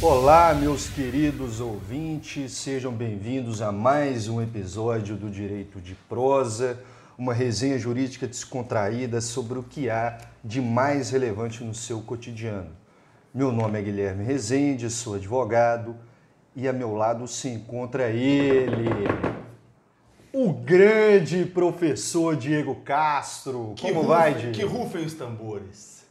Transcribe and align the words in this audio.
Olá, 0.00 0.54
meus 0.54 0.88
queridos 0.88 1.60
ouvintes, 1.60 2.52
sejam 2.52 2.92
bem-vindos 2.92 3.60
a 3.60 3.72
mais 3.72 4.28
um 4.28 4.40
episódio 4.40 5.16
do 5.16 5.28
Direito 5.28 5.80
de 5.80 5.94
Prosa, 6.08 6.78
uma 7.18 7.34
resenha 7.34 7.78
jurídica 7.78 8.26
descontraída 8.26 9.20
sobre 9.20 9.58
o 9.58 9.62
que 9.62 9.90
há 9.90 10.18
de 10.44 10.60
mais 10.60 11.10
relevante 11.10 11.64
no 11.64 11.74
seu 11.74 12.00
cotidiano. 12.00 12.70
Meu 13.34 13.50
nome 13.50 13.78
é 13.78 13.82
Guilherme 13.82 14.24
Rezende, 14.24 14.88
sou 14.88 15.14
advogado 15.14 15.96
e 16.54 16.68
a 16.68 16.72
meu 16.72 16.94
lado 16.94 17.26
se 17.28 17.48
encontra 17.48 18.08
ele, 18.10 18.88
o 20.32 20.52
grande 20.52 21.44
professor 21.44 22.36
Diego 22.36 22.76
Castro. 22.76 23.72
Que 23.76 23.82
Como 23.88 24.02
rufem- 24.02 24.08
vai, 24.08 24.34
Diego? 24.34 24.52
Que 24.52 24.64
rufem 24.64 25.04
os 25.04 25.14
tambores. 25.14 26.06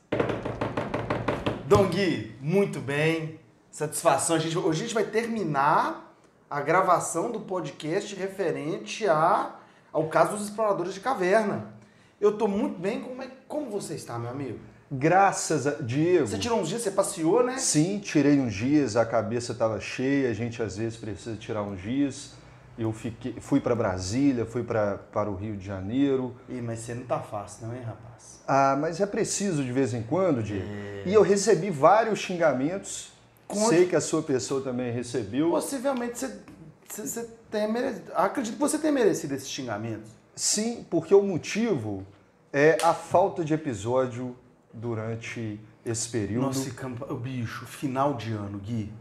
Dom 1.65 1.87
Gui, 1.87 2.35
muito 2.41 2.79
bem. 2.79 3.39
Satisfação. 3.71 4.35
A 4.35 4.39
gente, 4.39 4.57
hoje 4.57 4.79
a 4.81 4.83
gente 4.85 4.93
vai 4.93 5.03
terminar 5.05 6.15
a 6.49 6.59
gravação 6.61 7.31
do 7.31 7.41
podcast 7.41 8.15
referente 8.15 9.07
a, 9.07 9.55
ao 9.93 10.07
caso 10.07 10.31
dos 10.35 10.45
exploradores 10.45 10.93
de 10.95 10.99
caverna. 10.99 11.73
Eu 12.19 12.37
tô 12.37 12.47
muito 12.47 12.79
bem. 12.79 12.99
Como, 13.01 13.21
é, 13.21 13.29
como 13.47 13.69
você 13.69 13.93
está, 13.93 14.17
meu 14.17 14.31
amigo? 14.31 14.59
Graças 14.91 15.67
a 15.67 15.71
Diego. 15.71 16.27
Você 16.27 16.39
tirou 16.39 16.59
uns 16.59 16.69
dias, 16.69 16.81
você 16.81 16.91
passeou, 16.91 17.43
né? 17.43 17.57
Sim, 17.57 17.99
tirei 17.99 18.39
uns 18.39 18.53
dias, 18.53 18.95
a 18.95 19.05
cabeça 19.05 19.51
estava 19.51 19.79
cheia, 19.79 20.29
a 20.29 20.33
gente 20.33 20.61
às 20.63 20.77
vezes 20.77 20.97
precisa 20.97 21.35
tirar 21.35 21.61
uns 21.61 21.81
dias. 21.81 22.31
Eu 22.77 22.91
fiquei, 22.93 23.35
fui 23.39 23.59
para 23.59 23.75
Brasília, 23.75 24.45
fui 24.45 24.63
pra, 24.63 24.97
para 24.97 25.29
o 25.29 25.35
Rio 25.35 25.57
de 25.57 25.65
Janeiro. 25.65 26.33
Ih, 26.47 26.61
mas 26.61 26.79
você 26.79 26.95
não 26.95 27.03
tá 27.03 27.19
fácil, 27.19 27.67
não, 27.67 27.75
hein, 27.75 27.81
rapaz? 27.85 28.39
Ah, 28.47 28.77
mas 28.79 28.99
é 29.01 29.05
preciso 29.05 29.63
de 29.63 29.71
vez 29.71 29.93
em 29.93 30.01
quando, 30.01 30.41
Diego. 30.41 30.65
E 31.05 31.13
eu 31.13 31.21
recebi 31.21 31.69
vários 31.69 32.19
xingamentos. 32.19 33.11
Conte. 33.47 33.67
Sei 33.67 33.85
que 33.85 33.95
a 33.95 34.01
sua 34.01 34.23
pessoa 34.23 34.61
também 34.61 34.91
recebeu. 34.91 35.49
Possivelmente 35.49 36.17
você, 36.17 36.39
você, 36.87 37.01
você 37.05 37.29
tenha 37.51 37.67
merecido. 37.67 38.11
Acredito 38.15 38.53
que 38.53 38.59
você 38.59 38.77
tenha 38.77 38.93
merecido 38.93 39.35
esses 39.35 39.49
xingamentos. 39.49 40.09
Sim, 40.35 40.85
porque 40.89 41.13
o 41.13 41.21
motivo 41.21 42.05
é 42.53 42.77
a 42.81 42.93
falta 42.93 43.43
de 43.43 43.53
episódio 43.53 44.35
durante 44.73 45.59
esse 45.85 46.09
período. 46.09 46.45
Nossa, 46.47 46.69
campa... 46.71 47.11
o 47.11 47.17
bicho, 47.17 47.65
final 47.65 48.13
de 48.13 48.31
ano, 48.33 48.57
Gui. 48.59 48.91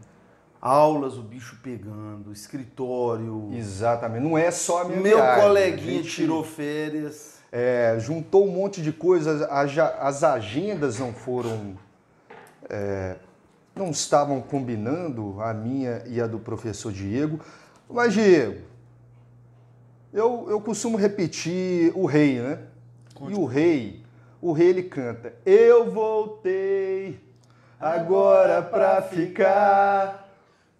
Aulas, 0.61 1.17
o 1.17 1.21
bicho 1.21 1.57
pegando, 1.63 2.31
escritório. 2.33 3.49
Exatamente, 3.53 4.23
não 4.23 4.37
é 4.37 4.51
só 4.51 4.81
a 4.81 4.85
minha 4.85 4.99
Meu 4.99 5.17
viagem, 5.17 5.41
coleguinha 5.41 5.99
a 5.99 6.03
gente- 6.03 6.15
tirou 6.15 6.43
férias. 6.43 7.39
É, 7.51 7.97
juntou 7.99 8.45
um 8.47 8.51
monte 8.51 8.81
de 8.81 8.91
coisas, 8.91 9.41
as 9.41 10.23
agendas 10.23 10.99
não 10.99 11.13
foram. 11.13 11.75
é, 12.69 13.15
não 13.75 13.89
estavam 13.91 14.41
combinando, 14.41 15.41
a 15.41 15.53
minha 15.53 16.03
e 16.05 16.19
a 16.19 16.27
do 16.27 16.37
professor 16.39 16.91
Diego. 16.91 17.39
Mas, 17.89 18.13
Diego, 18.13 18.61
eu, 20.13 20.47
eu 20.49 20.59
costumo 20.59 20.97
repetir 20.97 21.91
o 21.95 22.05
rei, 22.05 22.39
né? 22.39 22.59
E 23.21 23.33
o 23.33 23.45
rei, 23.45 24.03
o 24.41 24.51
rei 24.51 24.69
ele 24.69 24.83
canta: 24.83 25.33
Eu 25.45 25.91
voltei 25.91 27.19
agora 27.79 28.61
pra 28.61 29.01
ficar, 29.01 30.29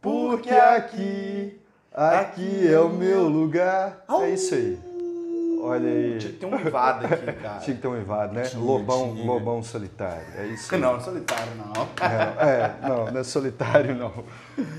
porque 0.02 0.50
aqui, 0.50 1.60
aqui 1.94 2.68
é 2.68 2.80
o 2.80 2.90
meu 2.90 3.28
lugar. 3.28 4.04
É 4.22 4.30
isso 4.30 4.56
aí. 4.56 4.80
Olha 5.62 5.90
aí. 5.90 6.18
Tinha 6.18 6.32
que 6.32 6.40
ter 6.40 6.46
um 6.46 6.60
invado 6.60 7.06
aqui, 7.06 7.34
cara. 7.44 7.60
Tinha 7.60 7.76
que 7.76 7.82
ter 7.82 7.88
um 7.88 8.00
invado, 8.00 8.34
né? 8.34 8.44
Tinha, 8.44 8.64
lobão, 8.64 9.14
tinha. 9.14 9.26
lobão 9.26 9.62
solitário. 9.62 10.26
É 10.38 10.46
isso 10.48 10.74
aí. 10.74 10.80
Não, 10.80 11.00
solitário 11.02 11.52
não. 11.56 11.88
É, 12.02 12.50
é, 12.50 12.88
não, 12.88 13.12
não 13.12 13.20
é 13.20 13.24
solitário, 13.24 13.94
não. 13.94 14.24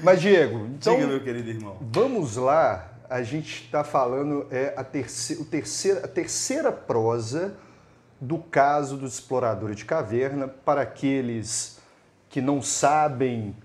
Mas, 0.02 0.20
Diego, 0.20 0.66
então, 0.74 0.94
Diga, 0.94 1.06
meu 1.06 1.22
querido 1.22 1.50
irmão. 1.50 1.76
vamos 1.80 2.36
lá. 2.36 2.86
A 3.10 3.22
gente 3.22 3.64
está 3.64 3.82
falando 3.82 4.46
é 4.52 4.72
a, 4.76 4.84
terce, 4.84 5.34
o 5.34 5.44
terceira, 5.44 6.04
a 6.04 6.08
terceira 6.08 6.70
prosa 6.70 7.54
do 8.20 8.38
caso 8.38 8.96
dos 8.96 9.14
exploradores 9.14 9.76
de 9.76 9.84
caverna. 9.84 10.46
Para 10.46 10.82
aqueles 10.82 11.78
que 12.28 12.40
não 12.40 12.60
sabem, 12.60 13.56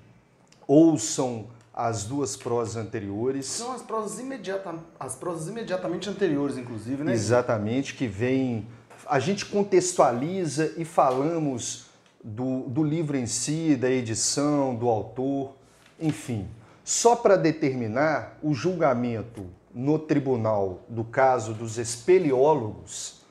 ouçam 0.67 1.47
as 1.73 2.05
duas 2.05 2.38
prosas 2.38 2.77
anteriores. 2.77 3.45
São 3.45 3.73
as 3.73 3.81
prosas, 3.81 4.19
imediata... 4.19 4.75
as 4.99 5.15
prosas 5.15 5.49
imediatamente 5.49 6.09
anteriores, 6.09 6.57
inclusive, 6.57 7.03
né? 7.03 7.13
Exatamente, 7.13 7.94
que 7.94 8.07
vem. 8.07 8.65
A 9.05 9.19
gente 9.19 9.45
contextualiza 9.45 10.73
e 10.77 10.85
falamos 10.85 11.88
do, 12.23 12.61
do 12.61 12.83
livro 12.83 13.17
em 13.17 13.27
si, 13.27 13.75
da 13.75 13.89
edição, 13.89 14.73
do 14.73 14.88
autor, 14.88 15.53
enfim. 15.99 16.47
Só 16.83 17.15
para 17.15 17.35
determinar 17.35 18.38
o 18.41 18.53
julgamento 18.53 19.45
no 19.73 19.99
tribunal 19.99 20.85
do 20.88 21.03
caso 21.03 21.53
dos 21.53 21.77
espeleólogos 21.77 23.25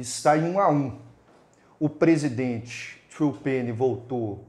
está 0.00 0.36
em 0.36 0.44
um 0.50 0.60
a 0.60 0.68
um. 0.70 0.98
O 1.78 1.88
presidente 1.88 3.02
Trupene 3.14 3.72
votou 3.72 4.44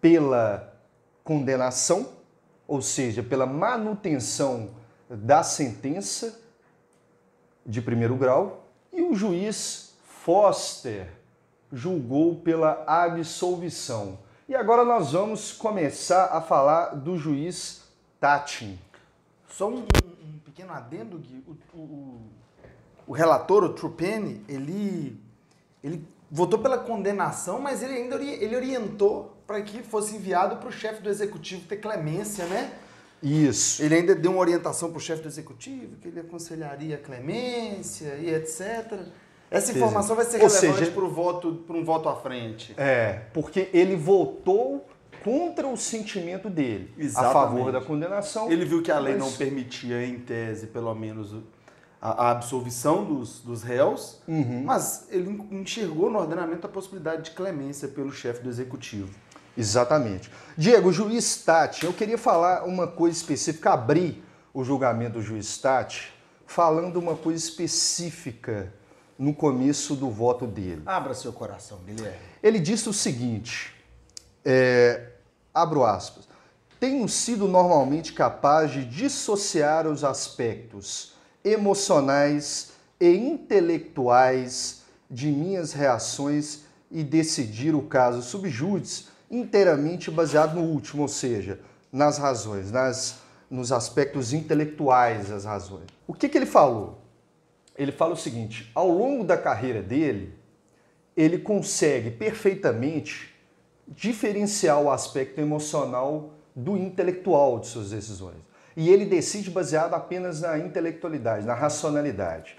pela 0.00 0.74
condenação, 1.24 2.08
ou 2.66 2.82
seja, 2.82 3.22
pela 3.22 3.46
manutenção 3.46 4.70
da 5.08 5.42
sentença 5.42 6.40
de 7.64 7.80
primeiro 7.80 8.16
grau, 8.16 8.66
e 8.92 9.02
o 9.02 9.14
juiz 9.14 9.94
Foster 10.24 11.08
julgou 11.72 12.36
pela 12.36 12.84
absolvição. 12.86 14.18
E 14.48 14.54
agora 14.54 14.84
nós 14.84 15.12
vamos 15.12 15.52
começar 15.52 16.26
a 16.26 16.40
falar 16.40 16.90
do 16.94 17.16
juiz 17.16 17.82
Tatin. 18.20 18.78
Só 19.48 19.68
um, 19.68 19.78
um- 19.78 20.38
pequeno 20.44 20.72
adendo, 20.72 21.18
Gui. 21.18 21.42
O- 21.46 21.76
o- 21.78 22.30
o 23.12 23.14
relator, 23.14 23.62
o 23.62 23.68
Trupene, 23.68 24.42
ele, 24.48 25.20
ele 25.84 26.02
votou 26.30 26.58
pela 26.58 26.78
condenação, 26.78 27.60
mas 27.60 27.82
ele 27.82 27.92
ainda 27.92 28.16
ele 28.16 28.56
orientou 28.56 29.36
para 29.46 29.60
que 29.60 29.82
fosse 29.82 30.16
enviado 30.16 30.56
para 30.56 30.70
o 30.70 30.72
chefe 30.72 31.02
do 31.02 31.10
executivo 31.10 31.66
ter 31.68 31.76
clemência, 31.76 32.46
né? 32.46 32.72
Isso. 33.22 33.82
Ele 33.82 33.96
ainda 33.96 34.14
deu 34.14 34.30
uma 34.30 34.40
orientação 34.40 34.88
para 34.88 34.96
o 34.96 35.00
chefe 35.00 35.20
do 35.20 35.28
executivo, 35.28 35.96
que 36.00 36.08
ele 36.08 36.20
aconselharia 36.20 36.96
a 36.96 36.98
clemência 36.98 38.14
e 38.14 38.32
etc. 38.32 39.00
Essa 39.50 39.72
informação 39.72 40.16
vai 40.16 40.24
ser 40.24 40.38
relevante 40.38 40.90
para 40.90 41.04
voto, 41.04 41.52
para 41.66 41.76
um 41.76 41.84
voto 41.84 42.08
à 42.08 42.16
frente. 42.16 42.72
É, 42.78 43.24
porque 43.34 43.68
ele 43.74 43.94
votou 43.94 44.88
contra 45.22 45.68
o 45.68 45.76
sentimento 45.76 46.48
dele, 46.48 46.94
a 46.96 47.02
Exatamente. 47.02 47.34
favor 47.34 47.72
da 47.72 47.82
condenação. 47.82 48.50
Ele 48.50 48.64
viu 48.64 48.80
que 48.82 48.90
a 48.90 48.98
lei 48.98 49.16
mas- 49.18 49.22
não 49.22 49.32
permitia, 49.36 50.02
em 50.02 50.18
tese, 50.18 50.68
pelo 50.68 50.94
menos, 50.94 51.34
a, 52.02 52.26
a 52.26 52.30
absolvição 52.32 53.04
dos, 53.04 53.40
dos 53.40 53.62
réus, 53.62 54.20
Uhum. 54.26 54.64
mas 54.64 55.06
ele 55.08 55.30
enxergou 55.52 56.10
no 56.10 56.18
ordenamento 56.18 56.66
a 56.66 56.70
possibilidade 56.70 57.22
de 57.22 57.30
clemência 57.30 57.86
pelo 57.86 58.10
chefe 58.10 58.42
do 58.42 58.48
executivo. 58.50 59.08
Exatamente. 59.56 60.30
Diego, 60.58 60.88
o 60.88 60.92
juiz 60.92 61.36
Tati, 61.44 61.86
eu 61.86 61.92
queria 61.92 62.18
falar 62.18 62.64
uma 62.64 62.86
coisa 62.88 63.16
específica, 63.16 63.72
abrir 63.72 64.22
o 64.52 64.64
julgamento 64.64 65.14
do 65.14 65.22
juiz 65.22 65.56
Tati, 65.58 66.12
falando 66.46 66.96
uma 66.96 67.14
coisa 67.14 67.38
específica 67.38 68.72
no 69.18 69.32
começo 69.34 69.94
do 69.94 70.10
voto 70.10 70.46
dele. 70.46 70.82
Abra 70.84 71.14
seu 71.14 71.32
coração, 71.32 71.78
Guilherme. 71.86 72.16
Ele 72.42 72.58
disse 72.58 72.88
o 72.88 72.92
seguinte, 72.92 73.72
é, 74.44 75.12
abro 75.54 75.84
aspas, 75.84 76.26
tenho 76.80 77.08
sido 77.08 77.46
normalmente 77.46 78.12
capaz 78.12 78.72
de 78.72 78.84
dissociar 78.84 79.86
os 79.86 80.02
aspectos 80.02 81.11
emocionais 81.44 82.72
e 83.00 83.08
intelectuais 83.08 84.82
de 85.10 85.28
minhas 85.28 85.72
reações 85.72 86.60
e 86.90 87.02
decidir 87.02 87.74
o 87.74 87.82
caso 87.82 88.22
subjúdice 88.22 89.06
inteiramente 89.30 90.10
baseado 90.10 90.54
no 90.54 90.62
último, 90.62 91.02
ou 91.02 91.08
seja, 91.08 91.58
nas 91.90 92.18
razões, 92.18 92.70
nas, 92.70 93.18
nos 93.50 93.72
aspectos 93.72 94.32
intelectuais 94.32 95.30
das 95.30 95.44
razões. 95.44 95.86
O 96.06 96.14
que, 96.14 96.28
que 96.28 96.36
ele 96.36 96.46
falou? 96.46 96.98
Ele 97.76 97.92
fala 97.92 98.12
o 98.12 98.16
seguinte: 98.16 98.70
ao 98.74 98.88
longo 98.88 99.24
da 99.24 99.36
carreira 99.36 99.82
dele, 99.82 100.34
ele 101.16 101.38
consegue 101.38 102.10
perfeitamente 102.10 103.34
diferenciar 103.88 104.80
o 104.80 104.90
aspecto 104.90 105.40
emocional 105.40 106.34
do 106.54 106.76
intelectual 106.76 107.58
de 107.58 107.66
suas 107.66 107.90
decisões. 107.90 108.36
E 108.76 108.88
ele 108.90 109.04
decide 109.04 109.50
baseado 109.50 109.94
apenas 109.94 110.40
na 110.40 110.58
intelectualidade, 110.58 111.46
na 111.46 111.54
racionalidade. 111.54 112.56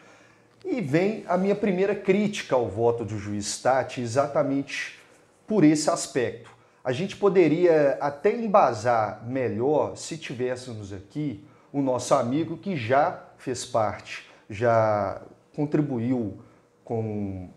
E 0.63 0.79
vem 0.79 1.25
a 1.27 1.37
minha 1.37 1.55
primeira 1.55 1.95
crítica 1.95 2.55
ao 2.55 2.69
voto 2.69 3.03
do 3.03 3.17
juiz 3.17 3.61
Tati 3.61 4.01
exatamente 4.01 4.99
por 5.45 5.63
esse 5.63 5.89
aspecto. 5.89 6.49
a 6.83 6.91
gente 6.91 7.15
poderia 7.15 7.97
até 8.01 8.35
embasar 8.35 9.23
melhor 9.25 9.95
se 9.95 10.17
tivéssemos 10.17 10.91
aqui 10.91 11.45
o 11.71 11.81
nosso 11.81 12.13
amigo 12.13 12.57
que 12.57 12.75
já 12.75 13.23
fez 13.37 13.65
parte, 13.65 14.29
já 14.49 15.21
contribuiu 15.55 16.39
com, 16.83 17.49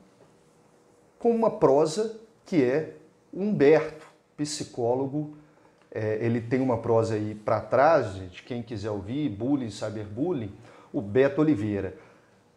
com 1.18 1.30
uma 1.30 1.50
prosa 1.50 2.18
que 2.44 2.62
é 2.62 2.94
Humberto, 3.32 4.06
psicólogo. 4.36 5.36
É, 5.90 6.18
ele 6.20 6.40
tem 6.40 6.60
uma 6.60 6.78
prosa 6.78 7.14
aí 7.14 7.34
para 7.34 7.60
trás, 7.60 8.14
gente, 8.14 8.42
quem 8.42 8.62
quiser 8.62 8.90
ouvir, 8.90 9.28
Bullying, 9.30 9.70
Saber 9.70 10.04
Bullying, 10.04 10.52
o 10.92 11.00
Beto 11.00 11.40
Oliveira. 11.40 11.96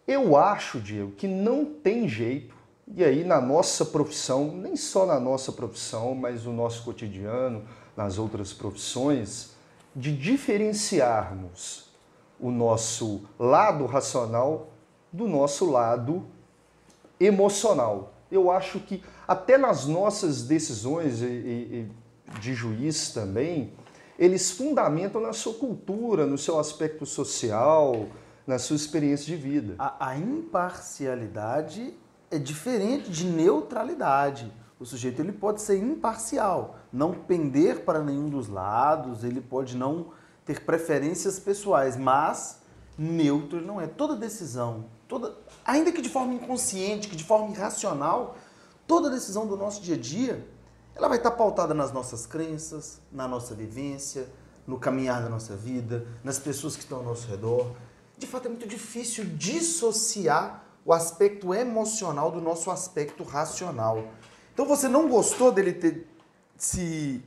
Eu 0.07 0.35
acho, 0.35 0.79
Diego, 0.79 1.11
que 1.11 1.27
não 1.27 1.65
tem 1.65 2.07
jeito 2.07 2.59
e 2.95 3.03
aí, 3.03 3.23
na 3.23 3.39
nossa 3.39 3.85
profissão, 3.85 4.51
nem 4.51 4.75
só 4.75 5.05
na 5.05 5.19
nossa 5.19 5.51
profissão, 5.51 6.15
mas 6.15 6.45
no 6.45 6.53
nosso 6.53 6.83
cotidiano, 6.83 7.63
nas 7.95 8.17
outras 8.17 8.51
profissões, 8.51 9.51
de 9.95 10.15
diferenciarmos 10.15 11.91
o 12.39 12.49
nosso 12.49 13.21
lado 13.37 13.85
racional 13.85 14.71
do 15.11 15.27
nosso 15.27 15.69
lado 15.69 16.25
emocional. 17.19 18.13
Eu 18.31 18.49
acho 18.49 18.79
que 18.79 19.03
até 19.27 19.55
nas 19.55 19.85
nossas 19.85 20.43
decisões 20.43 21.21
de 22.39 22.53
juiz 22.53 23.11
também, 23.11 23.73
eles 24.17 24.51
fundamentam 24.51 25.21
na 25.21 25.33
sua 25.33 25.53
cultura, 25.53 26.25
no 26.25 26.37
seu 26.37 26.59
aspecto 26.59 27.05
social, 27.05 28.07
na 28.45 28.59
sua 28.59 28.75
experiência 28.75 29.25
de 29.25 29.35
vida. 29.35 29.75
A, 29.79 30.09
a 30.09 30.17
imparcialidade 30.17 31.93
é 32.29 32.37
diferente 32.37 33.09
de 33.09 33.25
neutralidade. 33.25 34.51
O 34.79 34.85
sujeito 34.85 35.21
ele 35.21 35.31
pode 35.31 35.61
ser 35.61 35.77
imparcial, 35.77 36.77
não 36.91 37.13
pender 37.13 37.81
para 37.81 38.03
nenhum 38.03 38.29
dos 38.29 38.47
lados, 38.47 39.23
ele 39.23 39.41
pode 39.41 39.75
não 39.75 40.07
ter 40.45 40.61
preferências 40.63 41.39
pessoais, 41.39 41.97
mas 41.97 42.61
neutro 42.97 43.61
não 43.61 43.79
é. 43.79 43.87
Toda 43.87 44.15
decisão, 44.15 44.85
toda, 45.07 45.35
ainda 45.65 45.91
que 45.91 46.01
de 46.01 46.09
forma 46.09 46.33
inconsciente, 46.33 47.07
que 47.07 47.15
de 47.15 47.23
forma 47.23 47.51
irracional, 47.51 48.37
toda 48.87 49.09
decisão 49.09 49.45
do 49.45 49.55
nosso 49.55 49.81
dia 49.81 49.95
a 49.95 49.99
dia, 49.99 50.47
ela 50.99 51.07
vai 51.07 51.17
estar 51.17 51.31
pautada 51.31 51.73
nas 51.73 51.93
nossas 51.93 52.25
crenças, 52.25 52.99
na 53.09 53.25
nossa 53.25 53.55
vivência, 53.55 54.27
no 54.67 54.77
caminhar 54.77 55.23
da 55.23 55.29
nossa 55.29 55.55
vida, 55.55 56.05
nas 56.23 56.37
pessoas 56.37 56.75
que 56.75 56.81
estão 56.81 56.97
ao 56.97 57.03
nosso 57.05 57.25
redor. 57.27 57.71
De 58.17 58.27
fato, 58.27 58.47
é 58.47 58.49
muito 58.49 58.67
difícil 58.67 59.23
dissociar 59.23 60.61
o 60.83 60.91
aspecto 60.91 61.53
emocional 61.53 62.29
do 62.29 62.41
nosso 62.41 62.69
aspecto 62.69 63.23
racional. 63.23 64.09
Então 64.53 64.65
você 64.65 64.89
não 64.89 65.07
gostou 65.07 65.53
dele 65.53 65.71
ter 65.71 66.05
se 66.57 67.23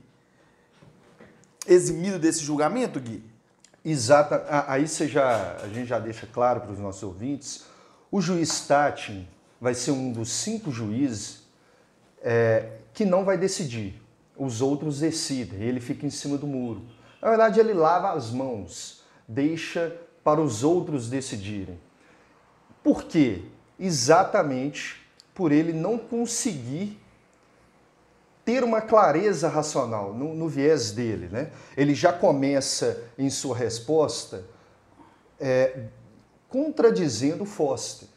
eximido 1.66 2.18
desse 2.18 2.40
julgamento, 2.40 3.00
Gui? 3.00 3.24
Exata. 3.82 4.44
Aí 4.68 4.86
você 4.86 5.08
já, 5.08 5.56
a 5.62 5.68
gente 5.68 5.86
já 5.86 5.98
deixa 5.98 6.26
claro 6.26 6.60
para 6.60 6.72
os 6.72 6.78
nossos 6.78 7.02
ouvintes, 7.02 7.64
o 8.10 8.20
juiz 8.20 8.66
Tatin 8.66 9.26
vai 9.58 9.74
ser 9.74 9.92
um 9.92 10.12
dos 10.12 10.30
cinco 10.30 10.70
juízes 10.70 11.44
é, 12.20 12.81
que 12.92 13.04
não 13.04 13.24
vai 13.24 13.36
decidir. 13.36 14.00
Os 14.36 14.60
outros 14.60 15.00
decidem, 15.00 15.62
ele 15.62 15.80
fica 15.80 16.06
em 16.06 16.10
cima 16.10 16.36
do 16.36 16.46
muro. 16.46 16.82
Na 17.20 17.28
verdade, 17.28 17.60
ele 17.60 17.72
lava 17.72 18.12
as 18.12 18.30
mãos, 18.30 19.02
deixa 19.28 19.96
para 20.24 20.40
os 20.40 20.64
outros 20.64 21.08
decidirem. 21.08 21.78
Por 22.82 23.04
quê? 23.04 23.42
Exatamente 23.78 25.00
por 25.34 25.52
ele 25.52 25.72
não 25.72 25.96
conseguir 25.96 26.98
ter 28.44 28.64
uma 28.64 28.80
clareza 28.80 29.48
racional 29.48 30.12
no, 30.12 30.34
no 30.34 30.48
viés 30.48 30.90
dele. 30.90 31.28
Né? 31.28 31.50
Ele 31.76 31.94
já 31.94 32.12
começa 32.12 33.02
em 33.16 33.30
sua 33.30 33.56
resposta 33.56 34.44
é, 35.40 35.84
contradizendo 36.48 37.44
Foster. 37.44 38.08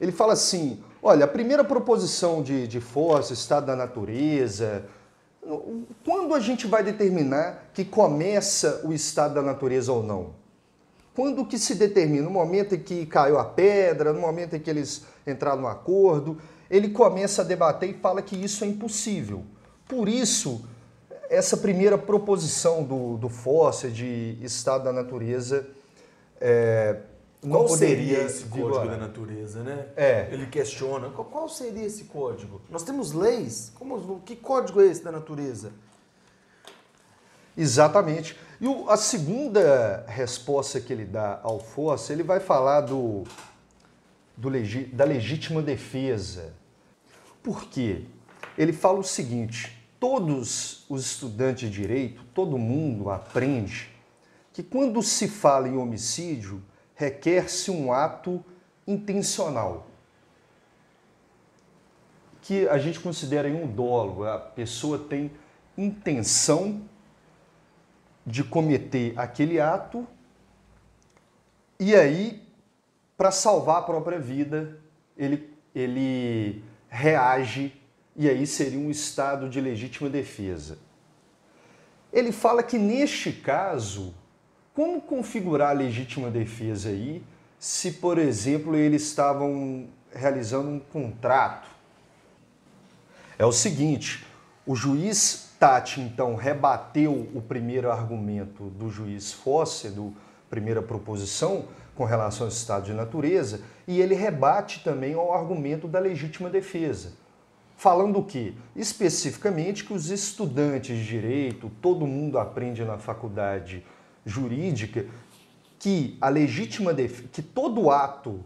Ele 0.00 0.12
fala 0.12 0.34
assim: 0.34 0.82
olha, 1.02 1.24
a 1.24 1.28
primeira 1.28 1.64
proposição 1.64 2.42
de, 2.42 2.68
de 2.68 2.80
Foster, 2.80 3.34
estado 3.34 3.66
da 3.66 3.76
natureza, 3.76 4.84
quando 6.04 6.34
a 6.34 6.40
gente 6.40 6.66
vai 6.66 6.84
determinar 6.84 7.70
que 7.74 7.84
começa 7.84 8.80
o 8.84 8.92
estado 8.92 9.34
da 9.34 9.42
natureza 9.42 9.92
ou 9.92 10.02
não? 10.02 10.34
Quando 11.14 11.44
que 11.44 11.58
se 11.58 11.74
determina? 11.74 12.22
No 12.22 12.30
momento 12.30 12.74
em 12.74 12.78
que 12.78 13.04
caiu 13.04 13.38
a 13.38 13.44
pedra, 13.44 14.12
no 14.12 14.20
momento 14.20 14.54
em 14.54 14.60
que 14.60 14.70
eles 14.70 15.04
entraram 15.26 15.60
no 15.60 15.68
acordo, 15.68 16.38
ele 16.70 16.88
começa 16.88 17.42
a 17.42 17.44
debater 17.44 17.90
e 17.90 17.94
fala 17.94 18.22
que 18.22 18.36
isso 18.36 18.64
é 18.64 18.66
impossível. 18.66 19.42
Por 19.86 20.08
isso, 20.08 20.64
essa 21.28 21.56
primeira 21.56 21.98
proposição 21.98 22.82
do, 22.82 23.18
do 23.18 23.28
Foster 23.28 23.90
de 23.90 24.38
estado 24.40 24.84
da 24.84 24.92
natureza 24.92 25.66
é, 26.40 26.96
qual 27.48 27.68
seria 27.68 28.22
esse 28.22 28.44
vigorar. 28.44 28.80
código 28.80 28.90
da 28.92 28.96
natureza, 28.96 29.62
né? 29.62 29.88
É. 29.96 30.28
Ele 30.30 30.46
questiona 30.46 31.10
qual, 31.10 31.24
qual, 31.26 31.48
seria 31.48 31.84
esse 31.84 32.04
código. 32.04 32.60
Nós 32.70 32.84
temos 32.84 33.12
leis. 33.12 33.72
Como, 33.74 34.20
que 34.20 34.36
código 34.36 34.80
é 34.80 34.86
esse 34.86 35.02
da 35.02 35.10
natureza? 35.10 35.72
Exatamente. 37.56 38.36
E 38.60 38.66
o, 38.68 38.88
a 38.88 38.96
segunda 38.96 40.04
resposta 40.06 40.80
que 40.80 40.92
ele 40.92 41.04
dá 41.04 41.40
ao 41.42 41.58
Fossa, 41.58 42.12
ele 42.12 42.22
vai 42.22 42.38
falar 42.38 42.82
do, 42.82 43.24
do 44.36 44.48
legi, 44.48 44.84
da 44.84 45.04
legítima 45.04 45.60
defesa. 45.60 46.54
Por 47.42 47.64
quê? 47.64 48.04
Ele 48.56 48.72
fala 48.72 49.00
o 49.00 49.04
seguinte: 49.04 49.84
todos 49.98 50.84
os 50.88 51.04
estudantes 51.04 51.68
de 51.68 51.80
direito, 51.80 52.22
todo 52.32 52.56
mundo 52.56 53.10
aprende 53.10 53.90
que 54.52 54.62
quando 54.62 55.02
se 55.02 55.26
fala 55.26 55.68
em 55.68 55.76
homicídio, 55.76 56.62
requer-se 57.02 57.70
um 57.70 57.92
ato 57.92 58.44
intencional. 58.86 59.86
Que 62.40 62.68
a 62.68 62.78
gente 62.78 63.00
considera 63.00 63.48
um 63.48 63.66
dolo, 63.66 64.24
a 64.24 64.38
pessoa 64.38 64.98
tem 64.98 65.30
intenção 65.76 66.82
de 68.24 68.44
cometer 68.44 69.14
aquele 69.16 69.60
ato 69.60 70.06
e 71.84 71.96
aí, 71.96 72.40
para 73.16 73.32
salvar 73.32 73.78
a 73.78 73.82
própria 73.82 74.20
vida, 74.20 74.78
ele, 75.16 75.50
ele 75.74 76.62
reage 76.88 77.72
e 78.14 78.28
aí 78.28 78.46
seria 78.46 78.78
um 78.78 78.88
estado 78.88 79.48
de 79.48 79.60
legítima 79.60 80.08
defesa. 80.08 80.78
Ele 82.12 82.30
fala 82.30 82.62
que 82.62 82.78
neste 82.78 83.32
caso, 83.32 84.14
como 84.74 85.00
configurar 85.00 85.70
a 85.70 85.72
legítima 85.72 86.30
defesa 86.30 86.88
aí, 86.88 87.22
se, 87.58 87.92
por 87.92 88.18
exemplo, 88.18 88.74
eles 88.74 89.02
estavam 89.02 89.86
realizando 90.12 90.68
um 90.68 90.78
contrato? 90.78 91.68
É 93.38 93.44
o 93.44 93.52
seguinte, 93.52 94.26
o 94.66 94.74
juiz 94.74 95.50
Tati, 95.58 96.00
então, 96.00 96.34
rebateu 96.34 97.28
o 97.34 97.40
primeiro 97.40 97.90
argumento 97.90 98.64
do 98.64 98.90
juiz 98.90 99.32
Fosse, 99.32 99.90
do 99.90 100.12
primeira 100.50 100.82
proposição, 100.82 101.66
com 101.94 102.04
relação 102.04 102.46
ao 102.46 102.52
estado 102.52 102.86
de 102.86 102.92
natureza, 102.92 103.60
e 103.86 104.00
ele 104.00 104.14
rebate 104.14 104.82
também 104.82 105.14
ao 105.14 105.32
argumento 105.32 105.86
da 105.86 106.00
legítima 106.00 106.50
defesa. 106.50 107.12
Falando 107.76 108.18
o 108.18 108.24
quê? 108.24 108.54
Especificamente 108.74 109.84
que 109.84 109.92
os 109.92 110.10
estudantes 110.10 110.96
de 110.96 111.06
direito, 111.06 111.70
todo 111.80 112.06
mundo 112.06 112.38
aprende 112.38 112.84
na 112.84 112.98
faculdade 112.98 113.84
jurídica, 114.24 115.06
que 115.78 116.16
a 116.20 116.28
legítima 116.28 116.92
defesa, 116.94 117.28
que 117.32 117.42
todo 117.42 117.90
ato, 117.90 118.40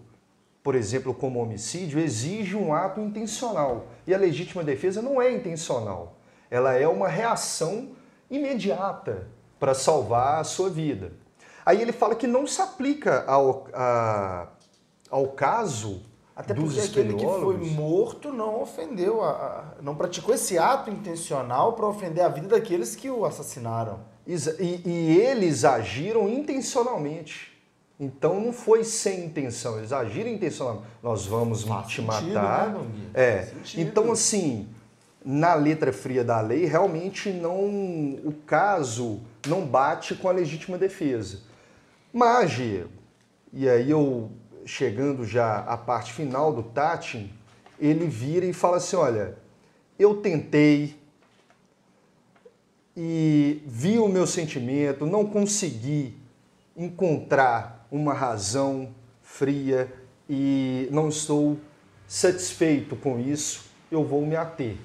por 0.63 0.75
exemplo, 0.75 1.15
como 1.15 1.41
homicídio, 1.41 2.01
exige 2.01 2.57
um 2.57 2.75
ato 2.75 3.01
intencional. 3.01 3.87
E 4.07 4.15
a 4.15 4.19
legítima 4.19 4.65
defesa 4.65 5.03
não 5.03 5.21
é 5.21 5.33
intencional 5.33 6.17
ela 6.51 6.75
é 6.75 6.87
uma 6.87 7.09
reação 7.09 7.91
imediata 8.31 9.29
para 9.59 9.75
salvar 9.75 10.41
a 10.41 10.45
sua 10.45 10.69
vida. 10.71 11.13
Aí 11.65 11.81
ele 11.81 11.93
fala 11.93 12.15
que 12.15 12.27
não 12.27 12.47
se 12.47 12.61
aplica 12.61 13.25
ao, 13.27 13.67
a, 13.73 14.49
ao 15.11 15.29
caso 15.29 16.03
até 16.35 16.55
dos 16.55 16.75
porque 16.75 16.89
aquele 16.89 17.15
que 17.15 17.25
foi 17.25 17.57
morto 17.71 18.33
não 18.33 18.61
ofendeu, 18.61 19.23
a, 19.25 19.31
a, 19.31 19.83
não 19.83 19.97
praticou 19.97 20.35
esse 20.35 20.59
ato 20.59 20.91
intencional 20.91 21.73
para 21.73 21.87
ofender 21.87 22.25
a 22.25 22.29
vida 22.29 22.49
daqueles 22.49 22.95
que 22.95 23.11
o 23.11 23.25
assassinaram. 23.25 24.01
E, 24.27 24.35
e, 24.85 25.21
eles 25.21 25.65
agiram 25.65 26.29
intencionalmente. 26.29 27.53
Então 27.99 28.41
não 28.41 28.53
foi 28.53 28.85
sem 28.85 29.25
intenção, 29.25 29.79
eles 29.79 29.93
agiram 29.93 30.29
intencionalmente. 30.31 30.87
Nós 31.03 31.25
vamos 31.25 31.63
Faz 31.63 31.87
te 31.87 32.03
sentido, 32.03 32.35
matar. 32.35 32.71
Né, 32.71 33.11
é. 33.15 33.49
Então 33.77 34.13
assim, 34.13 34.69
na 35.25 35.55
letra 35.55 35.93
fria 35.93 36.23
da 36.23 36.41
lei, 36.41 36.67
realmente 36.67 37.31
não 37.31 37.59
o 38.25 38.35
caso 38.47 39.21
não 39.47 39.65
bate 39.65 40.15
com 40.15 40.29
a 40.29 40.33
legítima 40.33 40.77
defesa. 40.77 41.41
Mas, 42.13 42.51
Diego, 42.51 42.91
e 43.53 43.69
aí 43.69 43.91
eu 43.91 44.31
chegando 44.67 45.25
já 45.25 45.61
à 45.61 45.77
parte 45.77 46.13
final 46.13 46.53
do 46.53 46.63
Tati, 46.63 47.33
ele 47.79 48.07
vira 48.07 48.45
e 48.45 48.53
fala 48.53 48.79
assim: 48.79 48.97
olha, 48.97 49.37
eu 49.99 50.17
tentei, 50.17 50.97
e 52.97 53.63
vi 53.67 53.99
o 53.99 54.09
meu 54.09 54.27
sentimento, 54.27 55.05
não 55.05 55.27
consegui 55.27 56.17
encontrar 56.77 57.87
uma 57.91 58.15
razão 58.15 58.89
fria 59.23 59.93
e 60.29 60.89
não 60.91 61.09
estou 61.09 61.59
satisfeito 62.09 62.97
com 62.97 63.19
isso, 63.19 63.67
eu 63.91 64.05
vou 64.05 64.25
me 64.25 64.35
ater. 64.35 64.77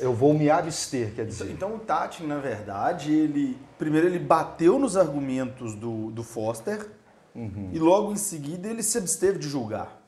Eu 0.00 0.14
vou 0.14 0.32
me 0.32 0.48
abster, 0.48 1.14
quer 1.14 1.26
dizer. 1.26 1.50
Então 1.50 1.76
o 1.76 1.78
Tati, 1.78 2.24
na 2.24 2.38
verdade, 2.38 3.12
ele 3.12 3.56
primeiro 3.78 4.06
ele 4.06 4.18
bateu 4.18 4.78
nos 4.78 4.96
argumentos 4.96 5.74
do, 5.74 6.10
do 6.10 6.22
Foster 6.22 6.88
uhum. 7.34 7.70
e 7.72 7.78
logo 7.78 8.12
em 8.12 8.16
seguida 8.16 8.68
ele 8.68 8.82
se 8.82 8.96
absteve 8.96 9.38
de 9.38 9.48
julgar. 9.48 10.00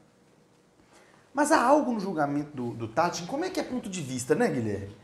Mas 1.34 1.52
há 1.52 1.62
algo 1.62 1.92
no 1.92 2.00
julgamento 2.00 2.56
do, 2.56 2.70
do 2.70 2.88
Tati, 2.88 3.24
como 3.24 3.44
é 3.44 3.50
que 3.50 3.60
é 3.60 3.62
ponto 3.62 3.88
de 3.88 4.00
vista, 4.00 4.34
né, 4.34 4.48
Guilherme? 4.48 5.03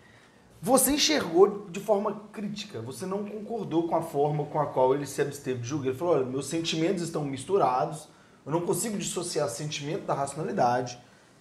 Você 0.63 0.91
enxergou 0.91 1.67
de 1.71 1.81
forma 1.81 2.21
crítica, 2.33 2.83
você 2.83 3.07
não 3.07 3.25
concordou 3.25 3.89
com 3.89 3.97
a 3.97 4.03
forma 4.03 4.45
com 4.45 4.61
a 4.61 4.67
qual 4.67 4.95
ele 4.95 5.07
se 5.07 5.23
absteve 5.23 5.61
de 5.63 5.67
julgar. 5.67 5.89
Ele 5.89 5.97
falou: 5.99 6.15
olha, 6.17 6.27
meus 6.27 6.49
sentimentos 6.49 7.03
estão 7.03 7.25
misturados, 7.25 8.09
eu 8.45 8.53
não 8.53 8.61
consigo 8.61 8.99
dissociar 8.99 9.49
sentimento 9.49 10.05
da 10.05 10.13
racionalidade 10.13 11.01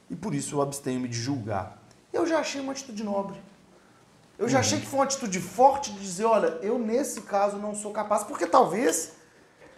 e 0.10 0.16
por 0.16 0.34
isso 0.34 0.56
eu 0.56 0.62
abstenho-me 0.62 1.10
de 1.10 1.18
julgar. 1.18 1.84
Eu 2.14 2.26
já 2.26 2.40
achei 2.40 2.62
uma 2.62 2.72
atitude 2.72 3.04
nobre. 3.04 3.38
Eu 4.38 4.48
já 4.48 4.58
uhum. 4.58 4.62
achei 4.62 4.80
que 4.80 4.86
foi 4.86 5.00
uma 5.00 5.06
atitude 5.06 5.42
forte 5.42 5.92
de 5.92 6.00
dizer: 6.00 6.24
olha, 6.24 6.58
eu 6.62 6.80
nesse 6.80 7.22
caso 7.22 7.58
não 7.58 7.76
sou 7.76 7.92
capaz, 7.92 8.24
porque 8.24 8.48
talvez. 8.48 9.14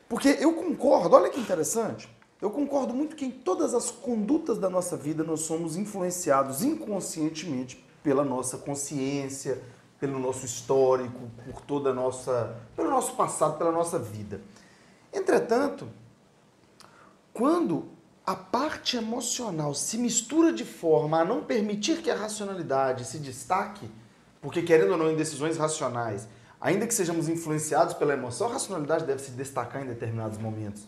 Porque 0.08 0.38
eu 0.40 0.54
concordo, 0.54 1.16
olha 1.16 1.32
que 1.32 1.40
interessante. 1.40 2.08
Eu 2.40 2.52
concordo 2.52 2.94
muito 2.94 3.16
que 3.16 3.26
em 3.26 3.32
todas 3.32 3.74
as 3.74 3.90
condutas 3.90 4.60
da 4.60 4.70
nossa 4.70 4.96
vida 4.96 5.24
nós 5.24 5.42
somos 5.42 5.78
influenciados 5.78 6.64
inconscientemente 6.64 7.84
pela 8.04 8.24
nossa 8.24 8.58
consciência, 8.58 9.62
pelo 10.00 10.18
nosso 10.18 10.46
histórico, 10.46 11.30
por 11.46 11.62
toda 11.62 11.94
nossa, 11.94 12.58
pelo 12.76 12.90
nosso 12.90 13.16
passado, 13.16 13.58
pela 13.58 13.72
nossa 13.72 14.00
vida. 14.00 14.42
Entretanto, 15.14 15.88
quando 17.34 17.90
a 18.26 18.36
parte 18.36 18.98
emocional 18.98 19.74
se 19.74 19.98
mistura 19.98 20.52
de 20.52 20.66
forma 20.66 21.20
a 21.20 21.26
não 21.26 21.44
permitir 21.44 22.02
que 22.02 22.10
a 22.10 22.16
racionalidade 22.16 23.06
se 23.06 23.20
destaque, 23.20 23.90
porque 24.42 24.62
querendo 24.62 24.92
ou 24.92 24.98
não 24.98 25.12
em 25.12 25.16
decisões 25.16 25.58
racionais, 25.58 26.28
ainda 26.60 26.88
que 26.88 26.94
sejamos 26.94 27.30
influenciados 27.30 27.94
pela 27.94 28.14
emoção, 28.14 28.48
a 28.48 28.54
racionalidade 28.54 29.06
deve 29.06 29.22
se 29.22 29.32
destacar 29.32 29.84
em 29.84 29.88
determinados 29.88 30.38
momentos. 30.38 30.88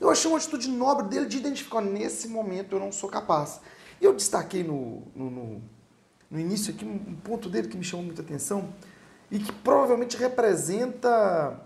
Eu 0.00 0.10
achei 0.10 0.30
uma 0.30 0.38
atitude 0.38 0.68
nobre 0.68 1.06
dele 1.08 1.26
de 1.26 1.36
identificar, 1.36 1.80
nesse 1.80 2.28
momento 2.28 2.76
eu 2.76 2.80
não 2.80 2.92
sou 2.92 3.08
capaz. 3.08 3.60
Eu 4.00 4.14
destaquei 4.14 4.62
no, 4.62 5.02
no, 5.14 5.30
no 5.30 5.62
no 6.30 6.38
início 6.38 6.74
aqui 6.74 6.84
um 6.84 7.14
ponto 7.16 7.48
dele 7.48 7.68
que 7.68 7.76
me 7.76 7.84
chamou 7.84 8.04
muita 8.04 8.22
atenção 8.22 8.72
e 9.30 9.38
que 9.38 9.52
provavelmente 9.52 10.16
representa 10.16 11.60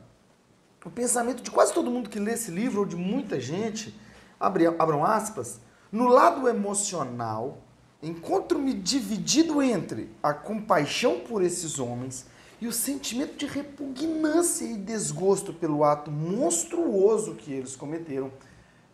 o 0.84 0.90
pensamento 0.90 1.42
de 1.42 1.50
quase 1.50 1.72
todo 1.72 1.90
mundo 1.90 2.10
que 2.10 2.18
lê 2.18 2.32
esse 2.32 2.50
livro, 2.50 2.80
ou 2.80 2.86
de 2.86 2.96
muita 2.96 3.38
gente, 3.38 3.94
abre, 4.38 4.66
abram 4.66 5.04
aspas, 5.04 5.60
no 5.90 6.08
lado 6.08 6.48
emocional, 6.48 7.58
encontro-me 8.02 8.74
dividido 8.74 9.62
entre 9.62 10.10
a 10.22 10.34
compaixão 10.34 11.20
por 11.20 11.42
esses 11.42 11.78
homens 11.78 12.26
e 12.60 12.66
o 12.66 12.72
sentimento 12.72 13.36
de 13.36 13.46
repugnância 13.46 14.64
e 14.64 14.76
desgosto 14.76 15.52
pelo 15.52 15.84
ato 15.84 16.10
monstruoso 16.10 17.34
que 17.34 17.52
eles 17.52 17.76
cometeram. 17.76 18.32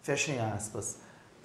Fechem 0.03 0.39
aspas. 0.41 0.99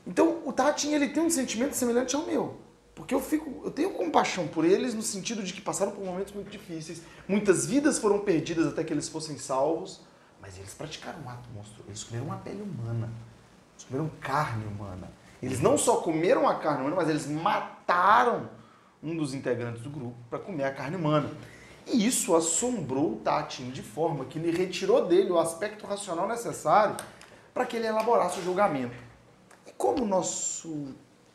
Então, 0.05 0.41
o 0.45 0.51
Tatin 0.51 0.93
ele 0.93 1.09
tem 1.09 1.23
um 1.23 1.29
sentimento 1.29 1.73
semelhante 1.73 2.15
ao 2.15 2.25
meu. 2.25 2.57
Porque 2.95 3.13
eu 3.13 3.19
fico, 3.19 3.61
eu 3.65 3.71
tenho 3.71 3.91
compaixão 3.91 4.47
por 4.47 4.63
eles 4.63 4.93
no 4.93 5.01
sentido 5.01 5.41
de 5.41 5.51
que 5.53 5.61
passaram 5.61 5.91
por 5.91 6.05
momentos 6.05 6.33
muito 6.33 6.49
difíceis. 6.49 7.01
Muitas 7.27 7.65
vidas 7.65 7.97
foram 7.97 8.19
perdidas 8.19 8.67
até 8.67 8.83
que 8.83 8.93
eles 8.93 9.09
fossem 9.09 9.37
salvos, 9.37 10.01
mas 10.39 10.57
eles 10.57 10.73
praticaram 10.73 11.19
um 11.21 11.29
ato 11.29 11.49
monstruoso. 11.49 11.89
Eles 11.89 12.03
comeram 12.03 12.27
uma 12.27 12.37
pele 12.37 12.61
humana. 12.61 13.11
Eles 13.73 13.85
comeram 13.85 14.11
carne 14.21 14.65
humana. 14.65 15.11
Eles 15.41 15.59
não 15.59 15.77
só 15.77 15.97
comeram 15.97 16.47
a 16.47 16.55
carne 16.55 16.81
humana, 16.81 16.95
mas 16.95 17.09
eles 17.09 17.25
mataram 17.27 18.49
um 19.01 19.17
dos 19.17 19.33
integrantes 19.33 19.81
do 19.81 19.89
grupo 19.89 20.15
para 20.29 20.39
comer 20.39 20.63
a 20.63 20.71
carne 20.71 20.95
humana. 20.95 21.29
E 21.85 22.05
isso 22.05 22.35
assombrou 22.35 23.13
o 23.13 23.15
Tatin 23.17 23.71
de 23.71 23.81
forma 23.81 24.23
que 24.25 24.39
ele 24.39 24.55
retirou 24.55 25.05
dele 25.05 25.31
o 25.31 25.39
aspecto 25.39 25.85
racional 25.85 26.27
necessário 26.27 26.95
para 27.53 27.65
que 27.65 27.75
ele 27.75 27.87
elaborasse 27.87 28.39
o 28.39 28.43
julgamento. 28.43 28.95
E 29.67 29.71
como 29.73 30.03
o 30.03 30.07
nosso 30.07 30.93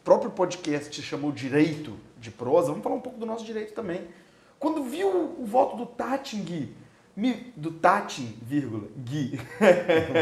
próprio 0.08 0.30
podcast 0.30 1.02
chamou 1.02 1.30
Direito 1.30 1.94
de 2.18 2.30
Prosa, 2.30 2.68
vamos 2.68 2.82
falar 2.82 2.94
um 2.94 3.00
pouco 3.00 3.18
do 3.18 3.26
nosso 3.26 3.44
direito 3.44 3.74
também. 3.74 4.08
Quando 4.58 4.82
viu 4.82 5.34
o 5.38 5.44
voto 5.44 5.76
do 5.76 5.84
Tating, 5.84 6.74
me, 7.14 7.52
do 7.54 7.72
Tatin, 7.72 8.38
vírgula, 8.40 8.88
Gui, 8.96 9.38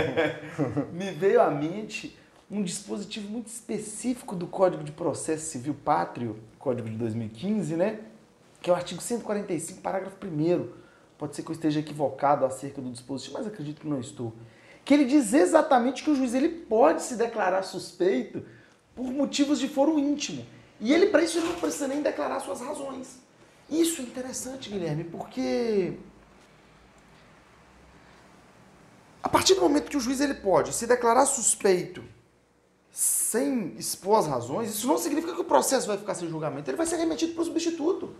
me 0.92 1.12
veio 1.12 1.40
à 1.40 1.52
mente 1.52 2.18
um 2.50 2.64
dispositivo 2.64 3.30
muito 3.30 3.46
específico 3.46 4.34
do 4.34 4.48
Código 4.48 4.82
de 4.82 4.90
Processo 4.90 5.44
Civil 5.52 5.76
Pátrio, 5.84 6.36
Código 6.58 6.90
de 6.90 6.96
2015, 6.96 7.76
né? 7.76 8.00
Que 8.60 8.70
é 8.70 8.72
o 8.72 8.76
artigo 8.76 9.00
145, 9.00 9.82
parágrafo 9.82 10.16
1 10.20 10.68
Pode 11.16 11.36
ser 11.36 11.44
que 11.44 11.50
eu 11.50 11.54
esteja 11.54 11.78
equivocado 11.78 12.44
acerca 12.44 12.82
do 12.82 12.90
dispositivo, 12.90 13.38
mas 13.38 13.46
acredito 13.46 13.82
que 13.82 13.88
não 13.88 14.00
estou. 14.00 14.32
Que 14.84 14.94
ele 14.94 15.04
diz 15.04 15.32
exatamente 15.32 16.02
que 16.02 16.10
o 16.10 16.16
juiz 16.16 16.34
ele 16.34 16.48
pode 16.48 17.02
se 17.02 17.14
declarar 17.14 17.62
suspeito 17.62 18.42
por 18.96 19.04
motivos 19.04 19.60
de 19.60 19.68
foro 19.68 19.98
íntimo. 19.98 20.44
E 20.80 20.92
ele, 20.92 21.06
para 21.06 21.22
isso, 21.22 21.38
ele 21.38 21.48
não 21.48 21.56
precisa 21.56 21.86
nem 21.86 22.02
declarar 22.02 22.40
suas 22.40 22.60
razões. 22.60 23.18
Isso 23.68 24.00
é 24.00 24.04
interessante, 24.04 24.70
Guilherme, 24.70 25.04
porque 25.04 25.98
a 29.22 29.28
partir 29.28 29.54
do 29.54 29.60
momento 29.60 29.90
que 29.90 29.96
o 29.96 30.00
juiz 30.00 30.20
ele 30.20 30.34
pode 30.34 30.72
se 30.72 30.86
declarar 30.86 31.26
suspeito 31.26 32.02
sem 32.90 33.74
expor 33.76 34.20
as 34.20 34.26
razões, 34.26 34.70
isso 34.70 34.86
não 34.86 34.96
significa 34.96 35.34
que 35.34 35.40
o 35.40 35.44
processo 35.44 35.86
vai 35.86 35.98
ficar 35.98 36.14
sem 36.14 36.28
julgamento. 36.28 36.70
Ele 36.70 36.76
vai 36.76 36.86
ser 36.86 36.96
remetido 36.96 37.34
para 37.34 37.42
o 37.42 37.44
substituto. 37.44 38.14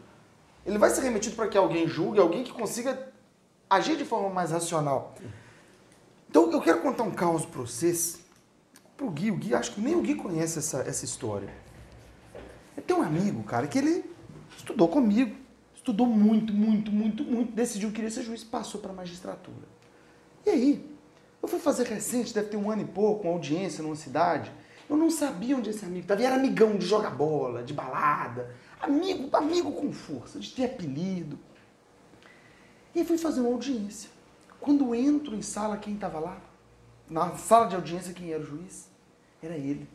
Ele 0.66 0.76
vai 0.78 0.90
ser 0.90 1.00
remetido 1.02 1.37
para 1.37 1.49
que 1.49 1.56
alguém 1.56 1.87
julgue, 1.87 2.21
alguém 2.21 2.45
que 2.45 2.52
consiga 2.52 3.11
agir 3.71 3.97
de 3.97 4.04
forma 4.04 4.28
mais 4.28 4.50
racional. 4.50 5.14
Então, 6.28 6.50
eu 6.50 6.61
quero 6.61 6.83
contar 6.83 7.04
um 7.04 7.12
caos 7.12 7.47
para 7.47 7.61
vocês 7.61 8.25
pro 8.97 9.11
Gui. 9.11 9.31
O 9.31 9.37
Gui, 9.37 9.55
acho 9.55 9.73
que 9.73 9.81
nem 9.81 9.95
o 9.95 10.00
Gui 10.00 10.15
conhece 10.15 10.59
essa, 10.59 10.81
essa 10.81 11.05
história. 11.05 11.53
Eu 12.76 12.83
tenho 12.83 13.00
um 13.00 13.03
amigo, 13.03 13.43
cara, 13.45 13.67
que 13.67 13.79
ele 13.79 14.05
estudou 14.57 14.88
comigo. 14.88 15.37
Estudou 15.75 16.07
muito, 16.07 16.53
muito, 16.53 16.91
muito, 16.91 17.23
muito. 17.23 17.53
Decidiu 17.53 17.91
que 17.91 17.97
queria 17.97 18.11
ser 18.11 18.23
juiz, 18.23 18.43
passou 18.43 18.81
para 18.81 18.93
magistratura. 18.93 19.69
E 20.45 20.50
aí? 20.50 20.97
Eu 21.43 21.49
fui 21.49 21.61
fazer 21.61 21.87
recente, 21.87 22.35
deve 22.35 22.49
ter 22.49 22.57
um 22.57 22.71
ano 22.71 22.83
e 22.83 22.87
pouco, 22.87 23.29
uma 23.29 23.35
audiência 23.35 23.83
numa 23.83 23.95
cidade. 23.95 24.50
Eu 24.88 24.97
não 24.97 25.11
sabia 25.11 25.57
onde 25.57 25.71
esse 25.71 25.85
amigo 25.85 26.03
estava. 26.03 26.23
Era 26.23 26.37
amigão 26.37 26.76
de 26.76 26.87
jogar 26.87 27.11
bola, 27.11 27.62
de 27.62 27.73
balada. 27.73 28.55
Amigo, 28.81 29.35
amigo 29.37 29.73
com 29.73 29.93
força, 29.93 30.41
de 30.41 30.50
ter 30.53 30.65
apelido. 30.65 31.38
E 32.95 33.05
fui 33.05 33.19
fazer 33.19 33.41
uma 33.41 33.50
audiência. 33.50 34.11
Quando 34.61 34.95
entro 34.95 35.37
em 35.37 35.43
sala, 35.43 35.76
quem 35.76 35.95
estava 35.95 36.19
lá? 36.19 36.41
Na 37.09 37.37
sala 37.37 37.67
de 37.67 37.75
audiência 37.75 38.13
quem 38.13 38.33
era 38.33 38.43
o 38.43 38.47
juiz? 38.47 38.89
Era 39.43 39.57
ele. 39.57 39.89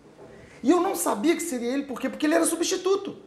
E 0.64 0.70
eu 0.70 0.80
não 0.80 0.96
sabia 0.96 1.36
que 1.36 1.42
seria 1.42 1.74
ele, 1.74 1.84
por 1.84 2.00
quê? 2.00 2.10
Porque 2.10 2.26
ele 2.26 2.36
era 2.36 2.46
substituto. 2.46 3.18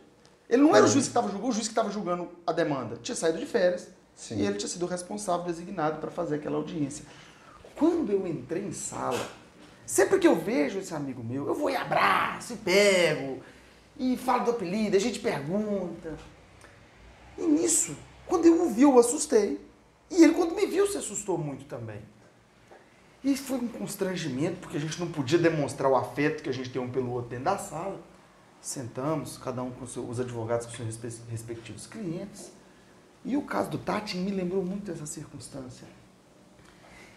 Ele 0.49 0.63
não 0.63 0.75
era 0.75 0.85
o 0.85 0.89
juiz 0.89 1.05
que 1.05 1.11
estava 1.11 1.29
julgando, 1.29 1.49
o 1.49 1.53
juiz 1.53 1.67
que 1.67 1.73
estava 1.73 1.91
julgando 1.91 2.29
a 2.47 2.53
demanda. 2.53 2.97
Tinha 3.03 3.17
saído 3.17 3.39
de 3.39 3.47
férias. 3.47 3.89
Sim. 4.15 4.37
E 4.37 4.47
ele 4.47 4.57
tinha 4.57 4.69
sido 4.69 4.85
o 4.85 4.89
responsável 4.89 5.45
designado 5.47 6.01
para 6.01 6.11
fazer 6.11 6.37
aquela 6.37 6.57
audiência. 6.57 7.05
Quando 7.75 8.13
eu 8.13 8.27
entrei 8.27 8.65
em 8.65 8.73
sala, 8.73 9.29
sempre 9.85 10.19
que 10.19 10.29
eu 10.29 10.37
vejo 10.37 10.79
esse 10.79 10.95
amigo 10.95 11.25
meu, 11.25 11.49
eu 11.49 11.55
vou 11.55 11.69
e 11.69 11.77
abraço, 11.77 12.53
e 12.53 12.57
pego, 12.57 13.43
e 13.99 14.17
falo 14.17 14.45
do 14.45 14.51
apelido, 14.53 14.97
a 14.97 15.01
gente 15.01 15.19
pergunta. 15.19 16.17
E 17.37 17.43
nisso, 17.43 17.97
quando 18.27 18.47
eu 18.47 18.63
o 18.65 18.71
vi, 18.71 18.83
eu 18.83 18.99
assustei. 18.99 19.61
E 20.11 20.23
ele, 20.23 20.35
quando 20.35 20.55
me 20.55 20.67
viu, 20.67 20.87
se 20.87 20.99
assustou 20.99 21.37
muito 21.37 21.65
também. 21.65 22.01
E 23.25 23.35
foi 23.39 23.57
um 23.57 23.69
constrangimento, 23.69 24.59
porque 24.61 24.77
a 24.77 24.81
gente 24.81 25.01
não 25.01 25.11
podia 25.11 25.39
demonstrar 25.39 25.91
o 25.91 25.97
afeto 25.97 26.43
que 26.43 26.51
a 26.51 26.53
gente 26.53 26.69
tem 26.69 26.81
um 26.81 26.91
pelo 26.91 27.11
outro 27.11 27.31
dentro 27.31 27.47
da 27.47 27.57
sala. 27.57 27.99
Sentamos, 28.61 29.39
cada 29.39 29.63
um 29.63 29.71
com 29.71 29.85
os 29.85 30.21
advogados 30.21 30.67
com 30.67 30.73
seus 30.73 30.99
respectivos 31.31 31.87
clientes. 31.87 32.53
E 33.25 33.35
o 33.35 33.43
caso 33.43 33.71
do 33.71 33.79
Tati 33.79 34.19
me 34.19 34.31
lembrou 34.31 34.63
muito 34.63 34.93
dessa 34.93 35.07
circunstância. 35.07 35.89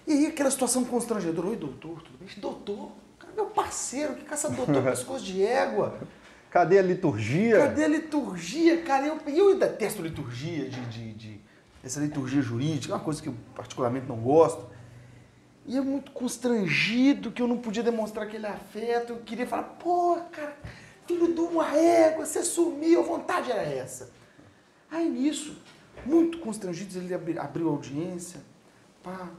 E 0.08 0.14
aí 0.14 0.26
aquela 0.28 0.50
situação 0.50 0.86
constrangedora. 0.86 1.50
Oi, 1.50 1.58
doutor, 1.58 2.02
tudo 2.02 2.18
bem? 2.18 2.30
Doutor, 2.38 2.92
cara, 3.20 3.34
meu 3.36 3.48
parceiro, 3.48 4.16
que 4.16 4.24
caça 4.24 4.50
doutor 4.50 4.82
pescoço 4.82 5.26
de 5.26 5.44
égua. 5.44 6.00
Cadê 6.50 6.80
a 6.80 6.82
liturgia? 6.82 7.58
Cadê 7.58 7.84
a 7.84 7.88
liturgia, 7.90 8.82
cara? 8.84 9.06
Eu, 9.06 9.20
eu 9.28 9.60
detesto 9.60 10.02
liturgia, 10.02 10.70
de, 10.70 10.80
de, 10.86 11.14
de, 11.14 11.42
essa 11.84 12.00
liturgia 12.00 12.42
jurídica, 12.42 12.94
é 12.94 12.96
uma 12.96 13.04
coisa 13.04 13.22
que 13.22 13.28
eu 13.28 13.36
particularmente 13.54 14.08
não 14.08 14.16
gosto. 14.16 14.77
E 15.68 15.76
eu 15.76 15.84
muito 15.84 16.12
constrangido 16.12 17.32
que 17.32 17.42
eu 17.42 17.48
não 17.48 17.58
podia 17.58 17.84
demonstrar 17.84 18.26
aquele 18.26 18.46
afeto. 18.48 19.14
Eu 19.14 19.20
queria 19.20 19.46
falar, 19.46 19.64
pô, 19.64 20.18
cara, 20.32 20.58
filho 21.06 21.34
de 21.34 21.40
uma 21.42 21.76
égua, 21.76 22.26
você 22.26 22.42
sumiu, 22.44 23.02
a 23.02 23.04
vontade 23.04 23.52
era 23.52 23.62
essa. 23.64 24.10
Aí 24.90 25.08
nisso, 25.10 25.62
Muito 26.06 26.38
constrangidos, 26.38 26.96
ele 26.96 27.12
abri- 27.14 27.38
abriu 27.40 27.68
a 27.68 27.72
audiência. 27.72 28.40
Pá. 29.04 29.30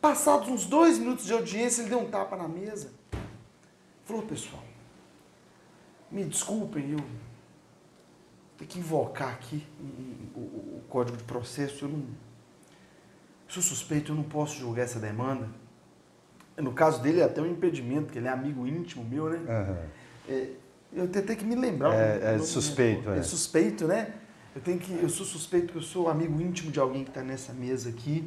Passados 0.00 0.48
uns 0.48 0.64
dois 0.64 0.98
minutos 0.98 1.26
de 1.26 1.32
audiência, 1.32 1.82
ele 1.82 1.90
deu 1.90 2.00
um 2.00 2.10
tapa 2.10 2.36
na 2.36 2.48
mesa. 2.48 2.90
Falou, 4.04 4.22
pessoal, 4.22 4.62
me 6.10 6.24
desculpem, 6.24 6.92
eu 6.92 7.00
tenho 8.56 8.70
que 8.70 8.78
invocar 8.78 9.28
aqui 9.34 9.64
o, 10.34 10.38
o- 10.40 10.78
o 10.78 10.84
código 10.88 11.16
de 11.18 11.24
processo. 11.24 11.84
Eu 11.84 11.90
não 11.90 12.04
sou 13.46 13.62
suspeito, 13.62 14.10
eu 14.12 14.16
não 14.16 14.24
posso 14.24 14.56
julgar 14.58 14.82
essa 14.84 14.98
demanda. 14.98 15.48
No 16.58 16.72
caso 16.72 17.02
dele, 17.02 17.20
é 17.20 17.24
até 17.24 17.40
um 17.40 17.46
impedimento, 17.46 18.04
porque 18.06 18.18
ele 18.18 18.28
é 18.28 18.30
amigo 18.30 18.66
íntimo 18.66 19.04
meu, 19.04 19.28
né? 19.28 19.40
Aham. 19.48 19.78
É, 20.28 20.48
eu 20.92 21.06
tenho 21.08 21.24
até 21.24 21.34
que 21.34 21.44
me 21.44 21.54
lembrar. 21.54 21.92
É- 21.94 22.34
é 22.36 22.38
suspeito, 22.38 23.10
é. 23.10 23.18
É 23.18 23.22
suspeito, 23.22 23.86
né? 23.86 24.12
Eu 24.54 24.62
tenho 24.62 24.78
que, 24.78 24.90
eu 25.02 25.08
sou 25.08 25.26
suspeito 25.26 25.72
que 25.72 25.78
eu 25.78 25.82
sou 25.82 26.08
amigo 26.08 26.40
íntimo 26.40 26.70
de 26.70 26.80
alguém 26.80 27.04
que 27.04 27.10
está 27.10 27.22
nessa 27.22 27.52
mesa 27.52 27.90
aqui. 27.90 28.24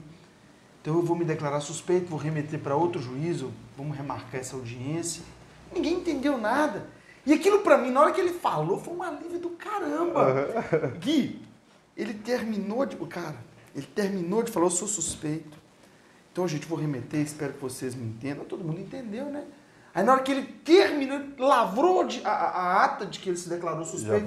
Então 0.82 0.96
eu 0.96 1.02
vou 1.02 1.16
me 1.16 1.26
declarar 1.26 1.60
suspeito, 1.60 2.08
vou 2.08 2.20
remeter 2.20 2.60
para 2.60 2.76
outro 2.76 3.02
juízo, 3.02 3.52
vamos 3.76 3.98
remarcar 3.98 4.40
essa 4.40 4.56
audiência. 4.56 5.24
Ninguém 5.74 5.96
entendeu 5.96 6.38
nada. 6.38 6.88
E 7.26 7.34
aquilo 7.34 7.60
para 7.60 7.78
mim, 7.78 7.92
na 7.92 8.02
hora 8.02 8.12
que 8.12 8.22
ele 8.22 8.34
falou, 8.34 8.80
foi 8.80 8.94
um 8.94 9.04
alívio 9.04 9.40
do 9.40 9.50
caramba. 9.50 10.46
Gui, 11.00 11.42
ele 11.98 12.14
terminou 12.14 12.86
de. 12.86 12.96
Cara, 13.08 13.36
ele 13.76 13.86
terminou 13.88 14.42
de 14.44 14.52
falar, 14.52 14.68
eu 14.68 14.72
sou 14.72 14.88
suspeito. 14.88 15.58
Então, 16.40 16.48
gente, 16.48 16.66
vou 16.68 16.78
remeter, 16.80 17.20
espero 17.20 17.52
que 17.52 17.60
vocês 17.60 17.94
me 17.94 18.06
entendam. 18.06 18.46
Todo 18.46 18.64
mundo 18.64 18.80
entendeu, 18.80 19.26
né? 19.26 19.44
Aí 19.94 20.06
na 20.06 20.14
hora 20.14 20.22
que 20.24 20.32
ele 20.32 20.44
terminou, 20.64 21.18
ele 21.18 21.34
lavrou 21.38 22.06
de- 22.06 22.22
a, 22.24 22.30
a- 22.32 22.84
ata 22.86 23.06
de 23.06 23.20
que 23.20 23.28
ele 23.28 23.36
se 23.38 23.50
declarou 23.50 23.84
suspeito. 23.84 24.26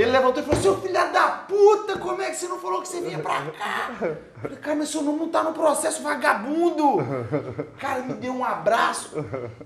ele 0.00 0.10
levantou 0.10 0.42
e 0.42 0.46
falou, 0.46 0.60
seu 0.60 0.80
filho 0.80 0.92
da 0.94 1.28
puta, 1.46 1.98
como 1.98 2.20
é 2.20 2.30
que 2.30 2.36
você 2.36 2.48
não 2.48 2.58
falou 2.58 2.82
que 2.82 2.88
você 2.88 3.00
vinha 3.00 3.20
pra 3.20 3.42
cá? 3.52 3.90
Eu 4.00 4.16
falei, 4.42 4.56
cara, 4.58 4.74
mas 4.74 4.88
seu 4.88 5.02
nome 5.02 5.20
não 5.20 5.28
tá 5.28 5.44
no 5.44 5.52
processo, 5.52 6.02
vagabundo. 6.02 6.96
Cara, 7.78 8.02
me 8.02 8.14
deu 8.14 8.32
um 8.32 8.44
abraço. 8.44 9.12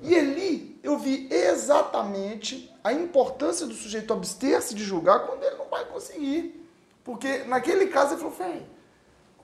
E 0.02 0.14
ali 0.14 0.78
eu 0.82 0.98
vi 0.98 1.26
exatamente 1.32 2.70
a 2.84 2.92
importância 2.92 3.66
do 3.66 3.72
sujeito 3.72 4.12
abster-se 4.12 4.74
de 4.74 4.84
julgar 4.84 5.20
quando 5.20 5.42
ele 5.44 5.56
não 5.56 5.70
vai 5.70 5.86
conseguir. 5.86 6.62
Porque 7.02 7.38
naquele 7.44 7.86
caso 7.86 8.12
ele 8.12 8.20
falou, 8.20 8.34
velho, 8.36 8.66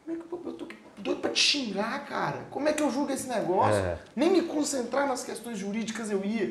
como 0.04 0.18
é 0.18 0.20
que 0.20 0.30
eu, 0.30 0.42
eu 0.44 0.52
tô 0.52 0.66
doido 0.98 1.20
pra 1.20 1.30
te 1.30 1.40
xingar, 1.40 2.06
cara? 2.06 2.46
Como 2.50 2.68
é 2.68 2.72
que 2.72 2.82
eu 2.82 2.90
julgo 2.90 3.12
esse 3.12 3.28
negócio? 3.28 3.80
É. 3.80 3.98
Nem 4.14 4.30
me 4.30 4.42
concentrar 4.42 5.06
nas 5.06 5.24
questões 5.24 5.58
jurídicas 5.58 6.10
eu 6.10 6.24
ia. 6.24 6.50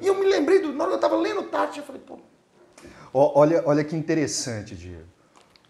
e 0.00 0.06
eu 0.06 0.14
me 0.14 0.26
lembrei, 0.26 0.60
do, 0.60 0.72
na 0.72 0.84
hora 0.84 0.90
que 0.90 0.96
eu 0.96 1.00
tava 1.00 1.16
lendo 1.16 1.40
o 1.40 1.44
Tati, 1.44 1.78
eu 1.78 1.84
falei, 1.84 2.00
pô, 2.00 2.18
Olha, 3.14 3.62
olha 3.66 3.84
que 3.84 3.94
interessante, 3.94 4.74
Diego. 4.74 5.04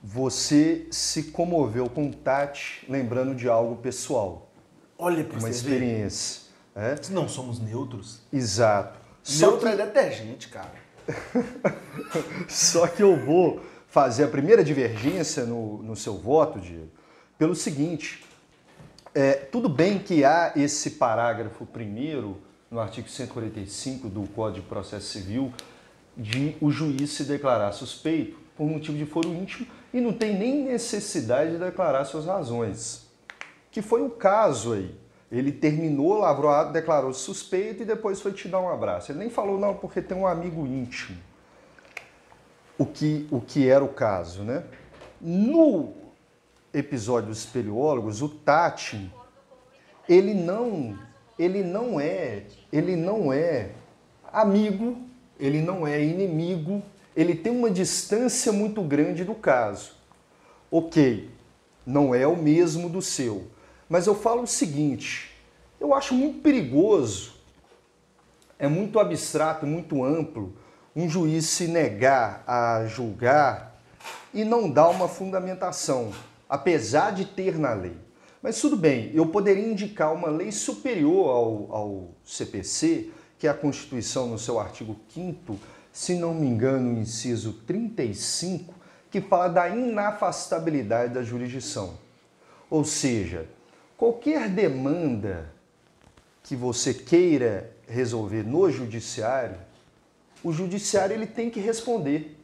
Você 0.03 0.87
se 0.91 1.25
comoveu 1.25 1.89
com 1.89 2.09
o 2.09 2.15
Tati 2.15 2.85
lembrando 2.89 3.35
de 3.35 3.49
algo 3.49 3.77
pessoal, 3.77 4.51
olha 4.99 5.25
pra 5.25 5.39
uma 5.39 5.51
experiência. 5.51 6.43
é? 6.75 6.97
Se 7.01 7.13
não 7.13 7.29
somos 7.29 7.61
neutros. 7.61 8.21
Exato. 8.33 9.01
Só 9.23 9.47
Neutro 9.51 9.69
que, 9.69 9.75
é 9.75 9.87
detergente, 9.87 10.49
cara. 10.49 10.75
só 12.49 12.87
que 12.87 13.03
eu 13.03 13.17
vou 13.17 13.61
fazer 13.87 14.25
a 14.25 14.29
primeira 14.29 14.65
divergência 14.65 15.45
no, 15.45 15.83
no 15.83 15.95
seu 15.95 16.17
voto, 16.17 16.59
Diego, 16.59 16.89
pelo 17.43 17.57
seguinte. 17.57 18.25
É, 19.13 19.33
tudo 19.33 19.69
bem 19.69 19.99
que 19.99 20.25
há 20.25 20.53
esse 20.55 20.91
parágrafo 20.93 21.67
primeiro 21.67 22.41
no 22.71 22.79
artigo 22.79 23.09
145 23.09 24.09
do 24.09 24.29
Código 24.29 24.63
de 24.63 24.69
Processo 24.69 25.07
Civil 25.07 25.53
de 26.17 26.57
o 26.61 26.71
juiz 26.71 27.11
se 27.11 27.25
declarar 27.25 27.73
suspeito 27.73 28.39
por 28.57 28.69
motivo 28.69 28.97
de 28.97 29.05
foro 29.05 29.29
íntimo 29.31 29.67
e 29.93 30.01
não 30.01 30.13
tem 30.13 30.39
nem 30.39 30.63
necessidade 30.67 31.51
de 31.51 31.59
declarar 31.59 32.05
suas 32.05 32.27
razões. 32.27 33.09
Que 33.73 33.83
foi 33.83 34.03
o 34.03 34.11
caso 34.11 34.75
aí. 34.75 34.95
Ele 35.29 35.51
terminou, 35.51 36.21
lavrou 36.21 36.49
a 36.49 36.63
declarou 36.63 37.13
suspeito 37.13 37.83
e 37.83 37.85
depois 37.85 38.21
foi 38.21 38.33
te 38.33 38.47
dar 38.47 38.61
um 38.61 38.69
abraço. 38.69 39.11
Ele 39.11 39.19
nem 39.19 39.31
falou, 39.31 39.59
não, 39.59 39.75
porque 39.75 40.01
tem 40.01 40.17
um 40.17 40.29
amigo 40.29 40.65
íntimo. 40.65 41.19
O 42.79 42.87
que, 42.87 43.27
o 43.33 43.41
que 43.41 43.69
era 43.69 43.83
o 43.83 43.89
caso, 43.89 44.45
né? 44.45 44.63
No 45.21 46.02
episódio 46.73 47.29
dos 47.29 47.39
espeleólogos, 47.39 48.23
o 48.23 48.29
Tati, 48.29 49.13
ele 50.09 50.35
não, 50.35 50.99
ele 51.39 51.63
não 51.63 52.01
é, 52.01 52.45
ele 52.73 52.97
não 52.97 53.33
é 53.33 53.71
amigo, 54.33 54.99
ele 55.39 55.61
não 55.61 55.87
é 55.87 56.03
inimigo, 56.03 56.83
ele 57.15 57.35
tem 57.35 57.53
uma 57.53 57.71
distância 57.71 58.53
muito 58.53 58.83
grande 58.83 59.25
do 59.25 59.35
caso. 59.35 59.93
Ok, 60.71 61.31
não 61.87 62.15
é 62.15 62.27
o 62.27 62.37
mesmo 62.37 62.89
do 62.89 63.03
seu. 63.03 63.47
Mas 63.89 64.07
eu 64.07 64.15
falo 64.15 64.43
o 64.43 64.47
seguinte, 64.47 65.31
eu 65.79 65.93
acho 65.93 66.15
muito 66.15 66.41
perigoso, 66.41 67.35
é 68.59 68.69
muito 68.69 68.99
abstrato, 68.99 69.67
muito 69.67 70.03
amplo, 70.03 70.55
um 70.95 71.09
juiz 71.09 71.47
se 71.47 71.67
negar 71.67 72.43
a 72.47 72.87
julgar 72.87 73.83
e 74.33 74.45
não 74.45 74.71
dar 74.71 74.89
uma 74.89 75.09
fundamentação, 75.09 76.13
apesar 76.53 77.13
de 77.13 77.25
ter 77.25 77.59
na 77.59 77.73
lei. 77.73 77.97
Mas 78.43 78.61
tudo 78.61 78.77
bem, 78.77 79.11
eu 79.15 79.25
poderia 79.25 79.67
indicar 79.67 80.13
uma 80.13 80.29
lei 80.29 80.53
superior 80.53 81.31
ao, 81.31 81.75
ao 81.75 82.11
CPC, 82.27 83.09
que 83.39 83.47
é 83.47 83.51
a 83.51 83.55
Constituição, 83.55 84.29
no 84.29 84.39
seu 84.39 84.61
artigo 84.61 84.95
5, 85.15 85.59
se 85.91 86.13
não 86.13 86.35
me 86.35 86.47
engano, 86.47 87.01
inciso 87.01 87.55
35, 87.67 88.75
que 89.11 89.19
fala 89.19 89.49
da 89.49 89.69
inafastabilidade 89.71 91.15
da 91.15 91.23
jurisdição. 91.23 91.95
Ou 92.69 92.85
seja, 92.85 93.47
qualquer 93.97 94.51
demanda 94.51 95.51
que 96.43 96.55
você 96.55 96.93
queira 96.93 97.75
resolver 97.89 98.43
no 98.43 98.71
judiciário, 98.71 99.57
o 100.45 100.53
judiciário 100.53 101.15
ele 101.15 101.27
tem 101.27 101.49
que 101.49 101.61
responder. 101.61 102.39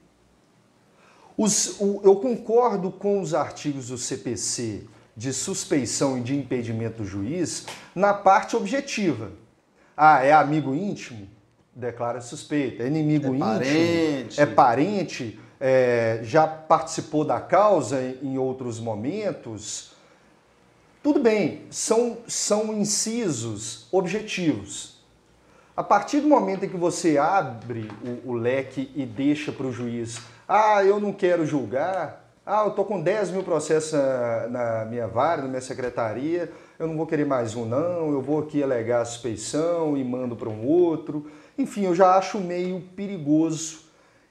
Os- 1.39 1.77
o- 1.81 2.01
eu 2.03 2.17
concordo 2.17 2.91
com 2.91 3.21
os 3.21 3.33
artigos 3.33 3.87
do 3.89 3.97
CPC 3.97 4.83
de 5.17 5.33
suspeição 5.33 6.19
e 6.19 6.21
de 6.21 6.37
impedimento 6.37 7.03
do 7.03 7.09
juiz 7.09 7.65
na 7.95 8.13
parte 8.13 8.57
objetiva. 8.57 9.31
Ah, 9.97 10.23
é 10.23 10.33
amigo 10.33 10.75
íntimo? 10.75 11.29
Declara 11.75 12.21
suspeito. 12.21 12.83
É 12.83 12.89
inimigo 12.89 13.27
É 13.27 13.31
íntimo? 13.31 13.45
parente. 13.45 14.41
É 14.41 14.47
parente? 14.47 15.41
É, 15.61 16.21
já 16.25 16.47
participou 16.47 17.25
da 17.25 17.41
causa 17.41 18.01
em 18.23 18.37
outros 18.37 18.81
momentos? 18.81 19.93
Tudo 21.03 21.21
bem, 21.21 21.63
são, 21.71 22.19
são 22.27 22.73
incisos 22.77 23.87
objetivos. 23.93 24.99
A 25.77 25.83
partir 25.85 26.21
do 26.21 26.29
momento 26.29 26.65
em 26.65 26.69
que 26.69 26.77
você 26.77 27.17
abre 27.19 27.89
o, 28.27 28.31
o 28.31 28.35
leque 28.35 28.91
e 28.97 29.07
deixa 29.07 29.53
para 29.53 29.67
o 29.67 29.73
juiz, 29.73 30.19
ah, 30.49 30.83
eu 30.83 30.99
não 30.99 31.13
quero 31.13 31.45
julgar, 31.45 32.25
ah, 32.47 32.63
eu 32.63 32.71
estou 32.71 32.87
com 32.87 32.99
10 32.99 33.33
mil 33.33 33.43
processos 33.43 33.93
na, 34.49 34.87
minha 34.87 35.07
vara, 35.07 35.43
na 35.43 35.49
minha 35.49 35.61
secretaria, 35.61 36.51
eu 36.79 36.87
não 36.87 36.97
vou 36.97 37.07
querer 37.07 37.27
mais 37.27 37.55
um 37.55 37.67
não, 37.67 38.11
eu 38.11 38.23
vou 38.23 38.39
aqui 38.39 38.63
alegar 38.63 39.03
a 39.03 39.05
suspeição 39.05 39.99
e 39.99 40.03
mando 40.03 40.35
para 40.35 40.49
um 40.49 40.67
outro. 40.67 41.31
Enfim, 41.59 41.85
eu 41.85 41.95
já 41.95 42.17
acho 42.17 42.39
meio 42.39 42.81
perigoso. 42.97 43.81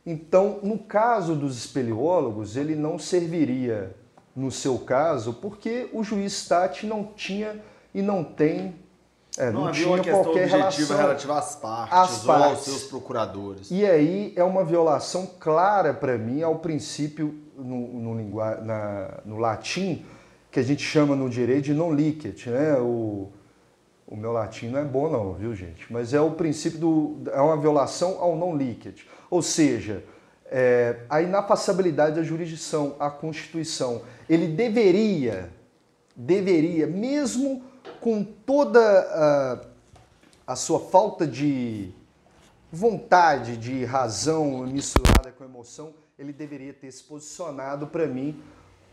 Então, 0.03 0.59
no 0.63 0.79
caso 0.79 1.35
dos 1.35 1.57
espeleólogos, 1.57 2.57
ele 2.57 2.73
não 2.73 2.97
serviria 2.97 3.95
no 4.35 4.49
seu 4.49 4.79
caso, 4.79 5.33
porque 5.33 5.87
o 5.93 6.03
juiz 6.03 6.47
Tati 6.47 6.87
não 6.87 7.03
tinha 7.03 7.61
e 7.93 8.01
não 8.01 8.23
tem, 8.23 8.73
é, 9.37 9.51
não, 9.51 9.61
Não, 9.61 9.67
havia 9.67 9.81
tinha 9.83 9.93
uma 9.95 10.03
questão 10.03 10.23
qualquer 10.23 10.43
objetiva 10.45 10.61
relação. 10.65 10.97
relativa 10.97 11.37
às 11.37 11.55
partes 11.55 11.93
Às 11.97 12.25
ou 12.25 12.31
aos 12.33 12.59
seus 12.63 12.83
procuradores. 12.85 13.69
E 13.71 13.85
aí 13.85 14.33
é 14.35 14.43
uma 14.43 14.63
violação 14.65 15.27
clara 15.39 15.93
para 15.93 16.17
mim 16.17 16.41
ao 16.41 16.55
princípio 16.59 17.35
no, 17.55 17.87
no, 17.99 18.17
lingua- 18.17 18.57
na- 18.61 19.19
no 19.25 19.37
latim, 19.37 20.05
que 20.51 20.59
a 20.59 20.63
gente 20.63 20.81
chama 20.83 21.15
no 21.15 21.29
direito 21.29 21.65
de 21.65 21.73
non 21.73 21.93
licet, 21.93 22.49
né? 22.49 22.73
O, 22.79 23.29
o 24.07 24.15
meu 24.15 24.31
latim 24.31 24.69
não 24.69 24.79
é 24.79 24.83
bom 24.85 25.09
não, 25.09 25.33
viu 25.33 25.53
gente? 25.53 25.91
Mas 25.91 26.13
é 26.13 26.21
o 26.21 26.31
princípio 26.31 26.79
do... 26.79 27.17
é 27.31 27.41
uma 27.41 27.57
violação 27.57 28.17
ao 28.19 28.35
non 28.35 28.55
licet. 28.55 29.05
Ou 29.29 29.41
seja, 29.41 30.03
é, 30.45 30.99
a 31.09 31.21
inapassabilidade 31.21 32.15
da 32.15 32.23
jurisdição, 32.23 32.95
a 32.99 33.09
Constituição. 33.09 34.01
Ele 34.29 34.47
deveria, 34.47 35.49
deveria, 36.15 36.87
mesmo 36.87 37.61
com 38.07 38.23
toda 38.23 38.79
a, 40.47 40.53
a 40.53 40.55
sua 40.55 40.79
falta 40.79 41.27
de 41.27 41.91
vontade, 42.71 43.57
de 43.57 43.83
razão 43.83 44.65
misturada 44.65 45.29
com 45.37 45.43
emoção, 45.43 45.93
ele 46.17 46.31
deveria 46.31 46.71
ter 46.73 46.89
se 46.89 47.03
posicionado 47.03 47.85
para 47.87 48.05
mim 48.07 48.41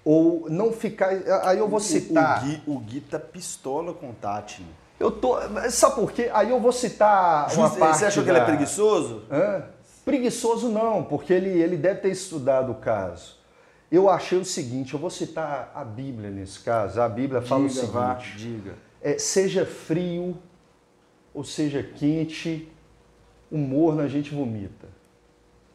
ou 0.05 0.51
não 0.51 0.73
ficar. 0.73 1.11
Aí 1.45 1.59
eu 1.61 1.69
vou 1.69 1.79
citar. 1.79 2.43
O, 2.43 2.45
o, 2.45 2.49
Gui, 2.49 2.63
o 2.67 2.79
Gui 2.81 3.01
tá 3.03 3.21
pistola 3.21 3.95
com 3.95 4.11
o 4.11 4.15
Tati. 4.15 4.63
né? 4.63 4.69
Eu 4.99 5.13
tô. 5.13 5.37
Sabe 5.71 5.95
por 5.95 6.11
quê? 6.11 6.29
Aí 6.35 6.51
eu 6.51 6.59
vou 6.59 6.73
citar 6.73 7.45
uma 7.55 7.69
Juiz- 7.69 7.79
parte. 7.79 7.99
Você 7.99 8.07
achou 8.07 8.25
que 8.25 8.31
ele 8.31 8.39
é 8.39 8.41
da- 8.41 8.47
preguiçoso? 8.47 9.23
Hã? 9.31 9.63
Preguiçoso 10.05 10.69
não, 10.71 11.05
porque 11.05 11.33
ele, 11.33 11.51
ele 11.51 11.77
deve 11.77 12.01
ter 12.01 12.11
estudado 12.11 12.73
o 12.73 12.75
caso. 12.75 13.37
Eu 13.93 14.11
achei 14.11 14.37
o 14.41 14.45
seguinte, 14.45 14.93
eu 14.95 14.99
vou 14.99 15.09
citar 15.09 15.71
a 15.73 15.85
Bíblia 15.85 16.31
nesse 16.31 16.59
caso. 16.59 17.01
A 17.01 17.09
Bíblia 17.09 17.41
fala 17.41 17.69
diga, 17.69 17.85
o 17.85 17.87
vá, 17.87 18.19
seguinte: 18.19 18.37
diga. 18.39 18.84
É, 19.05 19.19
seja 19.19 19.65
frio 19.67 20.37
ou 21.33 21.45
seja 21.45 21.83
quente, 21.83 22.69
o 23.51 23.59
morno 23.59 24.01
a 24.01 24.09
gente 24.09 24.35
vomita. 24.35 24.89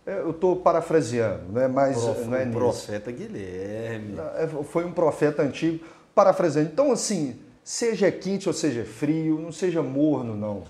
É, 0.05 0.19
eu 0.19 0.31
estou 0.31 0.55
parafraseando, 0.55 1.43
não 1.53 1.61
é 1.61 1.67
mais 1.67 2.01
Prof- 2.01 2.25
não 2.25 2.35
é 2.35 2.41
o 2.41 2.45
nisso. 2.47 2.57
profeta 2.57 3.11
Guilherme. 3.11 4.15
É, 4.35 4.47
Foi 4.63 4.83
um 4.83 4.91
profeta 4.91 5.43
antigo, 5.43 5.85
parafraseando. 6.15 6.69
Então, 6.73 6.91
assim, 6.91 7.39
seja 7.63 8.11
quente 8.11 8.49
ou 8.49 8.53
seja 8.53 8.83
frio, 8.83 9.37
não 9.39 9.51
seja 9.51 9.83
morno, 9.83 10.35
não. 10.35 10.63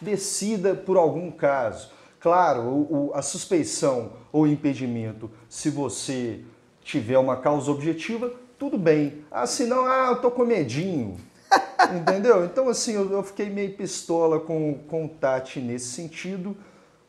Decida 0.00 0.74
por 0.74 0.96
algum 0.96 1.30
caso. 1.30 1.90
Claro, 2.20 2.62
o- 2.62 3.08
o- 3.08 3.14
a 3.14 3.22
suspeição 3.22 4.12
ou 4.32 4.46
impedimento, 4.46 5.30
se 5.48 5.70
você 5.70 6.40
tiver 6.82 7.18
uma 7.18 7.36
causa 7.36 7.70
objetiva, 7.70 8.32
tudo 8.58 8.78
bem. 8.78 9.24
Ah, 9.30 9.46
se 9.46 9.64
não, 9.66 9.84
ah, 9.84 10.08
eu 10.10 10.16
tô 10.20 10.30
com 10.30 10.44
medinho. 10.44 11.16
Entendeu? 11.94 12.44
Então, 12.44 12.68
assim, 12.68 12.94
eu, 12.94 13.10
eu 13.10 13.22
fiquei 13.22 13.50
meio 13.50 13.74
pistola 13.74 14.40
com, 14.40 14.78
com 14.88 15.04
o 15.04 15.08
Tati 15.08 15.60
nesse 15.60 15.86
sentido, 15.88 16.56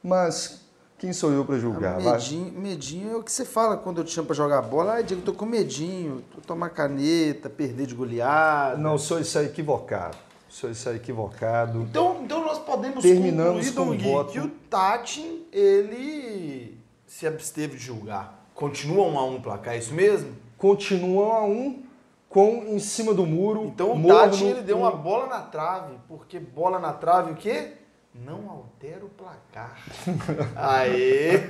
mas 0.03 0.61
quem 0.97 1.13
sou 1.13 1.31
eu 1.31 1.45
para 1.45 1.59
julgar? 1.59 1.99
Vai. 1.99 2.13
medinho, 2.13 2.51
medinho 2.59 3.11
é 3.11 3.15
o 3.15 3.23
que 3.23 3.31
você 3.31 3.45
fala 3.45 3.77
quando 3.77 3.99
eu 3.99 4.03
te 4.03 4.11
chamo 4.11 4.27
pra 4.27 4.35
jogar 4.35 4.61
bola. 4.63 4.95
Ah, 4.95 5.01
Diego, 5.01 5.21
tô 5.21 5.31
com 5.31 5.45
medinho. 5.45 6.23
Tô 6.33 6.41
tomar 6.41 6.69
caneta, 6.69 7.49
perder 7.49 7.85
de 7.85 7.93
goleada. 7.93 8.77
Não, 8.77 8.97
sou 8.97 9.19
isso 9.19 9.37
aí 9.37 9.45
equivocado. 9.45 10.17
Sou 10.49 10.71
isso 10.71 10.89
aí 10.89 10.95
equivocado. 10.95 11.81
Então, 11.81 12.21
então 12.23 12.43
nós 12.43 12.57
podemos 12.57 13.03
Terminamos 13.03 13.69
concluir, 13.69 14.01
com 14.01 14.11
voto. 14.11 14.31
que 14.31 14.39
o 14.39 14.49
Tati, 14.69 15.45
ele 15.51 16.77
se 17.05 17.27
absteve 17.27 17.77
de 17.77 17.83
julgar. 17.83 18.47
Continua 18.55 19.05
um 19.05 19.19
a 19.19 19.25
um 19.25 19.39
placar, 19.39 19.75
é 19.75 19.77
isso 19.77 19.93
mesmo? 19.93 20.31
Continuam 20.57 21.31
a 21.31 21.45
um 21.45 21.83
com 22.29 22.63
em 22.67 22.79
cima 22.79 23.13
do 23.13 23.25
muro. 23.25 23.63
Então 23.65 23.93
o 23.93 24.07
Tati, 24.07 24.43
ele 24.43 24.61
deu 24.61 24.77
um- 24.77 24.81
uma 24.81 24.91
bola 24.91 25.27
na 25.27 25.41
trave, 25.41 25.93
porque 26.07 26.39
bola 26.39 26.79
na 26.79 26.93
trave 26.93 27.31
o 27.31 27.35
quê? 27.35 27.73
Não 28.13 28.49
altera 28.49 29.05
o 29.05 29.09
placar. 29.09 29.77
Aê! 30.55 31.41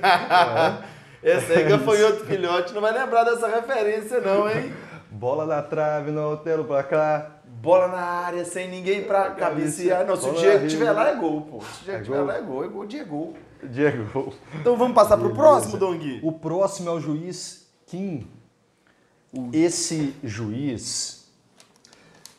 Esse 1.23 1.53
aí 1.53 1.63
gafanhoto 1.63 2.25
filhote 2.25 2.73
não 2.73 2.81
vai 2.81 2.93
lembrar 2.93 3.23
dessa 3.23 3.47
referência 3.47 4.19
não, 4.21 4.49
hein? 4.49 4.71
Bola 5.09 5.45
na 5.45 5.61
trave, 5.61 6.11
não 6.11 6.23
altera 6.23 6.61
o 6.61 6.65
placar. 6.65 7.41
Bola 7.45 7.87
na 7.87 7.97
área, 8.01 8.45
sem 8.45 8.69
ninguém 8.69 9.03
pra 9.05 9.31
cabecear. 9.31 10.05
Não, 10.05 10.15
se 10.15 10.29
o 10.29 10.33
Diego 10.33 10.65
estiver 10.65 10.91
lá 10.91 11.09
é 11.09 11.15
gol, 11.15 11.41
pô. 11.41 11.61
Se 11.61 11.81
o 11.81 11.83
Diego 11.85 11.97
É 11.97 12.01
estiver 12.01 12.17
gol? 12.17 12.25
lá 12.27 12.37
é 12.37 12.41
gol, 12.41 12.63
é 12.63 12.67
gol, 12.67 12.85
Diego. 12.85 13.33
Diego. 13.63 14.33
Então 14.53 14.77
vamos 14.77 14.93
passar 14.93 15.17
pro 15.17 15.33
próximo, 15.33 15.77
Dom 15.77 15.97
Gui. 15.97 16.19
O 16.21 16.31
próximo 16.33 16.89
é 16.89 16.93
o 16.93 16.99
juiz 16.99 17.67
Kim. 17.87 18.27
Esse 19.53 20.15
juiz, 20.23 21.27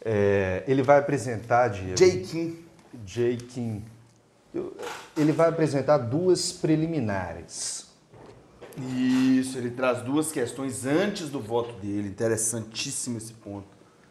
é, 0.05 0.65
ele 0.67 0.83
vai 0.83 0.99
apresentar, 0.99 1.69
Diego. 1.69 1.97
Jay 1.97 2.23
Kim. 2.23 2.57
Kim. 3.37 3.85
Ele 5.17 5.33
vai 5.33 5.49
apresentar 5.49 5.99
duas 5.99 6.53
preliminares. 6.53 7.87
Isso, 8.77 9.59
ele 9.59 9.71
traz 9.71 10.03
duas 10.03 10.33
questões 10.33 10.87
antes 10.87 11.29
do 11.29 11.41
voto 11.41 11.75
dele. 11.81 12.09
Interessantíssimo 12.09 13.19
esse 13.19 13.33
ponto. 13.33 13.67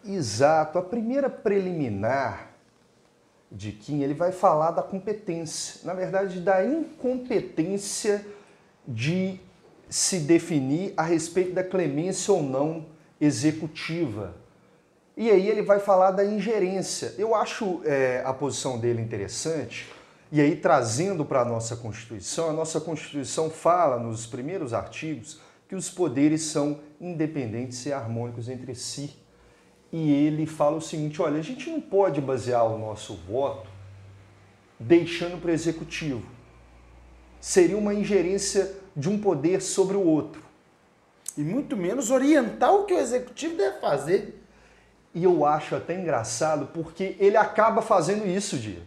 Exato. 0.06 0.78
A 0.78 0.82
primeira 0.82 1.30
preliminar 1.30 2.52
de 3.52 3.72
Kim, 3.72 4.02
ele 4.02 4.14
vai 4.14 4.32
falar 4.32 4.72
da 4.72 4.84
competência, 4.84 5.82
na 5.86 5.94
verdade, 5.94 6.42
da 6.42 6.66
incompetência 6.66 8.26
de 8.86 9.40
se 9.90 10.20
definir 10.20 10.94
a 10.98 11.04
respeito 11.04 11.54
da 11.54 11.64
clemência 11.64 12.34
ou 12.34 12.44
não 12.44 12.86
executiva. 13.20 14.36
E 15.16 15.30
aí 15.30 15.48
ele 15.48 15.62
vai 15.62 15.80
falar 15.80 16.12
da 16.12 16.24
ingerência. 16.24 17.16
Eu 17.18 17.34
acho 17.34 17.82
é, 17.86 18.22
a 18.26 18.34
posição 18.34 18.78
dele 18.80 19.02
interessante, 19.02 19.88
e 20.32 20.42
aí 20.42 20.56
trazendo 20.56 21.26
para 21.26 21.42
a 21.42 21.46
nossa 21.46 21.76
Constituição, 21.76 22.50
a 22.50 22.54
nossa 22.54 22.80
Constituição 22.80 23.50
fala 23.50 23.98
nos 23.98 24.26
primeiros 24.26 24.74
artigos 24.74 25.40
que 25.68 25.76
os 25.76 25.90
poderes 25.90 26.44
são 26.44 26.80
independentes 27.00 27.86
e 27.86 27.94
harmônicos 27.94 28.48
entre 28.48 28.76
si. 28.76 29.16
E 29.92 30.12
ele 30.12 30.46
fala 30.46 30.78
o 30.78 30.82
seguinte: 30.82 31.22
olha, 31.22 31.40
a 31.40 31.44
gente 31.44 31.70
não 31.70 31.80
pode 31.82 32.22
basear 32.22 32.66
o 32.66 32.78
nosso 32.78 33.16
voto 33.28 33.70
deixando 34.80 35.40
para 35.42 35.50
o 35.50 35.54
executivo. 35.54 36.24
Seria 37.40 37.78
uma 37.78 37.94
ingerência 37.94 38.76
de 38.98 39.08
um 39.08 39.20
poder 39.20 39.62
sobre 39.62 39.96
o 39.96 40.04
outro. 40.04 40.42
E 41.38 41.42
muito 41.42 41.78
menos 41.78 42.10
orientar 42.10 42.74
o 42.74 42.84
que 42.84 42.96
o 42.96 43.00
executivo 43.00 43.56
deve 43.56 43.80
fazer. 43.80 44.44
E 45.14 45.24
eu 45.24 45.46
acho 45.46 45.76
até 45.76 45.94
engraçado 46.00 46.70
porque 46.74 47.16
ele 47.20 47.38
acaba 47.38 47.82
fazendo 47.82 48.28
isso, 48.28 48.58
Dia. 48.58 48.82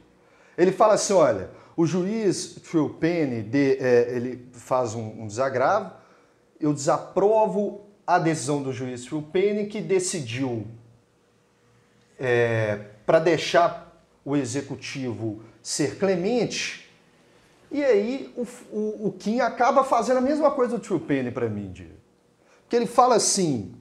Ele 0.59 0.73
fala 0.73 0.95
assim: 0.95 1.13
olha, 1.13 1.51
o 1.77 1.87
juiz 1.87 2.59
Phil 2.65 2.91
Penny 3.01 3.43
de, 3.43 3.77
é, 3.77 4.17
ele 4.17 4.49
faz 4.53 4.95
um, 4.95 5.23
um 5.23 5.27
desagravo, 5.29 5.93
eu 6.61 6.75
desaprovo 6.75 7.87
a 8.05 8.19
decisão 8.19 8.61
do 8.61 8.73
juiz 8.73 9.07
Phil 9.07 9.23
Penny 9.23 9.67
que 9.67 9.81
decidiu 9.81 10.67
para 13.07 13.19
deixar 13.19 14.05
o 14.25 14.37
executivo 14.37 15.43
ser 15.63 15.97
clemente. 15.97 16.90
E 17.71 17.85
aí 17.85 18.33
o, 18.37 18.47
o, 18.77 19.07
o 19.09 19.13
Kim 19.13 19.41
acaba 19.41 19.85
fazendo 19.85 20.19
a 20.19 20.23
mesma 20.23 20.51
coisa 20.51 20.79
do 20.79 21.01
Penny 21.01 21.31
para 21.31 21.49
mim, 21.49 21.71
Dia. 21.71 21.97
Porque 22.63 22.77
ele 22.77 22.87
fala 22.87 23.17
assim: 23.17 23.73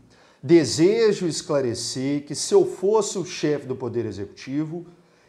desejo 0.41 1.27
esclarecer 1.27 2.25
que 2.25 2.35
se 2.35 2.53
eu 2.53 2.65
fosse 2.65 3.17
o 3.17 3.25
chefe 3.25 3.65
do 3.65 3.75
Poder 3.75 4.05
Executivo, 4.05 4.85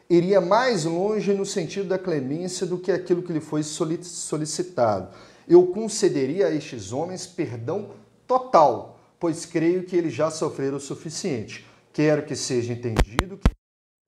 iria 0.09 0.41
mais 0.41 0.85
longe 0.85 1.33
no 1.33 1.47
sentido 1.47 1.89
da 1.89 1.99
clemência 1.99 2.67
do 2.67 2.79
que 2.79 2.93
aquilo 2.93 3.23
que 3.23 3.33
lhe 3.33 3.41
foi 3.41 3.63
soli- 3.63 4.05
solicitado. 4.05 5.15
Eu 5.49 5.67
concederia 5.69 6.47
a 6.47 6.55
estes 6.55 6.93
homens 6.93 7.27
perdão 7.27 7.91
total, 8.27 9.01
pois 9.19 9.45
creio 9.47 9.85
que 9.85 9.97
eles 9.97 10.13
já 10.13 10.31
sofreram 10.31 10.77
o 10.77 10.81
suficiente. 10.81 11.67
Quero 11.93 12.25
que 12.25 12.37
seja 12.37 12.73
entendido 12.73 13.37
que 13.37 13.51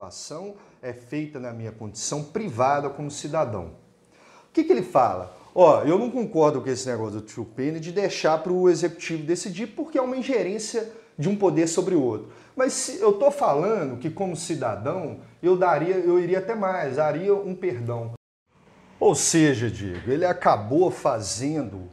a 0.01 0.07
ação 0.07 0.55
é 0.81 0.93
feita 0.93 1.41
na 1.41 1.53
minha 1.53 1.73
condição 1.73 2.23
privada 2.23 2.89
como 2.91 3.11
cidadão. 3.11 3.82
O 4.53 4.55
que, 4.55 4.65
que 4.65 4.73
ele 4.73 4.83
fala? 4.83 5.35
Ó, 5.55 5.81
eu 5.83 5.99
não 5.99 6.11
concordo 6.11 6.61
com 6.61 6.69
esse 6.69 6.87
negócio 6.87 7.15
do 7.15 7.27
Tio 7.27 7.43
Penny 7.43 7.81
de 7.81 7.91
deixar 7.91 8.37
para 8.43 8.53
o 8.53 8.69
executivo 8.69 9.23
decidir, 9.25 9.69
porque 9.69 9.97
é 9.97 10.03
uma 10.03 10.15
ingerência 10.15 10.93
de 11.19 11.27
um 11.27 11.35
poder 11.37 11.67
sobre 11.67 11.95
o 11.95 12.03
outro. 12.03 12.29
Mas 12.55 12.75
se 12.75 13.01
eu 13.01 13.11
estou 13.13 13.31
falando 13.31 13.97
que, 13.99 14.11
como 14.11 14.37
cidadão, 14.37 15.21
eu 15.43 15.57
daria, 15.57 15.95
eu 15.95 16.19
iria 16.21 16.39
até 16.39 16.55
mais, 16.55 16.97
daria 16.97 17.35
um 17.35 17.55
perdão. 17.55 18.13
Ou 19.01 19.15
seja, 19.15 19.71
Diego, 19.71 20.11
ele 20.11 20.27
acabou 20.27 20.91
fazendo 20.91 21.89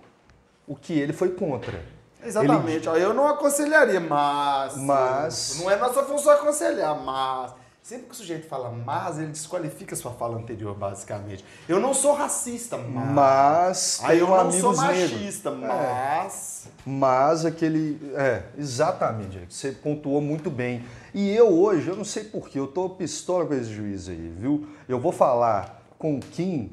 o 0.67 0.75
que 0.75 0.91
ele 0.99 1.13
foi 1.13 1.29
contra. 1.29 1.81
Exatamente. 2.21 2.89
Ó, 2.89 2.97
Eu 2.97 3.13
não 3.13 3.25
aconselharia, 3.25 4.01
mas. 4.01 4.75
Mas- 4.75 5.59
Não 5.61 5.71
é 5.71 5.77
nossa 5.77 6.03
função 6.03 6.33
aconselhar, 6.33 7.01
mas. 7.05 7.53
Sempre 7.89 8.05
que 8.05 8.11
o 8.11 8.15
sujeito 8.15 8.45
fala 8.45 8.69
mas, 8.69 9.17
ele 9.17 9.31
desqualifica 9.31 9.95
sua 9.95 10.11
fala 10.11 10.37
anterior, 10.37 10.75
basicamente. 10.75 11.43
Eu 11.67 11.79
não 11.79 11.91
sou 11.91 12.13
racista, 12.13 12.77
mas. 12.77 13.09
Mas 13.09 13.99
Aí 14.03 14.19
eu 14.19 14.27
não 14.27 14.51
sou 14.51 14.69
amigos 14.69 14.79
negros. 14.83 15.11
machista, 15.13 15.49
É. 15.49 15.53
mas. 15.55 16.67
Mas 16.85 17.45
aquele. 17.45 17.99
É, 18.13 18.43
exatamente, 18.55 19.43
você 19.49 19.71
pontuou 19.71 20.21
muito 20.21 20.51
bem. 20.51 20.85
E 21.15 21.31
eu 21.31 21.47
hoje, 21.47 21.87
eu 21.87 21.95
não 21.95 22.05
sei 22.05 22.25
porquê, 22.25 22.59
eu 22.59 22.67
tô 22.67 22.91
pistola 22.91 23.47
com 23.47 23.55
esse 23.55 23.71
juiz 23.71 24.07
aí, 24.07 24.35
viu? 24.37 24.67
Eu 24.87 24.99
vou 24.99 25.11
falar 25.11 25.81
com 25.97 26.15
o 26.15 26.19
Kim, 26.19 26.71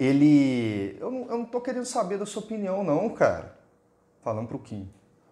ele. 0.00 0.96
Eu 1.00 1.10
não, 1.10 1.20
eu 1.28 1.36
não 1.36 1.44
tô 1.44 1.60
querendo 1.60 1.84
saber 1.84 2.16
da 2.16 2.24
sua 2.24 2.40
opinião, 2.40 2.82
não, 2.82 3.10
cara. 3.10 3.58
Falando 4.22 4.48
pro 4.48 4.58
Kim. 4.58 4.88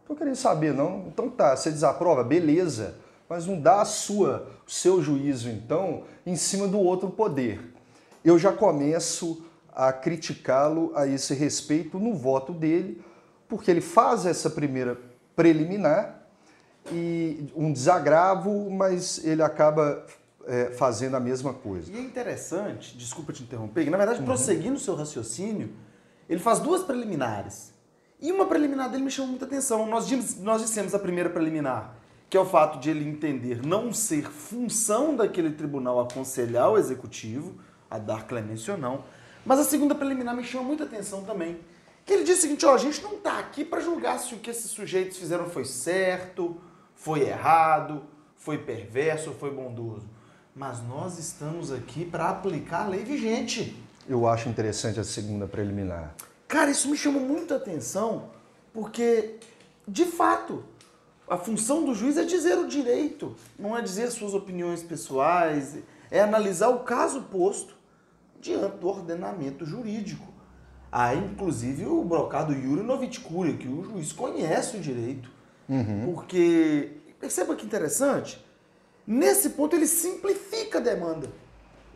Tô 0.07 0.15
querendo 0.15 0.37
saber, 0.37 0.75
não. 0.75 1.07
Então 1.07 1.31
tá, 1.31 1.57
você 1.57 1.71
desaprova, 1.71 2.23
beleza. 2.23 3.01
Mas 3.33 3.47
não 3.47 3.59
dá 3.59 3.81
a 3.81 3.85
sua, 3.87 4.47
o 4.67 4.71
seu 4.71 5.03
juízo, 5.03 5.49
então, 5.49 6.03
em 6.27 6.37
cima 6.37 6.69
do 6.69 6.79
outro 6.79 7.09
poder. 7.09 7.73
Eu 8.23 8.39
já 8.39 8.53
começo 8.53 9.43
a 9.75 9.91
criticá-lo 9.91 10.93
a 10.95 11.07
esse 11.07 11.33
respeito 11.33 11.99
no 11.99 12.13
voto 12.13 12.53
dele, 12.53 13.03
porque 13.49 13.71
ele 13.71 13.81
faz 13.81 14.27
essa 14.27 14.51
primeira 14.51 15.01
preliminar 15.35 16.27
e 16.93 17.51
um 17.57 17.73
desagravo, 17.73 18.71
mas 18.71 19.25
ele 19.25 19.43
acaba 19.43 20.05
é, 20.47 20.67
fazendo 20.67 21.17
a 21.17 21.21
mesma 21.21 21.55
coisa. 21.55 21.91
E 21.91 21.97
é 21.97 22.01
interessante, 22.03 22.95
desculpa 22.99 23.33
te 23.33 23.43
interromper, 23.45 23.85
que 23.85 23.91
na 23.91 23.97
verdade, 23.97 24.19
Uhum. 24.19 24.27
prosseguindo 24.27 24.77
o 24.77 24.79
seu 24.79 24.95
raciocínio, 24.95 25.71
ele 26.29 26.41
faz 26.41 26.59
duas 26.59 26.83
preliminares. 26.83 27.73
E 28.21 28.31
uma 28.31 28.45
preliminar 28.45 28.91
dele 28.91 29.05
me 29.05 29.11
chamou 29.11 29.31
muita 29.31 29.47
atenção. 29.47 29.87
Nós, 29.87 30.39
nós 30.41 30.61
dissemos 30.61 30.95
a 30.95 30.99
primeira 30.99 31.31
preliminar, 31.31 31.97
que 32.33 32.37
é 32.39 32.41
o 32.41 32.47
fato 32.47 32.79
de 32.79 32.89
ele 32.89 33.07
entender 33.07 33.61
não 33.63 33.93
ser 33.93 34.23
função 34.31 35.15
daquele 35.15 35.51
tribunal 35.51 36.01
aconselhar 36.01 36.71
o 36.71 36.79
executivo 36.79 37.61
a 37.91 37.99
dar 37.99 38.27
clemência 38.27 38.73
ou 38.73 38.81
não. 38.81 39.05
Mas 39.45 39.59
a 39.59 39.65
segunda 39.65 39.95
preliminar 39.95 40.35
me 40.35 40.43
chama 40.43 40.65
muita 40.65 40.85
atenção 40.85 41.25
também, 41.25 41.61
Que 42.07 42.15
ele 42.15 42.25
diz 42.25 42.39
o 42.39 42.41
seguinte, 42.41 42.65
ó, 42.65 42.75
a 42.75 42.79
gente 42.79 43.03
não 43.03 43.17
está 43.17 43.39
aqui 43.39 43.67
para 43.67 43.83
julgar 43.83 44.19
se 44.19 44.35
o 44.35 44.39
que 44.39 44.49
esses 44.49 44.71
sujeitos 44.71 45.19
fizeram 45.19 45.45
foi 45.51 45.67
certo, 45.67 46.57
foi 46.95 47.21
errado, 47.21 48.03
foi 48.35 48.57
perverso, 48.57 49.33
foi 49.33 49.51
bondoso. 49.51 50.09
Mas 50.57 50.83
nós 50.89 51.19
estamos 51.19 51.71
aqui 51.71 52.03
para 52.03 52.31
aplicar 52.31 52.87
a 52.87 52.89
lei 52.89 53.05
vigente. 53.05 53.77
Eu 54.09 54.27
acho 54.27 54.49
interessante 54.49 54.99
a 54.99 55.05
segunda 55.05 55.47
preliminar. 55.47 56.15
Cara, 56.49 56.71
isso 56.71 56.89
me 56.89 56.97
chamou 56.97 57.21
muita 57.21 57.57
atenção, 57.57 58.31
porque, 58.73 59.35
de 59.87 60.07
fato, 60.07 60.65
a 61.33 61.39
função 61.39 61.83
do 61.83 61.95
juiz 61.95 62.19
é 62.19 62.25
dizer 62.25 62.59
o 62.59 62.69
direito, 62.69 63.35
não 63.59 63.75
é 63.75 63.81
dizer 63.81 64.11
suas 64.11 64.35
opiniões 64.35 64.83
pessoais, 64.83 65.79
é 66.11 66.21
analisar 66.21 66.69
o 66.69 66.81
caso 66.81 67.23
posto 67.23 67.75
diante 68.39 68.77
do 68.77 68.87
ordenamento 68.87 69.65
jurídico. 69.65 70.27
Há, 70.91 71.15
inclusive, 71.15 71.87
o 71.87 72.05
brocado 72.05 72.53
Yuri 72.53 72.83
Novitkuria, 72.83 73.57
que 73.57 73.67
o 73.67 73.83
juiz 73.83 74.13
conhece 74.13 74.77
o 74.77 74.81
direito, 74.81 75.31
uhum. 75.67 76.13
porque, 76.13 76.99
perceba 77.19 77.57
que 77.57 77.65
interessante, 77.65 78.39
nesse 79.07 79.51
ponto 79.51 79.75
ele 79.75 79.87
simplifica 79.87 80.81
a 80.81 80.83
demanda. 80.83 81.31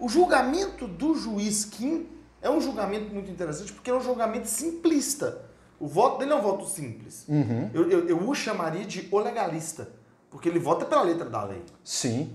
O 0.00 0.08
julgamento 0.08 0.88
do 0.88 1.14
juiz 1.14 1.66
Kim 1.66 2.08
é 2.40 2.48
um 2.48 2.58
julgamento 2.58 3.12
muito 3.12 3.30
interessante 3.30 3.70
porque 3.70 3.90
é 3.90 3.94
um 3.94 4.00
julgamento 4.00 4.48
simplista. 4.48 5.44
O 5.78 5.86
voto 5.86 6.18
dele 6.18 6.32
é 6.32 6.34
um 6.34 6.42
voto 6.42 6.66
simples. 6.66 7.24
Uhum. 7.28 7.70
Eu, 7.72 7.90
eu, 7.90 8.08
eu, 8.08 8.28
o 8.28 8.34
chamaria 8.34 8.84
de 8.84 9.08
o 9.10 9.18
legalista, 9.18 9.88
porque 10.30 10.48
ele 10.48 10.58
vota 10.58 10.84
pela 10.84 11.02
letra 11.02 11.28
da 11.28 11.44
lei. 11.44 11.62
Sim. 11.84 12.30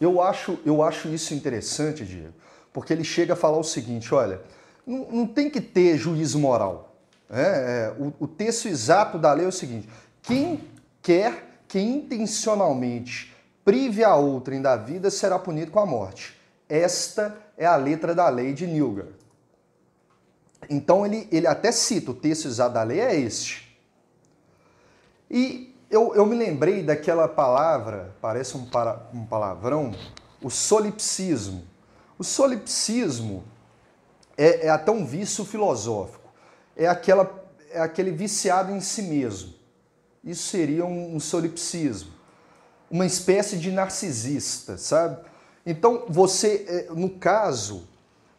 Eu 0.00 0.20
acho, 0.20 0.58
eu 0.64 0.82
acho 0.82 1.08
isso 1.08 1.32
interessante, 1.32 2.04
Diego, 2.04 2.34
porque 2.72 2.92
ele 2.92 3.04
chega 3.04 3.34
a 3.34 3.36
falar 3.36 3.58
o 3.58 3.64
seguinte: 3.64 4.14
olha, 4.14 4.40
não, 4.86 5.10
não 5.10 5.26
tem 5.26 5.48
que 5.48 5.60
ter 5.60 5.96
juízo 5.96 6.38
moral. 6.38 6.96
É, 7.30 7.40
é, 7.40 7.94
o, 7.98 8.12
o 8.20 8.26
texto 8.26 8.66
exato 8.66 9.18
da 9.18 9.32
lei 9.32 9.46
é 9.46 9.48
o 9.48 9.52
seguinte: 9.52 9.88
quem 10.20 10.60
quer 11.00 11.60
que 11.66 11.80
intencionalmente 11.80 13.34
prive 13.64 14.04
a 14.04 14.14
outrem 14.14 14.60
da 14.60 14.76
vida 14.76 15.10
será 15.10 15.38
punido 15.38 15.70
com 15.70 15.80
a 15.80 15.86
morte. 15.86 16.36
Esta 16.68 17.36
é 17.56 17.64
a 17.64 17.76
letra 17.76 18.14
da 18.14 18.28
lei 18.28 18.52
de 18.52 18.66
Newgard. 18.66 19.12
Então 20.68 21.04
ele, 21.04 21.28
ele 21.30 21.46
até 21.46 21.72
cita, 21.72 22.10
o 22.10 22.14
texto 22.14 22.46
exato 22.46 22.74
da 22.74 22.82
lei 22.82 23.00
é 23.00 23.14
este. 23.18 23.76
E 25.30 25.74
eu, 25.90 26.14
eu 26.14 26.24
me 26.24 26.36
lembrei 26.36 26.82
daquela 26.82 27.28
palavra, 27.28 28.14
parece 28.20 28.56
um, 28.56 28.66
para, 28.66 29.08
um 29.12 29.24
palavrão, 29.24 29.94
o 30.42 30.50
solipsismo. 30.50 31.64
O 32.18 32.24
solipsismo 32.24 33.44
é, 34.36 34.66
é 34.66 34.68
até 34.70 34.90
um 34.90 35.04
vício 35.04 35.44
filosófico. 35.44 36.32
É, 36.76 36.86
aquela, 36.86 37.30
é 37.70 37.80
aquele 37.80 38.10
viciado 38.10 38.72
em 38.72 38.80
si 38.80 39.02
mesmo. 39.02 39.54
Isso 40.24 40.48
seria 40.48 40.84
um, 40.84 41.16
um 41.16 41.20
solipsismo. 41.20 42.12
Uma 42.90 43.06
espécie 43.06 43.56
de 43.56 43.70
narcisista, 43.70 44.76
sabe? 44.76 45.18
Então, 45.64 46.04
você, 46.08 46.64
é, 46.68 46.94
no 46.94 47.10
caso 47.10 47.88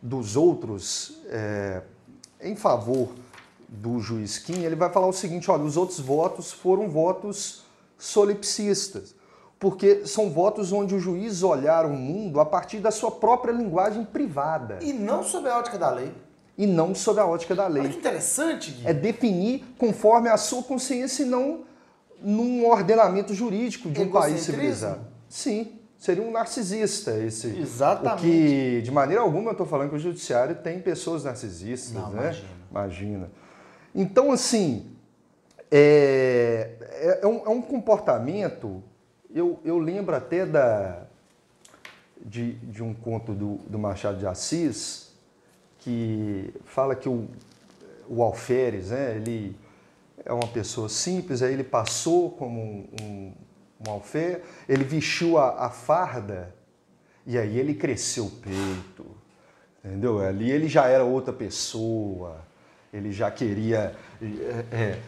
dos 0.01 0.35
outros, 0.35 1.19
é, 1.27 1.81
em 2.43 2.55
favor 2.55 3.09
do 3.67 3.99
juiz 3.99 4.37
Kim, 4.37 4.63
ele 4.63 4.75
vai 4.75 4.89
falar 4.89 5.07
o 5.07 5.13
seguinte: 5.13 5.49
olha, 5.49 5.63
os 5.63 5.77
outros 5.77 5.99
votos 5.99 6.51
foram 6.51 6.89
votos 6.89 7.63
solipsistas, 7.97 9.15
porque 9.59 10.05
são 10.05 10.29
votos 10.29 10.71
onde 10.71 10.93
o 10.93 10.99
juiz 10.99 11.41
olhar 11.41 11.85
o 11.85 11.93
mundo 11.93 12.39
a 12.39 12.45
partir 12.45 12.79
da 12.79 12.91
sua 12.91 13.11
própria 13.11 13.51
linguagem 13.51 14.05
privada. 14.05 14.79
E 14.81 14.93
não 14.93 15.23
sob 15.23 15.47
a 15.49 15.57
ótica 15.57 15.77
da 15.77 15.89
lei. 15.89 16.11
E 16.55 16.67
não 16.67 16.93
sob 16.93 17.19
a 17.19 17.25
ótica 17.25 17.55
da 17.55 17.67
lei. 17.67 17.81
Olha 17.81 17.91
que 17.91 17.97
interessante, 17.97 18.71
Gui. 18.71 18.87
É 18.87 18.93
definir 18.93 19.65
conforme 19.77 20.29
a 20.29 20.37
sua 20.37 20.61
consciência 20.61 21.23
e 21.23 21.25
não 21.25 21.61
num 22.21 22.65
ordenamento 22.65 23.33
jurídico 23.33 23.89
de 23.89 24.01
um 24.01 24.11
país 24.11 24.41
civilizado. 24.41 25.01
Sim 25.27 25.82
seria 26.03 26.21
um 26.21 26.31
narcisista 26.31 27.17
esse. 27.17 27.47
Exatamente. 27.57 28.19
O 28.19 28.21
que, 28.21 28.81
de 28.81 28.91
maneira 28.91 29.21
alguma, 29.21 29.47
eu 29.47 29.51
estou 29.53 29.65
falando 29.65 29.89
que 29.89 29.95
o 29.95 29.99
judiciário 29.99 30.53
tem 30.55 30.81
pessoas 30.81 31.23
narcisistas, 31.23 31.93
Não, 31.93 32.09
né? 32.09 32.23
Imagina. 32.23 32.49
imagina. 32.69 33.31
Então, 33.95 34.29
assim, 34.29 34.91
é, 35.71 36.71
é, 36.91 37.19
é, 37.21 37.25
um, 37.25 37.45
é 37.45 37.49
um, 37.49 37.61
comportamento. 37.61 38.83
Eu, 39.33 39.61
eu 39.63 39.77
lembro 39.79 40.13
até 40.13 40.45
da, 40.45 41.03
de, 42.19 42.55
de 42.55 42.83
um 42.83 42.93
conto 42.93 43.31
do, 43.31 43.55
do 43.65 43.79
Machado 43.79 44.17
de 44.17 44.27
Assis 44.27 45.13
que 45.79 46.53
fala 46.65 46.97
que 46.97 47.07
o, 47.07 47.29
o 48.09 48.21
alferes, 48.21 48.89
né, 48.89 49.15
ele 49.15 49.55
é 50.25 50.33
uma 50.33 50.47
pessoa 50.47 50.89
simples, 50.89 51.41
aí 51.41 51.53
ele 51.53 51.63
passou 51.63 52.31
como 52.31 52.59
um, 52.59 52.87
um 53.01 53.33
Malfé, 53.85 54.41
ele 54.67 54.83
vestiu 54.83 55.37
a, 55.37 55.65
a, 55.65 55.69
farda 55.69 56.53
e 57.25 57.37
aí 57.37 57.57
ele 57.57 57.73
cresceu 57.73 58.25
o 58.25 58.31
peito, 58.31 59.05
entendeu? 59.83 60.19
Ali 60.19 60.51
ele 60.51 60.67
já 60.67 60.87
era 60.87 61.03
outra 61.03 61.33
pessoa, 61.33 62.41
ele 62.93 63.11
já 63.11 63.29
queria, 63.31 63.95
é, 64.21 64.65
é, 64.75 64.99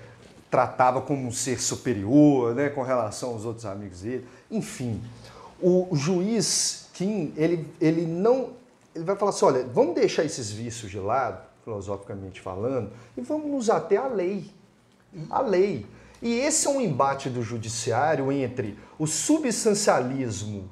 tratava 0.50 1.02
como 1.02 1.28
um 1.28 1.32
ser 1.32 1.60
superior, 1.62 2.56
né, 2.56 2.70
com 2.70 2.82
relação 2.82 3.32
aos 3.32 3.46
outros 3.46 3.66
amigos 3.66 4.02
dele. 4.02 4.26
Enfim, 4.50 5.02
o, 5.62 5.90
juiz 5.96 6.90
Kim, 6.94 7.34
ele, 7.36 7.68
ele 7.80 8.06
não, 8.06 8.54
ele 8.94 9.04
vai 9.04 9.16
falar 9.16 9.32
assim, 9.32 9.46
olha, 9.46 9.66
vamos 9.66 9.96
deixar 9.96 10.24
esses 10.24 10.52
vícios 10.52 10.90
de 10.92 11.00
lado, 11.00 11.44
filosoficamente 11.64 12.40
falando, 12.40 12.92
e 13.18 13.22
vamos 13.22 13.52
nos 13.52 13.70
até 13.70 13.98
a 13.98 14.08
lei. 14.08 14.50
A 15.30 15.42
lei. 15.42 15.86
E 16.22 16.40
esse 16.40 16.68
é 16.68 16.70
um 16.70 16.82
embate 16.82 17.30
do 17.30 17.42
judiciário 17.42 18.32
entre 18.32 18.78
o 18.98 19.06
substancialismo 19.06 20.72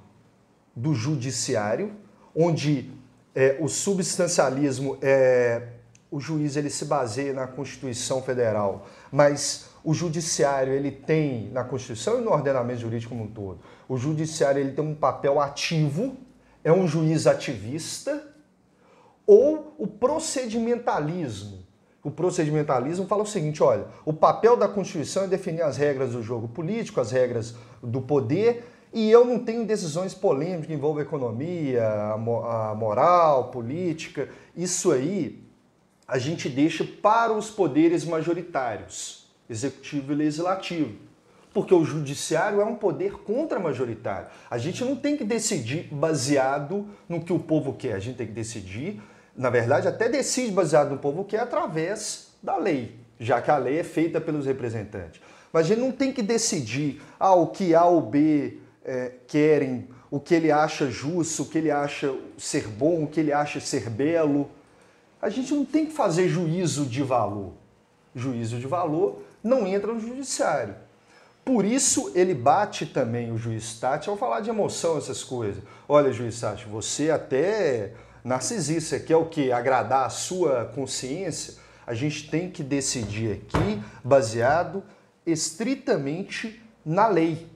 do 0.76 0.94
judiciário, 0.94 1.94
onde 2.36 2.92
é, 3.36 3.58
o 3.60 3.68
substancialismo 3.68 4.98
é 5.02 5.70
o 6.14 6.20
juiz 6.20 6.56
ele 6.56 6.70
se 6.70 6.86
baseia 6.86 7.34
na 7.34 7.48
Constituição 7.48 8.22
Federal, 8.22 8.88
mas 9.12 9.66
o 9.84 9.96
judiciário 9.96 10.72
ele 10.72 10.92
tem 10.92 11.50
na 11.50 11.64
Constituição 11.64 12.20
e 12.20 12.24
no 12.24 12.30
ordenamento 12.30 12.82
jurídico 12.82 13.16
como 13.16 13.24
um 13.24 13.32
todo. 13.32 13.60
O 13.90 13.98
judiciário 13.98 14.62
ele 14.62 14.74
tem 14.74 14.86
um 14.86 14.94
papel 14.94 15.42
ativo, 15.42 16.16
é 16.64 16.72
um 16.72 16.88
juiz 16.88 17.26
ativista, 17.26 18.32
ou 19.26 19.74
o 19.80 19.88
procedimentalismo, 19.88 21.63
o 22.04 22.12
procedimentalismo 22.12 23.08
fala 23.08 23.24
o 23.24 23.28
seguinte: 23.28 23.64
olha, 23.64 23.86
o 24.06 24.12
papel 24.12 24.58
da 24.58 24.68
Constituição 24.68 25.24
é 25.24 25.28
definir 25.28 25.62
as 25.62 25.78
regras 25.78 26.12
do 26.12 26.22
jogo 26.22 26.48
político, 26.48 27.00
as 27.00 27.12
regras 27.12 27.56
do 27.82 28.02
poder, 28.02 28.66
e 28.92 29.10
eu 29.10 29.26
não 29.26 29.40
tenho 29.40 29.66
decisões 29.66 30.14
polêmicas 30.14 30.68
que 30.68 30.74
envolvam 30.74 31.02
economia, 31.02 31.88
a 31.88 32.76
moral, 32.76 33.50
política. 33.50 34.30
Isso 34.56 34.92
aí 34.92 35.42
a 36.08 36.20
gente 36.20 36.50
deixa 36.50 36.84
para 36.84 37.34
os 37.34 37.50
poderes 37.50 38.06
majoritários, 38.06 39.26
executivo 39.50 40.12
e 40.12 40.16
legislativo. 40.16 40.96
Porque 41.54 41.74
o 41.74 41.86
judiciário 41.86 42.62
é 42.62 42.66
um 42.66 42.76
poder 42.76 43.14
contra-majoritário. 43.20 44.28
A 44.50 44.58
gente 44.58 44.84
não 44.84 44.96
tem 44.96 45.16
que 45.16 45.24
decidir 45.24 45.88
baseado 45.92 46.88
no 47.08 47.22
que 47.22 47.32
o 47.32 47.40
povo 47.40 47.74
quer, 47.74 47.94
a 47.94 48.00
gente 48.00 48.18
tem 48.18 48.28
que 48.28 48.34
decidir 48.34 49.02
na 49.36 49.50
verdade, 49.50 49.88
até 49.88 50.08
decide 50.08 50.52
baseado 50.52 50.92
no 50.92 50.98
povo 50.98 51.24
que 51.24 51.36
é 51.36 51.40
através 51.40 52.28
da 52.42 52.58
lei, 52.58 52.96
já 53.20 53.42
que 53.42 53.50
a 53.50 53.58
lei 53.58 53.80
é 53.80 53.84
feita 53.84 54.22
pelos 54.22 54.46
representantes. 54.46 55.22
Mas 55.52 55.66
a 55.66 55.70
gente 55.70 55.80
não 55.80 55.92
tem 55.92 56.12
que 56.12 56.22
decidir 56.22 57.02
ah, 57.20 57.34
o 57.34 57.48
que 57.48 57.74
A 57.76 57.86
ou 57.86 58.02
B 58.02 58.58
é, 58.84 59.12
querem, 59.28 59.88
o 60.10 60.20
que 60.20 60.34
ele 60.34 60.52
acha 60.52 60.90
justo, 60.90 61.44
o 61.44 61.46
que 61.46 61.58
ele 61.58 61.72
acha 61.72 62.14
ser 62.38 62.68
bom, 62.68 63.04
o 63.04 63.08
que 63.08 63.20
ele 63.20 63.32
acha 63.32 63.60
ser 63.60 63.90
belo. 63.90 64.50
A 65.22 65.30
gente 65.30 65.54
não 65.54 65.64
tem 65.64 65.86
que 65.86 65.94
fazer 65.94 66.28
juízo 66.28 66.86
de 66.86 67.02
valor. 67.02 67.54
Juízo 68.16 68.60
de 68.60 68.68
valor 68.68 69.22
não 69.44 69.66
entra 69.66 69.92
no 69.92 70.00
judiciário. 70.00 70.76
Por 71.44 71.66
isso 71.66 72.12
ele 72.16 72.34
bate 72.34 72.86
também 72.86 73.32
o 73.32 73.38
juiz 73.38 73.80
Tati 73.80 74.10
ao 74.10 74.16
falar 74.16 74.40
de 74.40 74.50
emoção, 74.50 74.98
essas 74.98 75.24
coisas. 75.24 75.64
Olha, 75.88 76.12
juiz 76.12 76.40
Tati, 76.40 76.66
você 76.66 77.12
até 77.12 77.94
narcisista, 78.24 79.00
que 79.00 79.12
é 79.12 79.18
o 79.18 79.26
que? 79.26 79.52
Agradar 79.52 80.06
a 80.06 80.10
sua 80.10 80.66
consciência, 80.66 81.56
a 81.86 81.94
gente 81.94 82.30
tem 82.30 82.50
que 82.50 82.64
decidir 82.64 83.34
aqui 83.34 83.82
baseado 84.04 84.84
estritamente 85.26 86.62
na 86.86 87.08
lei 87.08 87.48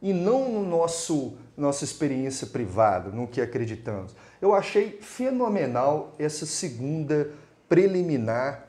e 0.00 0.12
não 0.12 0.50
no 0.50 0.64
nosso 0.64 1.34
nossa 1.56 1.84
experiência 1.84 2.46
privada, 2.46 3.10
no 3.10 3.26
que 3.28 3.40
acreditamos. 3.40 4.16
Eu 4.40 4.54
achei 4.54 4.98
fenomenal 5.02 6.14
essa 6.18 6.46
segunda 6.46 7.30
preliminar 7.68 8.66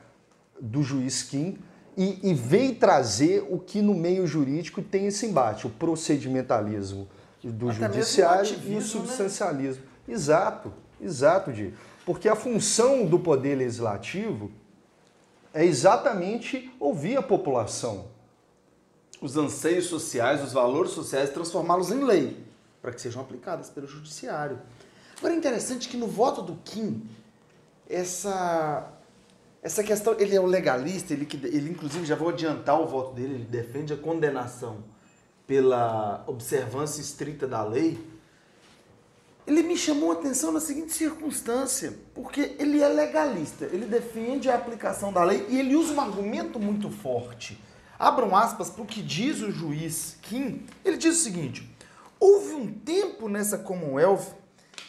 do 0.60 0.82
juiz 0.82 1.22
Kim 1.22 1.58
e, 1.96 2.30
e 2.30 2.34
veio 2.34 2.74
trazer 2.76 3.44
o 3.48 3.58
que 3.58 3.80
no 3.80 3.94
meio 3.94 4.26
jurídico 4.26 4.82
tem 4.82 5.06
esse 5.06 5.26
embate, 5.26 5.66
o 5.66 5.70
procedimentalismo 5.70 7.08
do 7.42 7.70
Até 7.70 7.86
judiciário 7.86 8.56
e 8.64 8.72
o 8.72 8.74
né? 8.74 8.80
substancialismo. 8.80 9.82
Né? 10.06 10.14
Exato. 10.14 10.72
Exato, 11.04 11.52
Di. 11.52 11.74
Porque 12.06 12.28
a 12.28 12.34
função 12.34 13.06
do 13.06 13.18
poder 13.18 13.56
legislativo 13.56 14.50
é 15.52 15.64
exatamente 15.64 16.74
ouvir 16.80 17.16
a 17.16 17.22
população. 17.22 18.06
Os 19.20 19.36
anseios 19.36 19.86
sociais, 19.86 20.42
os 20.42 20.52
valores 20.52 20.90
sociais, 20.92 21.30
transformá-los 21.30 21.90
em 21.90 22.02
lei, 22.02 22.44
para 22.82 22.92
que 22.92 23.00
sejam 23.00 23.22
aplicadas 23.22 23.70
pelo 23.70 23.86
judiciário. 23.86 24.58
Agora 25.18 25.34
é 25.34 25.36
interessante 25.36 25.88
que 25.88 25.96
no 25.96 26.06
voto 26.06 26.42
do 26.42 26.56
Kim, 26.64 27.08
essa, 27.88 28.92
essa 29.62 29.84
questão, 29.84 30.14
ele 30.18 30.34
é 30.34 30.40
o 30.40 30.46
legalista, 30.46 31.12
ele, 31.12 31.28
ele 31.44 31.70
inclusive, 31.70 32.04
já 32.04 32.16
vou 32.16 32.30
adiantar 32.30 32.80
o 32.80 32.86
voto 32.86 33.14
dele, 33.14 33.34
ele 33.34 33.44
defende 33.44 33.92
a 33.92 33.96
condenação 33.96 34.84
pela 35.46 36.24
observância 36.26 37.00
estrita 37.00 37.46
da 37.46 37.62
lei, 37.62 37.98
ele 39.46 39.62
me 39.62 39.76
chamou 39.76 40.10
a 40.10 40.14
atenção 40.14 40.52
na 40.52 40.60
seguinte 40.60 40.92
circunstância, 40.92 41.92
porque 42.14 42.56
ele 42.58 42.80
é 42.80 42.88
legalista, 42.88 43.66
ele 43.66 43.84
defende 43.84 44.48
a 44.48 44.54
aplicação 44.54 45.12
da 45.12 45.22
lei 45.22 45.46
e 45.48 45.58
ele 45.58 45.76
usa 45.76 45.92
um 45.92 46.00
argumento 46.00 46.58
muito 46.58 46.90
forte. 46.90 47.60
Abram 47.98 48.34
aspas 48.34 48.70
para 48.70 48.82
o 48.82 48.86
que 48.86 49.02
diz 49.02 49.40
o 49.40 49.50
juiz 49.50 50.16
Kim. 50.22 50.62
Ele 50.84 50.96
diz 50.96 51.18
o 51.18 51.22
seguinte: 51.22 51.68
houve 52.18 52.54
um 52.54 52.72
tempo 52.72 53.28
nessa 53.28 53.58
Commonwealth 53.58 54.34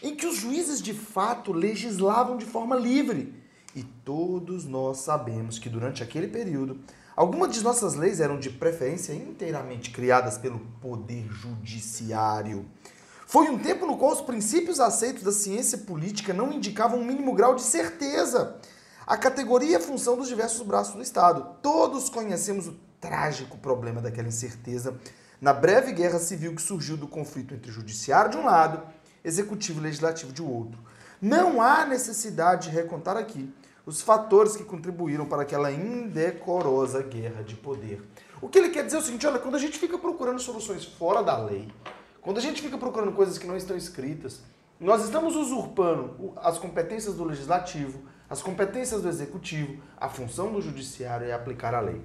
em 0.01 0.15
que 0.15 0.25
os 0.25 0.37
juízes 0.37 0.81
de 0.81 0.93
fato 0.93 1.51
legislavam 1.51 2.37
de 2.37 2.45
forma 2.45 2.75
livre. 2.75 3.33
E 3.75 3.83
todos 3.83 4.65
nós 4.65 4.99
sabemos 4.99 5.59
que 5.59 5.67
durante 5.67 6.01
aquele 6.01 6.27
período, 6.27 6.79
algumas 7.15 7.53
de 7.53 7.61
nossas 7.61 7.95
leis 7.95 8.21
eram 8.21 8.39
de 8.39 8.49
preferência 8.49 9.13
inteiramente 9.13 9.91
criadas 9.91 10.37
pelo 10.37 10.59
poder 10.81 11.27
judiciário. 11.29 12.65
Foi 13.25 13.49
um 13.49 13.57
tempo 13.57 13.87
no 13.87 13.97
qual 13.97 14.11
os 14.11 14.21
princípios 14.21 14.79
aceitos 14.79 15.23
da 15.23 15.31
ciência 15.31 15.79
política 15.79 16.31
não 16.31 16.53
indicavam 16.53 16.99
um 16.99 17.05
mínimo 17.05 17.33
grau 17.33 17.55
de 17.55 17.63
certeza. 17.63 18.57
A 19.05 19.17
categoria 19.17 19.71
e 19.71 19.75
a 19.75 19.79
função 19.79 20.15
dos 20.15 20.27
diversos 20.27 20.65
braços 20.65 20.93
do 20.93 21.01
Estado. 21.01 21.57
Todos 21.61 22.07
conhecemos 22.07 22.67
o 22.67 22.75
trágico 23.01 23.57
problema 23.57 23.99
daquela 23.99 24.27
incerteza 24.27 24.95
na 25.41 25.53
breve 25.53 25.91
guerra 25.91 26.19
civil 26.19 26.55
que 26.55 26.61
surgiu 26.61 26.95
do 26.95 27.07
conflito 27.07 27.53
entre 27.53 27.71
judiciário 27.71 28.31
de 28.31 28.37
um 28.37 28.45
lado, 28.45 28.81
executivo 29.23 29.79
e 29.79 29.83
legislativo 29.83 30.31
de 30.31 30.41
outro. 30.41 30.79
Não 31.21 31.61
há 31.61 31.85
necessidade 31.85 32.69
de 32.69 32.75
recontar 32.75 33.17
aqui 33.17 33.51
os 33.85 34.01
fatores 34.01 34.55
que 34.55 34.63
contribuíram 34.63 35.25
para 35.25 35.41
aquela 35.41 35.71
indecorosa 35.71 37.01
guerra 37.01 37.43
de 37.43 37.55
poder. 37.55 38.01
O 38.41 38.47
que 38.47 38.57
ele 38.59 38.69
quer 38.69 38.85
dizer 38.85 38.97
é 38.97 38.99
o 38.99 39.03
seguinte: 39.03 39.25
olha, 39.25 39.39
quando 39.39 39.55
a 39.55 39.59
gente 39.59 39.77
fica 39.77 39.97
procurando 39.97 40.39
soluções 40.39 40.85
fora 40.85 41.21
da 41.23 41.37
lei, 41.37 41.67
quando 42.25 42.39
a 42.39 42.41
gente 42.41 42.59
fica 42.59 42.75
procurando 42.75 43.11
coisas 43.11 43.37
que 43.37 43.45
não 43.45 43.55
estão 43.55 43.77
escritas, 43.77 44.41
nós 44.79 45.05
estamos 45.05 45.35
usurpando 45.35 46.33
as 46.37 46.57
competências 46.57 47.13
do 47.13 47.23
legislativo, 47.23 48.01
as 48.27 48.41
competências 48.41 49.03
do 49.03 49.07
executivo, 49.07 49.79
a 49.95 50.09
função 50.09 50.51
do 50.51 50.59
judiciário 50.59 51.27
é 51.27 51.33
aplicar 51.33 51.75
a 51.75 51.79
lei. 51.79 52.01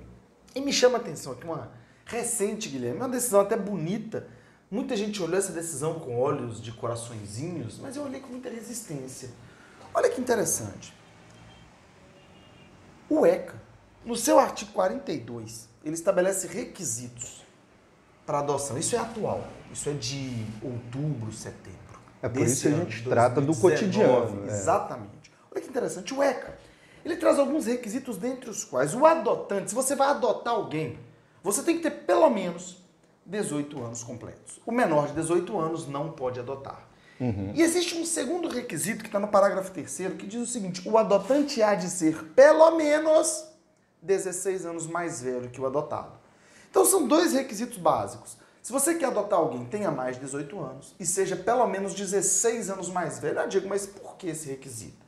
E 0.54 0.61
me 0.61 0.74
chama 0.74 0.98
a 0.98 1.00
atenção 1.00 1.33
aqui 1.33 1.46
uma 1.46 1.72
recente, 2.04 2.68
Guilherme, 2.68 2.98
uma 2.98 3.09
decisão 3.09 3.40
até 3.40 3.56
bonita. 3.56 4.28
Muita 4.70 4.94
gente 4.94 5.22
olhou 5.22 5.38
essa 5.38 5.52
decisão 5.52 5.98
com 5.98 6.20
olhos 6.20 6.61
de 6.61 6.70
coraçõezinhos, 6.70 7.78
mas 7.78 7.96
eu 7.96 8.02
olhei 8.02 8.20
com 8.20 8.28
muita 8.28 8.50
resistência. 8.50 9.30
Olha 9.94 10.11
que 10.11 10.20
interessante. 10.20 10.92
O 13.09 13.24
ECA, 13.24 13.54
no 14.04 14.16
seu 14.16 14.38
artigo 14.38 14.70
42, 14.72 15.66
ele 15.83 15.94
estabelece 15.94 16.46
requisitos 16.46 17.42
para 18.26 18.40
adoção. 18.40 18.76
Isso 18.76 18.94
é 18.94 18.98
atual. 18.98 19.60
Isso 19.72 19.88
é 19.88 19.92
de 19.92 20.46
outubro, 20.62 21.33
setembro. 21.33 21.78
É 22.22 22.28
por 22.28 22.42
isso 22.42 22.62
que 22.62 22.68
a 22.68 22.76
gente 22.76 23.04
trata 23.04 23.40
do 23.40 23.56
cotidiano. 23.56 24.44
É. 24.44 24.48
Exatamente. 24.48 25.33
Olha 25.50 25.61
que 25.61 25.68
interessante. 25.68 26.12
O 26.12 26.22
ECA, 26.22 26.59
ele 27.04 27.16
traz 27.16 27.38
alguns 27.38 27.66
requisitos, 27.66 28.16
dentre 28.16 28.50
os 28.50 28.64
quais 28.64 28.94
o 28.94 29.06
adotante, 29.06 29.70
se 29.70 29.74
você 29.74 29.96
vai 29.96 30.09
adotar 30.09 30.54
alguém, 30.54 30.98
você 31.42 31.62
tem 31.62 31.76
que 31.76 31.83
ter 31.83 31.90
pelo 31.90 32.28
menos 32.28 32.83
18 33.24 33.83
anos 33.83 34.02
completos. 34.02 34.61
O 34.66 34.72
menor 34.72 35.09
de 35.09 35.14
18 35.14 35.59
anos 35.59 35.87
não 35.87 36.12
pode 36.12 36.38
adotar. 36.38 36.88
Uhum. 37.18 37.52
E 37.54 37.62
existe 37.62 37.96
um 37.96 38.04
segundo 38.04 38.48
requisito 38.48 39.00
que 39.00 39.09
está 39.09 39.20
no 39.20 39.28
parágrafo 39.28 39.70
terceiro 39.70 40.16
que 40.16 40.26
diz 40.26 40.40
o 40.40 40.46
seguinte: 40.46 40.88
o 40.88 40.96
adotante 40.96 41.62
há 41.62 41.74
de 41.74 41.88
ser 41.88 42.16
pelo 42.35 42.70
menos 42.72 43.44
16 44.02 44.64
anos 44.64 44.87
mais 44.87 45.20
velho 45.22 45.50
que 45.50 45.61
o 45.61 45.66
adotado. 45.66 46.18
Então 46.70 46.85
são 46.85 47.06
dois 47.06 47.33
requisitos 47.33 47.78
básicos. 47.78 48.38
Se 48.62 48.73
você 48.73 48.94
quer 48.94 49.07
adotar 49.07 49.38
alguém 49.38 49.64
tenha 49.64 49.90
mais 49.90 50.16
de 50.16 50.25
18 50.25 50.61
anos 50.61 50.94
e 51.01 51.07
seja 51.07 51.35
pelo 51.35 51.66
menos 51.66 51.94
16 51.94 52.70
anos 52.70 52.88
mais 52.88 53.18
velho, 53.18 53.38
eu 53.38 53.49
digo, 53.49 53.68
mas 53.68 53.87
por 53.87 54.16
que 54.16 54.29
esse 54.29 54.49
requisito? 54.49 55.01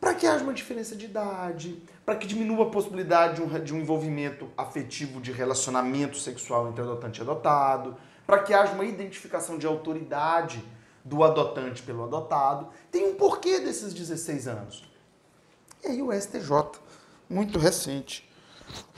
Para 0.00 0.14
que 0.14 0.26
haja 0.26 0.44
uma 0.44 0.52
diferença 0.52 0.94
de 0.94 1.06
idade, 1.06 1.82
para 2.04 2.14
que 2.14 2.26
diminua 2.26 2.66
a 2.66 2.70
possibilidade 2.70 3.36
de 3.36 3.42
um, 3.42 3.64
de 3.64 3.74
um 3.74 3.78
envolvimento 3.78 4.48
afetivo 4.56 5.20
de 5.20 5.32
relacionamento 5.32 6.18
sexual 6.18 6.68
entre 6.68 6.82
adotante 6.82 7.18
e 7.18 7.22
adotado, 7.22 7.96
para 8.26 8.42
que 8.42 8.54
haja 8.54 8.72
uma 8.72 8.84
identificação 8.84 9.58
de 9.58 9.66
autoridade 9.66 10.64
do 11.04 11.24
adotante 11.24 11.82
pelo 11.82 12.04
adotado. 12.04 12.68
Tem 12.90 13.08
um 13.08 13.14
porquê 13.14 13.60
desses 13.60 13.92
16 13.92 14.46
anos. 14.46 14.84
E 15.82 15.88
aí 15.88 16.02
o 16.02 16.12
STJ, 16.12 16.80
muito 17.28 17.58
recente, 17.58 18.28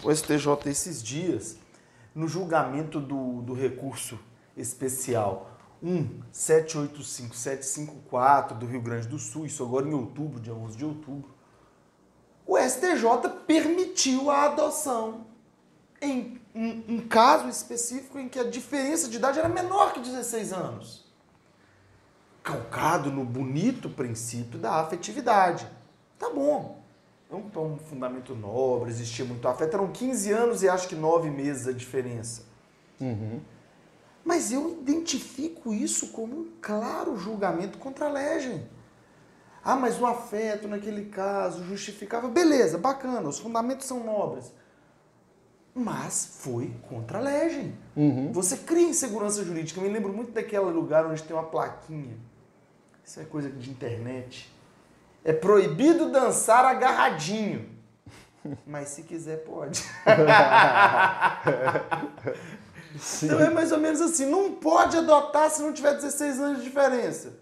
o 0.03 0.15
STJ 0.15 0.59
esses 0.67 1.03
dias, 1.03 1.57
no 2.17 2.27
julgamento 2.27 2.99
do, 2.99 3.43
do 3.43 3.53
recurso 3.53 4.19
especial 4.57 5.53
1785754 5.85 8.57
do 8.57 8.65
Rio 8.65 8.81
Grande 8.81 9.07
do 9.07 9.19
Sul, 9.19 9.45
isso 9.45 9.63
agora 9.63 9.87
em 9.87 9.93
outubro, 9.93 10.41
dia 10.41 10.55
11 10.55 10.79
de 10.79 10.87
outubro, 10.87 11.29
o 12.47 12.57
STJ 12.57 13.29
permitiu 13.47 14.31
a 14.31 14.47
adoção 14.47 15.27
em 16.01 16.41
um, 16.55 16.85
um, 16.89 17.07
caso 17.07 17.51
específico 17.51 18.19
em 18.19 18.31
que 18.31 18.39
a 18.39 18.49
diferença 18.49 19.11
de 19.11 19.19
idade 19.19 19.39
era 19.39 19.51
menor 19.51 19.93
que 19.93 20.01
16 20.01 20.55
anos. 20.55 21.05
Calcado 22.43 23.13
no 23.13 23.25
bonito 23.25 23.91
princípio 23.91 24.59
da 24.59 24.81
afetividade. 24.81 25.69
Tá 26.19 26.31
bom. 26.31 26.83
É 27.31 27.35
um, 27.35 27.51
um 27.61 27.79
fundamento 27.79 28.35
nobre, 28.35 28.91
existia 28.91 29.25
muito 29.25 29.47
afeto. 29.49 29.75
Eram 29.75 29.89
15 29.91 30.33
anos 30.33 30.63
e 30.63 30.69
acho 30.69 30.89
que 30.89 30.95
9 30.95 31.31
meses 31.31 31.67
a 31.67 31.73
diferença. 31.73 32.43
Uhum. 33.01 33.41
Mas 34.25 34.53
eu 34.53 34.79
identifico 34.81 35.73
isso 35.73 36.09
como 36.09 36.37
um 36.37 36.49
claro 36.61 37.17
julgamento 37.17 37.79
contra 37.79 38.07
a 38.07 38.13
legem. 38.13 38.67
Ah, 39.63 39.77
mas 39.77 40.01
o 40.01 40.07
afeto 40.07 40.69
naquele 40.69 41.07
caso 41.07 41.65
justificava. 41.65 42.29
Beleza, 42.29 42.79
bacana, 42.79 43.29
os 43.29 43.39
fundamentos 43.39 43.87
são 43.87 44.05
nobres. 44.05 44.53
Mas 45.75 46.39
foi 46.41 46.73
contra 46.89 47.19
a 47.19 47.21
legem. 47.21 47.77
Uhum. 47.97 48.33
Você 48.33 48.59
cria 48.59 48.89
insegurança 48.89 49.45
jurídica. 49.45 49.81
Eu 49.81 49.85
me 49.85 49.93
lembro 49.93 50.13
muito 50.13 50.31
daquele 50.33 50.71
lugar 50.71 51.05
onde 51.07 51.23
tem 51.23 51.37
uma 51.37 51.43
plaquinha. 51.43 52.17
Isso 53.05 53.21
é 53.21 53.25
coisa 53.25 53.51
de 53.51 53.71
internet 53.71 54.51
é 55.27 55.33
proibido 55.33 56.09
dançar 56.09 56.65
agarradinho. 56.65 57.69
Mas 58.65 58.91
se 58.91 59.03
quiser, 59.03 59.39
pode. 59.39 59.85
então 63.25 63.41
é 63.41 63.51
mais 63.51 63.73
ou 63.73 63.79
menos 63.79 64.01
assim. 64.01 64.27
Não 64.27 64.53
pode 64.53 64.97
adotar 64.97 65.51
se 65.51 65.61
não 65.61 65.73
tiver 65.73 65.95
16 65.95 66.39
anos 66.39 66.59
de 66.59 66.65
diferença. 66.65 67.33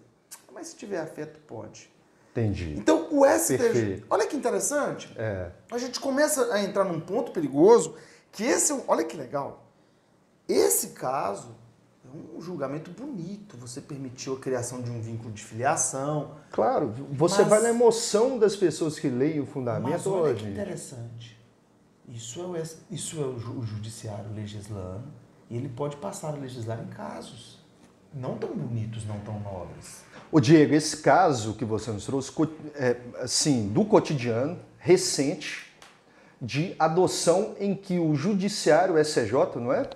Mas 0.51 0.69
se 0.69 0.75
tiver 0.75 0.97
afeto, 0.97 1.39
pode. 1.41 1.93
Entendi. 2.31 2.73
Então 2.75 3.07
o 3.11 3.23
STJ. 3.23 3.57
Perfeito. 3.59 4.07
Olha 4.09 4.25
que 4.25 4.35
interessante. 4.35 5.13
É. 5.15 5.51
A 5.71 5.77
gente 5.77 5.99
começa 5.99 6.51
a 6.51 6.63
entrar 6.63 6.85
num 6.85 6.99
ponto 6.99 7.31
perigoso 7.31 7.95
que 8.31 8.43
esse. 8.43 8.73
É 8.73 8.83
olha 8.87 9.03
que 9.03 9.15
legal. 9.15 9.63
Esse 10.49 10.87
caso 10.87 11.55
um 12.35 12.41
julgamento 12.41 12.91
bonito. 12.91 13.57
Você 13.57 13.81
permitiu 13.81 14.33
a 14.33 14.39
criação 14.39 14.81
de 14.81 14.89
um 14.89 15.01
vínculo 15.01 15.31
de 15.31 15.43
filiação. 15.43 16.35
Claro, 16.51 16.93
você 17.11 17.41
mas, 17.41 17.49
vai 17.49 17.61
na 17.61 17.69
emoção 17.69 18.37
das 18.37 18.55
pessoas 18.55 18.97
que 18.99 19.09
leem 19.09 19.39
o 19.39 19.45
fundamento. 19.45 19.91
Mas 19.91 20.07
olha 20.07 20.33
que 20.35 20.45
interessante. 20.45 21.37
Isso 22.07 22.39
é, 22.41 22.45
o, 22.45 22.63
isso 22.91 23.21
é 23.21 23.25
o 23.25 23.61
judiciário 23.63 24.31
legislando 24.33 25.05
e 25.49 25.57
ele 25.57 25.69
pode 25.69 25.97
passar 25.97 26.29
a 26.29 26.37
legislar 26.37 26.79
em 26.81 26.87
casos 26.87 27.65
não 28.15 28.37
tão 28.37 28.49
bonitos, 28.55 29.05
não 29.05 29.19
tão 29.19 29.39
nobres. 29.41 30.03
O 30.31 30.39
Diego, 30.39 30.73
esse 30.73 30.97
caso 30.97 31.53
que 31.53 31.65
você 31.65 31.91
nos 31.91 32.05
trouxe, 32.05 32.31
é, 32.75 32.97
assim, 33.19 33.67
do 33.67 33.83
cotidiano, 33.83 34.57
recente, 34.79 35.65
de 36.41 36.75
adoção 36.79 37.55
em 37.59 37.75
que 37.75 37.99
o 37.99 38.15
judiciário, 38.15 38.95
o 38.95 39.03
SCJ, 39.03 39.33
não 39.55 39.73
é? 39.73 39.89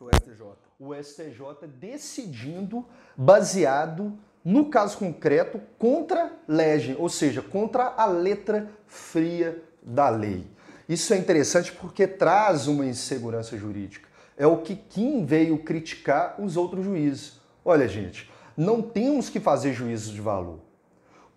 O 0.00 0.08
STJ 0.14 0.35
o 0.78 0.94
STJ 0.94 1.66
decidindo 1.78 2.84
baseado 3.16 4.18
no 4.44 4.66
caso 4.66 4.98
concreto 4.98 5.60
contra 5.78 6.32
legem, 6.46 6.94
ou 6.98 7.08
seja, 7.08 7.42
contra 7.42 7.94
a 7.96 8.06
letra 8.06 8.70
fria 8.86 9.62
da 9.82 10.08
lei. 10.08 10.46
Isso 10.88 11.12
é 11.14 11.16
interessante 11.16 11.72
porque 11.72 12.06
traz 12.06 12.68
uma 12.68 12.86
insegurança 12.86 13.56
jurídica. 13.56 14.08
É 14.36 14.46
o 14.46 14.58
que 14.58 14.76
Kim 14.76 15.24
veio 15.24 15.58
criticar 15.58 16.36
os 16.38 16.56
outros 16.56 16.84
juízes. 16.84 17.40
Olha, 17.64 17.88
gente, 17.88 18.30
não 18.56 18.82
temos 18.82 19.28
que 19.28 19.40
fazer 19.40 19.72
juízos 19.72 20.12
de 20.12 20.20
valor. 20.20 20.60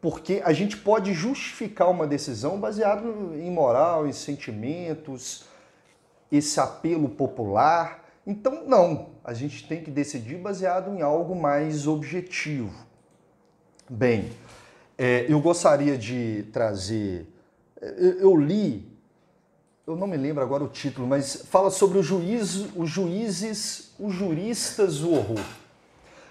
porque 0.02 0.42
a 0.46 0.54
gente 0.54 0.78
pode 0.78 1.14
justificar 1.14 1.90
uma 1.90 2.08
decisão 2.08 2.60
baseada 2.60 3.04
em 3.36 3.52
moral, 3.52 4.08
em 4.08 4.14
sentimentos, 4.14 5.44
esse 6.32 6.60
apelo 6.60 7.10
popular. 7.10 8.09
Então, 8.30 8.64
não, 8.68 9.10
a 9.24 9.34
gente 9.34 9.68
tem 9.68 9.82
que 9.82 9.90
decidir 9.90 10.38
baseado 10.38 10.96
em 10.96 11.02
algo 11.02 11.36
mais 11.36 11.88
objetivo. 11.88 12.72
Bem, 13.90 14.30
é, 14.96 15.26
eu 15.28 15.42
gostaria 15.42 15.98
de 15.98 16.44
trazer. 16.54 17.26
Eu, 17.82 18.20
eu, 18.20 18.36
li, 18.36 18.88
eu 19.88 19.96
não 19.96 20.06
me 20.06 20.16
lembro 20.16 20.44
agora 20.44 20.64
o 20.64 20.68
título, 20.68 21.08
mas 21.08 21.44
fala 21.50 21.72
sobre 21.72 21.98
o 21.98 22.02
os 22.02 22.88
juízes, 22.88 23.96
os 24.00 24.14
juristas 24.14 25.00
do 25.00 25.12
horror. 25.12 25.44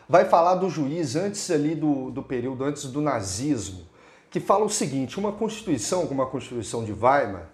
Vai 0.09 0.24
falar 0.24 0.55
do 0.55 0.70
juiz 0.70 1.16
antes 1.16 1.51
ali 1.51 1.74
do, 1.74 2.12
do 2.12 2.22
período, 2.22 2.62
antes 2.62 2.84
do 2.84 3.01
nazismo, 3.01 3.84
que 4.30 4.38
fala 4.38 4.64
o 4.64 4.70
seguinte: 4.70 5.18
uma 5.18 5.32
constituição, 5.32 6.07
como 6.07 6.22
a 6.22 6.30
Constituição 6.30 6.84
de 6.84 6.92
Weimar, 6.92 7.49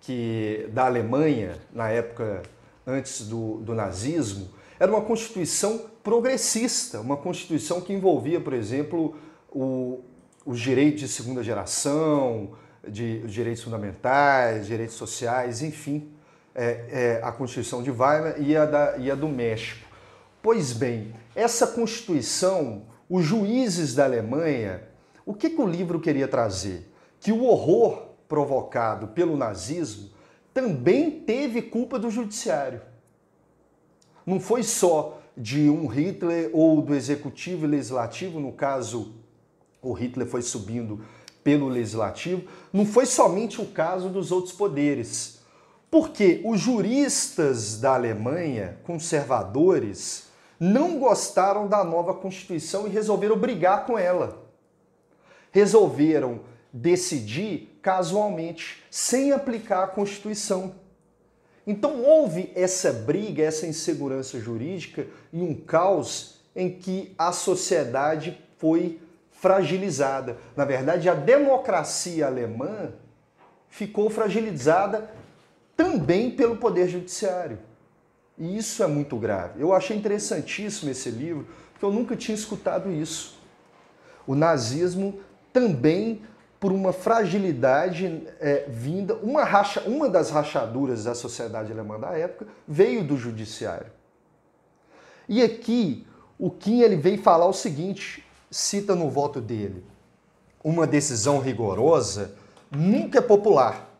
que 0.00 0.68
da 0.72 0.86
Alemanha, 0.86 1.60
na 1.72 1.90
época 1.90 2.42
antes 2.86 3.26
do, 3.26 3.58
do 3.58 3.74
nazismo, 3.74 4.48
era 4.78 4.90
uma 4.90 5.02
constituição 5.02 5.86
progressista, 6.02 7.00
uma 7.00 7.16
constituição 7.16 7.80
que 7.80 7.92
envolvia, 7.92 8.40
por 8.40 8.52
exemplo, 8.52 9.16
o, 9.50 10.00
os 10.44 10.60
direitos 10.60 11.00
de 11.00 11.08
segunda 11.08 11.42
geração, 11.42 12.50
de, 12.86 13.22
os 13.24 13.32
direitos 13.32 13.62
fundamentais, 13.62 14.66
direitos 14.66 14.96
sociais, 14.96 15.62
enfim, 15.62 16.10
é, 16.54 17.18
é, 17.20 17.20
a 17.22 17.32
Constituição 17.32 17.82
de 17.82 17.90
Weimar 17.90 18.40
e 18.40 18.56
a, 18.56 18.66
da, 18.66 18.96
e 18.98 19.10
a 19.10 19.14
do 19.14 19.28
México. 19.28 19.88
Pois 20.42 20.72
bem, 20.72 21.14
essa 21.34 21.66
Constituição, 21.66 22.82
os 23.08 23.24
juízes 23.24 23.94
da 23.94 24.04
Alemanha, 24.04 24.82
o 25.24 25.32
que, 25.32 25.50
que 25.50 25.60
o 25.60 25.66
livro 25.66 25.98
queria 25.98 26.28
trazer? 26.28 26.92
Que 27.18 27.32
o 27.32 27.44
horror 27.44 28.08
provocado 28.28 29.08
pelo 29.08 29.36
nazismo 29.36 30.10
também 30.54 31.10
teve 31.10 31.60
culpa 31.60 31.98
do 31.98 32.08
judiciário. 32.08 32.80
Não 34.24 34.38
foi 34.38 34.62
só 34.62 35.20
de 35.36 35.68
um 35.68 35.88
Hitler 35.88 36.48
ou 36.52 36.80
do 36.80 36.94
executivo 36.94 37.64
e 37.64 37.68
legislativo, 37.68 38.38
no 38.38 38.52
caso, 38.52 39.12
o 39.82 39.92
Hitler 39.92 40.28
foi 40.28 40.40
subindo 40.40 41.04
pelo 41.42 41.68
legislativo, 41.68 42.48
não 42.72 42.86
foi 42.86 43.04
somente 43.04 43.60
o 43.60 43.66
caso 43.66 44.08
dos 44.08 44.30
outros 44.30 44.54
poderes. 44.54 45.40
Porque 45.90 46.40
os 46.44 46.60
juristas 46.60 47.80
da 47.80 47.94
Alemanha, 47.94 48.78
conservadores, 48.84 50.28
não 50.58 50.98
gostaram 50.98 51.68
da 51.68 51.84
nova 51.84 52.14
Constituição 52.14 52.86
e 52.86 52.90
resolveram 52.90 53.36
brigar 53.36 53.84
com 53.84 53.98
ela. 53.98 54.42
Resolveram 55.52 56.40
decidir 56.72 57.73
casualmente, 57.84 58.82
sem 58.90 59.30
aplicar 59.30 59.84
a 59.84 59.86
Constituição. 59.86 60.74
Então 61.66 62.02
houve 62.02 62.50
essa 62.54 62.90
briga, 62.90 63.42
essa 63.42 63.66
insegurança 63.66 64.40
jurídica 64.40 65.06
e 65.30 65.42
um 65.42 65.54
caos 65.54 66.40
em 66.56 66.70
que 66.70 67.14
a 67.18 67.30
sociedade 67.30 68.40
foi 68.56 68.98
fragilizada. 69.32 70.38
Na 70.56 70.64
verdade, 70.64 71.10
a 71.10 71.14
democracia 71.14 72.26
alemã 72.26 72.90
ficou 73.68 74.08
fragilizada 74.08 75.10
também 75.76 76.30
pelo 76.30 76.56
poder 76.56 76.88
judiciário. 76.88 77.58
E 78.38 78.56
isso 78.56 78.82
é 78.82 78.86
muito 78.86 79.16
grave. 79.16 79.60
Eu 79.60 79.74
achei 79.74 79.94
interessantíssimo 79.94 80.90
esse 80.90 81.10
livro, 81.10 81.46
porque 81.72 81.84
eu 81.84 81.92
nunca 81.92 82.16
tinha 82.16 82.34
escutado 82.34 82.90
isso. 82.90 83.38
O 84.26 84.34
nazismo 84.34 85.20
também 85.52 86.22
por 86.64 86.72
uma 86.72 86.94
fragilidade 86.94 88.26
é, 88.40 88.64
vinda, 88.66 89.16
uma, 89.16 89.44
racha, 89.44 89.82
uma 89.82 90.08
das 90.08 90.30
rachaduras 90.30 91.04
da 91.04 91.14
sociedade 91.14 91.70
alemã 91.70 92.00
da 92.00 92.16
época 92.16 92.46
veio 92.66 93.04
do 93.04 93.18
judiciário. 93.18 93.88
E 95.28 95.42
aqui 95.42 96.06
o 96.38 96.50
Kim 96.50 96.80
ele 96.80 96.96
veio 96.96 97.20
falar 97.20 97.44
o 97.44 97.52
seguinte, 97.52 98.24
cita 98.50 98.94
no 98.94 99.10
voto 99.10 99.42
dele, 99.42 99.84
uma 100.64 100.86
decisão 100.86 101.38
rigorosa 101.38 102.34
nunca 102.70 103.18
é 103.18 103.20
popular. 103.20 103.94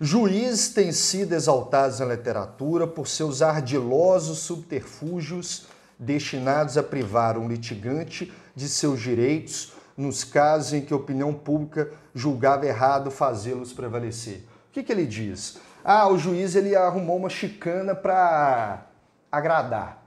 Juízes 0.00 0.68
têm 0.68 0.92
sido 0.92 1.32
exaltados 1.32 1.98
na 1.98 2.06
literatura 2.06 2.86
por 2.86 3.08
seus 3.08 3.42
ardilosos 3.42 4.38
subterfúgios 4.38 5.66
destinados 5.98 6.78
a 6.78 6.84
privar 6.84 7.36
um 7.36 7.48
litigante 7.48 8.32
de 8.54 8.68
seus 8.68 9.00
direitos 9.00 9.74
nos 9.96 10.24
casos 10.24 10.74
em 10.74 10.80
que 10.82 10.92
a 10.92 10.96
opinião 10.96 11.32
pública 11.32 11.90
julgava 12.14 12.66
errado 12.66 13.10
fazê-los 13.10 13.72
prevalecer. 13.72 14.38
O 14.68 14.72
que, 14.72 14.82
que 14.82 14.92
ele 14.92 15.06
diz? 15.06 15.58
Ah, 15.82 16.08
o 16.08 16.18
juiz 16.18 16.54
ele 16.54 16.76
arrumou 16.76 17.16
uma 17.16 17.30
chicana 17.30 17.94
para 17.94 18.86
agradar. 19.32 20.04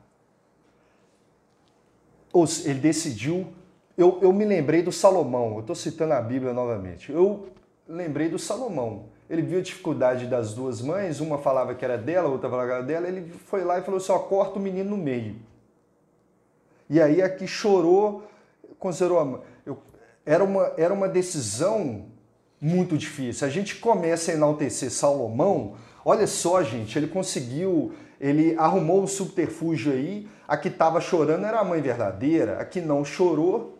Ele 2.65 2.79
decidiu. 2.79 3.51
Eu, 3.97 4.19
eu 4.21 4.31
me 4.31 4.45
lembrei 4.45 4.81
do 4.81 4.91
Salomão, 4.91 5.55
eu 5.55 5.61
estou 5.61 5.75
citando 5.75 6.13
a 6.13 6.21
Bíblia 6.21 6.53
novamente. 6.53 7.11
Eu 7.11 7.49
lembrei 7.87 8.29
do 8.29 8.37
Salomão. 8.37 9.05
Ele 9.29 9.41
viu 9.41 9.59
a 9.59 9.61
dificuldade 9.61 10.25
das 10.25 10.53
duas 10.53 10.81
mães, 10.81 11.19
uma 11.19 11.37
falava 11.37 11.75
que 11.75 11.83
era 11.83 11.97
dela, 11.97 12.29
outra 12.29 12.49
falava 12.49 12.67
que 12.67 12.73
era 12.75 12.83
dela. 12.83 13.07
Ele 13.07 13.31
foi 13.45 13.63
lá 13.63 13.79
e 13.79 13.81
falou 13.81 13.97
assim: 13.97 14.11
ó, 14.11 14.19
corta 14.19 14.59
o 14.59 14.61
menino 14.61 14.91
no 14.91 14.97
meio. 14.97 15.35
E 16.89 17.01
aí 17.01 17.21
a 17.21 17.29
que 17.29 17.45
chorou 17.45 18.23
considerou 18.79 19.43
era 20.29 20.43
uma, 20.43 20.71
era 20.77 20.93
uma 20.93 21.09
decisão 21.09 22.05
muito 22.61 22.95
difícil. 22.95 23.47
A 23.47 23.49
gente 23.49 23.77
começa 23.77 24.29
a 24.29 24.35
enaltecer 24.35 24.91
Salomão, 24.91 25.73
olha 26.05 26.27
só, 26.27 26.61
gente, 26.61 26.99
ele 26.99 27.07
conseguiu, 27.07 27.93
ele 28.21 28.55
arrumou 28.55 29.01
um 29.01 29.07
subterfúgio 29.07 29.91
aí, 29.91 30.27
a 30.47 30.55
que 30.55 30.67
estava 30.67 31.01
chorando 31.01 31.47
era 31.47 31.59
a 31.59 31.63
mãe 31.63 31.81
verdadeira, 31.81 32.59
a 32.59 32.65
que 32.65 32.79
não 32.79 33.03
chorou 33.03 33.79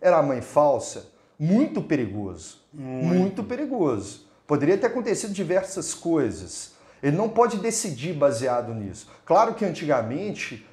era 0.00 0.16
a 0.16 0.22
mãe 0.22 0.40
falsa. 0.40 1.10
Muito 1.38 1.82
perigoso, 1.82 2.62
muito, 2.72 3.14
muito 3.14 3.44
perigoso. 3.44 4.26
Poderia 4.46 4.78
ter 4.78 4.86
acontecido 4.86 5.34
diversas 5.34 5.92
coisas. 5.92 6.72
Ele 7.02 7.18
não 7.18 7.28
pode 7.28 7.58
decidir 7.58 8.14
baseado 8.14 8.72
nisso. 8.72 9.10
Claro 9.26 9.52
que 9.52 9.62
antigamente, 9.62 10.66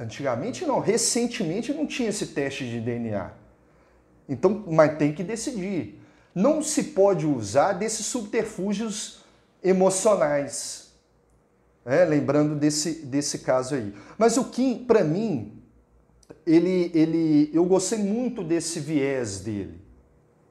antigamente 0.00 0.66
não, 0.66 0.80
recentemente 0.80 1.72
não 1.72 1.86
tinha 1.86 2.08
esse 2.08 2.26
teste 2.26 2.68
de 2.68 2.80
DNA. 2.80 3.43
Então, 4.28 4.64
mas 4.66 4.96
tem 4.96 5.12
que 5.12 5.22
decidir. 5.22 6.00
Não 6.34 6.62
se 6.62 6.82
pode 6.84 7.26
usar 7.26 7.74
desses 7.74 8.06
subterfúgios 8.06 9.24
emocionais. 9.62 10.92
É, 11.84 12.04
lembrando 12.04 12.54
desse, 12.54 13.04
desse 13.04 13.40
caso 13.40 13.74
aí. 13.74 13.94
Mas 14.16 14.36
o 14.36 14.44
Kim, 14.44 14.84
para 14.84 15.04
mim, 15.04 15.62
ele, 16.46 16.90
ele, 16.94 17.50
eu 17.52 17.64
gostei 17.66 17.98
muito 17.98 18.42
desse 18.42 18.80
viés 18.80 19.40
dele, 19.40 19.80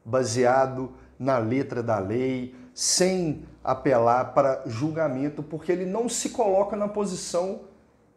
baseado 0.06 0.94
na 1.18 1.40
letra 1.40 1.82
da 1.82 1.98
lei, 1.98 2.54
sem 2.74 3.46
apelar 3.64 4.34
para 4.34 4.64
julgamento, 4.68 5.42
porque 5.42 5.72
ele 5.72 5.86
não 5.86 6.08
se 6.08 6.30
coloca 6.30 6.76
na 6.76 6.88
posição 6.88 7.62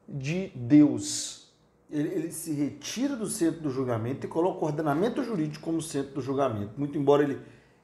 de 0.09 0.49
Deus 0.55 1.46
ele, 1.91 2.09
ele, 2.09 2.33
se 2.33 2.53
retira 2.53 3.15
do 3.15 3.27
centro 3.29 3.61
do 3.61 3.71
julgamento 3.71 4.27
e 4.27 4.29
coloca 4.29 4.65
o 4.65 4.67
ordenamento 4.67 5.23
jurídico 5.23 5.65
como 5.65 5.81
centro 5.81 6.15
do 6.15 6.21
julgamento. 6.21 6.73
Muito 6.77 6.99
embora 6.99 7.23
ele, 7.23 7.41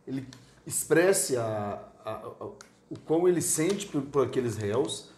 ele 0.06 0.26
expresse 0.66 1.36
a, 1.36 1.82
a, 2.04 2.10
a, 2.10 2.44
o 2.90 2.98
quão 3.04 3.28
ele 3.28 3.40
sente 3.40 3.86
por, 3.86 4.02
por, 4.02 4.26
aqueles 4.26 4.56
réus, 4.56 5.10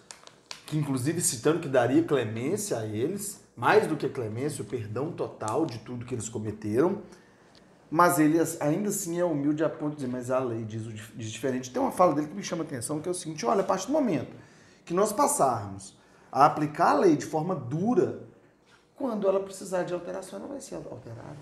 que 0.66 0.76
inclusive 0.76 1.20
citando 1.20 1.60
que 1.60 1.68
daria 1.68 2.02
clemência 2.02 2.78
a 2.78 2.86
eles, 2.86 3.42
mais 3.56 3.86
do 3.86 3.96
que 3.96 4.08
clemência, 4.08 4.62
o 4.62 4.66
perdão 4.66 5.12
total 5.12 5.64
de 5.64 5.78
tudo 5.78 6.04
que 6.04 6.14
eles 6.14 6.28
cometeram, 6.28 7.02
mas 7.90 8.18
ele 8.18 8.38
ainda 8.60 8.88
assim 8.88 9.18
é 9.18 9.24
humilde 9.24 9.62
a 9.62 9.68
ponto 9.68 9.90
de 9.90 9.96
dizer, 9.96 10.08
mas 10.08 10.30
a 10.30 10.38
lei 10.38 10.64
diz, 10.64 10.82
diz 11.14 11.30
diferente. 11.30 11.70
Tem 11.70 11.80
uma 11.80 11.92
fala 11.92 12.14
dele 12.14 12.28
que 12.28 12.34
me 12.34 12.42
chama 12.42 12.64
a 12.64 12.66
atenção, 12.66 13.00
que 13.00 13.08
é 13.08 13.12
o 13.12 13.14
seguinte, 13.14 13.46
olha, 13.46 13.60
a 13.60 13.64
partir 13.64 13.86
do 13.86 13.92
momento 13.92 14.34
que 14.84 14.92
nós 14.92 15.12
passarmos 15.12 15.96
a 16.30 16.46
aplicar 16.46 16.90
a 16.90 16.98
lei 16.98 17.16
de 17.16 17.24
forma 17.24 17.54
dura 17.54 18.24
quando 19.04 19.28
ela 19.28 19.38
precisar 19.38 19.82
de 19.82 19.92
alteração, 19.92 20.38
ela 20.38 20.48
vai 20.48 20.62
ser 20.62 20.76
alterada. 20.76 21.36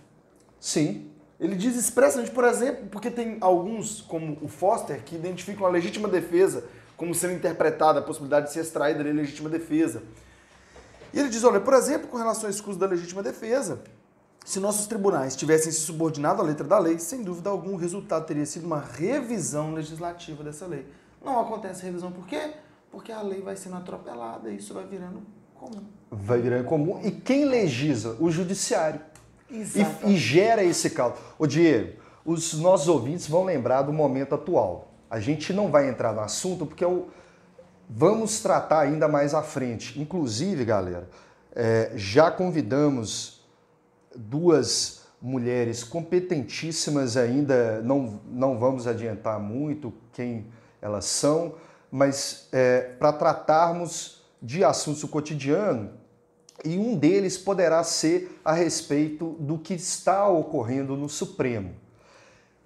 Sim. 0.58 1.12
Ele 1.38 1.54
diz 1.54 1.76
expressamente, 1.76 2.32
por 2.32 2.42
exemplo, 2.42 2.88
porque 2.90 3.08
tem 3.08 3.38
alguns, 3.40 4.00
como 4.00 4.36
o 4.42 4.48
Foster, 4.48 5.00
que 5.04 5.14
identificam 5.14 5.64
a 5.64 5.70
legítima 5.70 6.08
defesa 6.08 6.64
como 6.96 7.14
sendo 7.14 7.34
interpretada, 7.34 8.00
a 8.00 8.02
possibilidade 8.02 8.46
de 8.46 8.52
ser 8.52 8.60
extraída 8.62 9.04
da 9.04 9.10
legítima 9.10 9.48
defesa. 9.48 10.02
E 11.14 11.20
ele 11.20 11.28
diz, 11.28 11.44
olha, 11.44 11.60
por 11.60 11.72
exemplo, 11.74 12.08
com 12.08 12.16
relação 12.16 12.46
ao 12.46 12.50
escuso 12.50 12.80
da 12.80 12.86
legítima 12.86 13.22
defesa, 13.22 13.80
se 14.44 14.58
nossos 14.58 14.88
tribunais 14.88 15.36
tivessem 15.36 15.70
se 15.70 15.82
subordinado 15.82 16.42
à 16.42 16.44
letra 16.44 16.66
da 16.66 16.80
lei, 16.80 16.98
sem 16.98 17.22
dúvida 17.22 17.48
algum, 17.48 17.74
o 17.74 17.76
resultado 17.76 18.26
teria 18.26 18.44
sido 18.44 18.66
uma 18.66 18.80
revisão 18.80 19.72
legislativa 19.72 20.42
dessa 20.42 20.66
lei. 20.66 20.84
Não 21.24 21.38
acontece 21.38 21.84
revisão 21.84 22.10
por 22.10 22.26
quê? 22.26 22.54
Porque 22.90 23.12
a 23.12 23.22
lei 23.22 23.40
vai 23.40 23.54
sendo 23.54 23.76
atropelada 23.76 24.50
e 24.50 24.56
isso 24.56 24.74
vai 24.74 24.84
virando 24.84 25.22
comum 25.62 25.92
vai 26.12 26.40
virar 26.40 26.62
comum. 26.64 27.00
E 27.02 27.10
quem 27.10 27.46
legisla? 27.46 28.16
O 28.20 28.30
judiciário. 28.30 29.00
e, 29.50 30.10
e, 30.10 30.16
gera 30.16 30.62
esse 30.62 30.90
caos. 30.90 31.18
Ô 31.38 31.46
Diego, 31.46 31.98
os 32.24 32.52
nossos 32.54 32.88
ouvintes 32.88 33.26
vão 33.26 33.44
lembrar 33.44 33.82
do 33.82 33.92
momento 33.92 34.34
atual. 34.34 34.92
A 35.10 35.18
gente 35.18 35.52
não 35.52 35.70
vai 35.70 35.88
entrar 35.88 36.12
no 36.12 36.20
assunto 36.20 36.66
porque 36.66 36.84
eu, 36.84 37.08
vamos 37.88 38.40
tratar 38.40 38.80
ainda 38.80 39.08
mais 39.08 39.34
à 39.34 39.42
frente. 39.42 40.00
Inclusive, 40.00 40.64
galera, 40.64 41.08
é, 41.54 41.92
já 41.94 42.30
convidamos 42.30 43.42
duas 44.14 45.02
mulheres 45.20 45.84
competentíssimas 45.84 47.16
ainda, 47.16 47.80
não, 47.82 48.20
não 48.26 48.58
vamos 48.58 48.86
adiantar 48.86 49.38
muito 49.38 49.92
quem 50.12 50.46
elas 50.80 51.04
são, 51.04 51.54
mas 51.90 52.48
é, 52.50 52.80
para 52.98 53.12
tratarmos 53.12 54.22
de 54.43 54.64
assuntos 54.64 55.01
do 55.03 55.09
cotidiano, 55.09 55.93
e 56.64 56.76
um 56.76 56.97
deles 56.97 57.38
poderá 57.38 57.82
ser 57.82 58.40
a 58.45 58.53
respeito 58.53 59.36
do 59.40 59.59
que 59.59 59.74
está 59.74 60.28
ocorrendo 60.28 60.97
no 60.97 61.09
Supremo. 61.09 61.74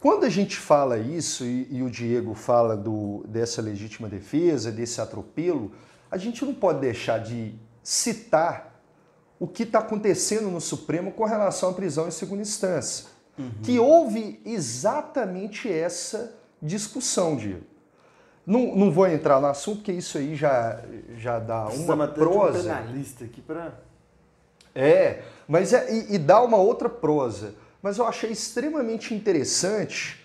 Quando 0.00 0.24
a 0.24 0.28
gente 0.28 0.56
fala 0.56 0.98
isso, 0.98 1.44
e, 1.44 1.66
e 1.70 1.82
o 1.82 1.90
Diego 1.90 2.34
fala 2.34 2.76
do, 2.76 3.24
dessa 3.26 3.62
legítima 3.62 4.08
defesa, 4.08 4.70
desse 4.70 5.00
atropelo, 5.00 5.72
a 6.10 6.16
gente 6.16 6.44
não 6.44 6.54
pode 6.54 6.80
deixar 6.80 7.18
de 7.18 7.54
citar 7.82 8.82
o 9.38 9.46
que 9.46 9.64
está 9.64 9.80
acontecendo 9.80 10.50
no 10.50 10.60
Supremo 10.60 11.12
com 11.12 11.24
relação 11.24 11.70
à 11.70 11.72
prisão 11.72 12.08
em 12.08 12.10
segunda 12.10 12.42
instância. 12.42 13.06
Uhum. 13.38 13.50
Que 13.62 13.78
houve 13.78 14.40
exatamente 14.44 15.70
essa 15.70 16.34
discussão, 16.60 17.36
Diego. 17.36 17.64
Não, 18.46 18.76
não 18.76 18.92
vou 18.92 19.08
entrar 19.08 19.40
no 19.40 19.48
assunto, 19.48 19.78
porque 19.78 19.92
isso 19.92 20.18
aí 20.18 20.36
já, 20.36 20.80
já 21.16 21.38
dá 21.38 21.66
uma 21.66 22.06
prosa. 22.06 22.60
Um 22.60 22.62
penalista 22.62 23.24
aqui 23.24 23.40
para. 23.40 23.74
É, 24.74 25.22
mas 25.48 25.72
é, 25.72 25.92
e, 25.92 26.14
e 26.14 26.18
dá 26.18 26.40
uma 26.42 26.58
outra 26.58 26.88
prosa. 26.88 27.54
Mas 27.82 27.98
eu 27.98 28.06
achei 28.06 28.30
extremamente 28.30 29.12
interessante 29.14 30.24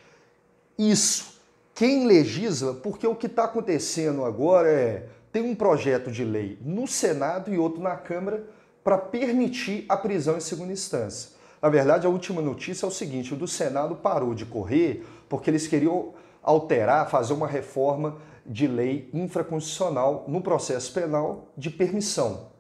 isso. 0.77 1.41
Quem 1.73 2.05
legisla, 2.05 2.75
porque 2.75 3.07
o 3.07 3.15
que 3.15 3.25
está 3.25 3.45
acontecendo 3.45 4.23
agora 4.23 4.69
é 4.69 5.07
tem 5.31 5.41
um 5.41 5.55
projeto 5.55 6.11
de 6.11 6.23
lei 6.23 6.59
no 6.61 6.87
Senado 6.87 7.51
e 7.53 7.57
outro 7.57 7.81
na 7.81 7.95
Câmara 7.95 8.43
para 8.83 8.97
permitir 8.97 9.85
a 9.87 9.95
prisão 9.95 10.37
em 10.37 10.41
segunda 10.41 10.73
instância. 10.73 11.31
Na 11.61 11.69
verdade, 11.69 12.05
a 12.05 12.09
última 12.09 12.41
notícia 12.41 12.85
é 12.85 12.89
o 12.89 12.91
seguinte: 12.91 13.33
o 13.33 13.37
do 13.37 13.47
Senado 13.47 13.95
parou 13.95 14.33
de 14.33 14.45
correr 14.45 15.05
porque 15.29 15.49
eles 15.49 15.67
queriam 15.67 16.13
alterar, 16.43 17.09
fazer 17.09 17.33
uma 17.33 17.47
reforma 17.47 18.17
de 18.45 18.67
lei 18.67 19.09
infraconstitucional 19.13 20.25
no 20.27 20.41
processo 20.41 20.93
penal 20.93 21.47
de 21.55 21.69
permissão. 21.69 22.51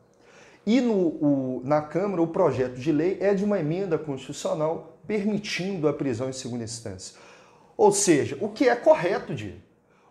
E 0.65 0.79
no, 0.79 0.93
o, 0.93 1.61
na 1.63 1.81
Câmara, 1.81 2.21
o 2.21 2.27
projeto 2.27 2.75
de 2.75 2.91
lei 2.91 3.17
é 3.19 3.33
de 3.33 3.43
uma 3.43 3.59
emenda 3.59 3.97
constitucional 3.97 4.99
permitindo 5.07 5.87
a 5.87 5.93
prisão 5.93 6.29
em 6.29 6.33
segunda 6.33 6.63
instância. 6.63 7.17
Ou 7.75 7.91
seja, 7.91 8.37
o 8.39 8.49
que 8.49 8.69
é 8.69 8.75
correto 8.75 9.33
de 9.33 9.55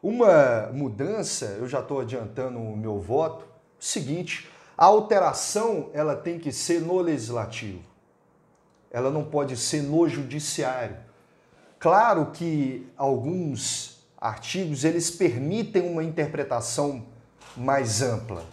uma 0.03 0.71
mudança, 0.73 1.57
eu 1.59 1.69
já 1.69 1.81
estou 1.81 2.01
adiantando 2.01 2.59
o 2.59 2.77
meu 2.77 2.99
voto, 2.99 3.45
o 3.79 3.85
seguinte, 3.85 4.49
a 4.77 4.87
alteração 4.87 5.91
ela 5.93 6.17
tem 6.17 6.39
que 6.39 6.51
ser 6.53 6.81
no 6.81 6.99
legislativo. 7.01 7.81
Ela 8.91 9.11
não 9.11 9.25
pode 9.25 9.57
ser 9.57 9.83
no 9.83 10.09
judiciário. 10.09 10.97
Claro 11.81 12.27
que 12.27 12.87
alguns 12.95 13.99
artigos 14.21 14.85
eles 14.85 15.11
permitem 15.11 15.91
uma 15.91 16.05
interpretação 16.05 17.07
mais 17.57 18.03
ampla. 18.03 18.45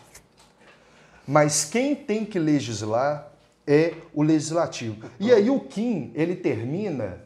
Mas 1.28 1.66
quem 1.66 1.94
tem 1.94 2.24
que 2.24 2.40
legislar 2.40 3.28
é 3.68 3.96
o 4.14 4.24
legislativo. 4.24 5.06
E 5.20 5.34
aí 5.34 5.50
o 5.50 5.60
Kim, 5.60 6.10
ele 6.16 6.38
termina, 6.38 7.22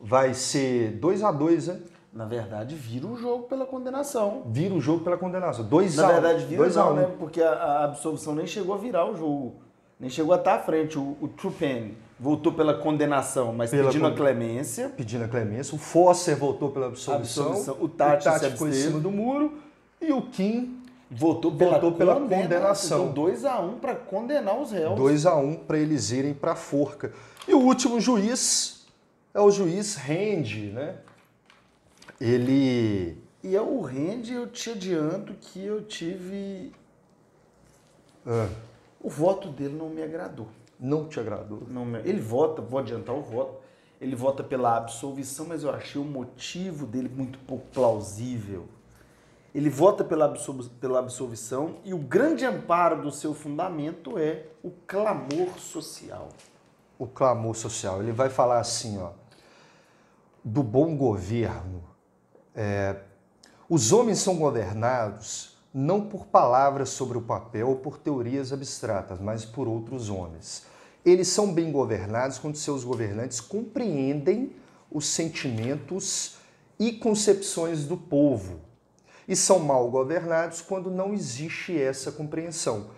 vai 0.00 0.34
ser 0.34 0.92
2 0.92 1.24
a 1.24 1.32
2 1.32 1.66
né? 1.66 1.80
Na 2.12 2.26
verdade, 2.26 2.76
vira 2.76 3.06
o 3.06 3.16
jogo 3.16 3.44
pela 3.44 3.66
condenação. 3.66 4.42
Vira 4.46 4.74
o 4.74 4.80
jogo 4.80 5.02
pela 5.02 5.16
condenação. 5.16 5.64
Dois 5.64 5.96
Na 5.96 6.08
a 6.08 6.12
verdade, 6.12 6.44
vira 6.44 6.62
dois 6.62 6.76
não, 6.76 6.82
a 6.82 6.92
um. 6.92 6.94
né? 6.94 7.10
Porque 7.18 7.40
a, 7.40 7.50
a, 7.52 7.84
absolvição 7.84 8.34
nem 8.34 8.46
chegou 8.46 8.74
a 8.74 8.78
virar 8.78 9.08
o 9.08 9.16
jogo. 9.16 9.54
Nem 9.98 10.10
chegou 10.10 10.32
a 10.32 10.36
estar 10.36 10.54
à 10.54 10.58
frente. 10.58 10.98
O, 10.98 11.16
o 11.20 11.28
Trupen 11.28 11.96
voltou 12.20 12.52
pela 12.52 12.74
condenação, 12.74 13.52
mas 13.54 13.70
Pela 13.70 13.86
pedindo 13.86 14.02
con- 14.02 14.08
a 14.08 14.14
clemência. 14.14 14.90
Pedindo 14.90 15.24
a 15.24 15.28
clemência. 15.28 15.74
O 15.74 15.78
Fosser 15.78 16.36
voltou 16.36 16.70
pela 16.70 16.86
absolvição. 16.88 17.46
Absolvição. 17.48 17.76
O 17.80 17.88
Tati 17.88 18.24
se 18.38 18.50
ficou 18.50 18.68
em 18.68 18.72
cima 18.72 19.00
do 19.00 19.10
muro. 19.10 19.54
E 20.00 20.12
o 20.12 20.22
Kim, 20.22 20.76
Votou 21.12 21.50
pela, 21.50 21.72
Votou 21.72 21.92
pela 21.92 22.14
condenação. 22.14 23.08
Então, 23.10 23.24
2x1 23.24 23.64
um 23.74 23.78
para 23.80 23.96
condenar 23.96 24.56
os 24.60 24.70
réus. 24.70 24.94
2 24.94 25.26
a 25.26 25.34
1 25.34 25.56
para 25.56 25.76
eles 25.76 26.12
irem 26.12 26.32
para 26.32 26.52
a 26.52 26.54
forca. 26.56 27.12
E 27.48 27.52
o 27.52 27.58
último 27.58 27.98
juiz 28.00 28.86
é 29.34 29.40
o 29.40 29.50
juiz 29.50 29.96
Rende, 29.96 30.66
né? 30.70 30.98
Ele 32.20 33.16
E 33.42 33.56
é 33.56 33.60
o 33.60 33.80
Rende, 33.80 34.34
eu 34.34 34.46
te 34.46 34.70
adianto 34.70 35.32
que 35.34 35.64
eu 35.64 35.82
tive. 35.82 36.72
ah, 38.26 38.48
O 39.02 39.08
voto 39.10 39.48
dele 39.48 39.74
não 39.76 39.88
me 39.88 40.02
agradou. 40.02 40.46
Não 40.80 41.06
te 41.06 41.20
agradou. 41.20 41.62
Não 41.68 41.84
Ele 41.98 42.20
vota, 42.20 42.62
vou 42.62 42.78
adiantar 42.80 43.14
o 43.14 43.22
voto. 43.22 43.60
Ele 44.00 44.16
vota 44.16 44.42
pela 44.42 44.76
absolvição, 44.76 45.44
mas 45.46 45.62
eu 45.62 45.70
achei 45.70 46.00
o 46.00 46.04
motivo 46.04 46.86
dele 46.86 47.08
muito 47.08 47.38
pouco 47.40 47.66
plausível. 47.66 48.66
Ele 49.54 49.68
vota 49.68 50.02
pela, 50.02 50.24
absol- 50.24 50.70
pela 50.80 50.98
absolvição 51.00 51.76
e 51.84 51.92
o 51.92 51.98
grande 51.98 52.46
amparo 52.46 53.02
do 53.02 53.10
seu 53.10 53.34
fundamento 53.34 54.16
é 54.16 54.46
o 54.62 54.70
clamor 54.86 55.58
social. 55.58 56.28
O 56.98 57.06
clamor 57.06 57.54
social. 57.54 58.00
Ele 58.02 58.12
vai 58.12 58.30
falar 58.30 58.60
assim, 58.60 58.98
ó, 58.98 59.10
do 60.42 60.62
bom 60.62 60.96
governo. 60.96 61.82
É, 62.54 62.96
os 63.68 63.92
homens 63.92 64.18
são 64.18 64.36
governados 64.36 65.58
não 65.72 66.00
por 66.00 66.26
palavras 66.26 66.90
sobre 66.90 67.18
o 67.18 67.22
papel 67.22 67.68
ou 67.68 67.76
por 67.76 67.98
teorias 67.98 68.52
abstratas, 68.52 69.20
mas 69.20 69.44
por 69.44 69.68
outros 69.68 70.10
homens. 70.10 70.64
Eles 71.04 71.28
são 71.28 71.52
bem 71.52 71.72
governados 71.72 72.38
quando 72.38 72.56
seus 72.56 72.84
governantes 72.84 73.40
compreendem 73.40 74.52
os 74.90 75.06
sentimentos 75.06 76.36
e 76.78 76.92
concepções 76.92 77.84
do 77.84 77.96
povo. 77.96 78.60
E 79.26 79.36
são 79.36 79.58
mal 79.60 79.90
governados 79.90 80.60
quando 80.60 80.90
não 80.90 81.14
existe 81.14 81.80
essa 81.80 82.10
compreensão. 82.10 82.88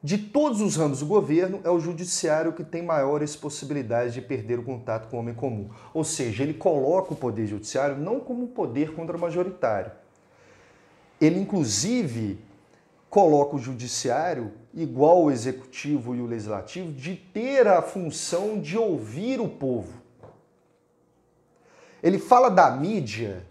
De 0.00 0.16
todos 0.16 0.60
os 0.60 0.76
ramos 0.76 1.00
do 1.00 1.06
governo, 1.06 1.60
é 1.64 1.70
o 1.70 1.80
judiciário 1.80 2.52
que 2.52 2.62
tem 2.62 2.82
maiores 2.82 3.34
possibilidades 3.34 4.14
de 4.14 4.22
perder 4.22 4.60
o 4.60 4.62
contato 4.62 5.08
com 5.08 5.16
o 5.16 5.20
homem 5.20 5.34
comum. 5.34 5.70
Ou 5.92 6.04
seja, 6.04 6.44
ele 6.44 6.54
coloca 6.54 7.12
o 7.12 7.16
poder 7.16 7.46
judiciário 7.46 7.96
não 7.96 8.20
como 8.20 8.44
um 8.44 8.46
poder 8.46 8.94
contra-majoritário. 8.94 9.90
Ele, 11.20 11.40
inclusive, 11.40 12.38
coloca 13.10 13.56
o 13.56 13.58
judiciário, 13.58 14.52
igual 14.82 15.24
o 15.24 15.30
executivo 15.30 16.14
e 16.14 16.20
o 16.20 16.26
legislativo, 16.26 16.92
de 16.92 17.16
ter 17.16 17.66
a 17.66 17.82
função 17.82 18.60
de 18.60 18.78
ouvir 18.78 19.40
o 19.40 19.48
povo. 19.48 19.92
Ele 22.02 22.18
fala 22.18 22.48
da 22.48 22.70
mídia. 22.70 23.44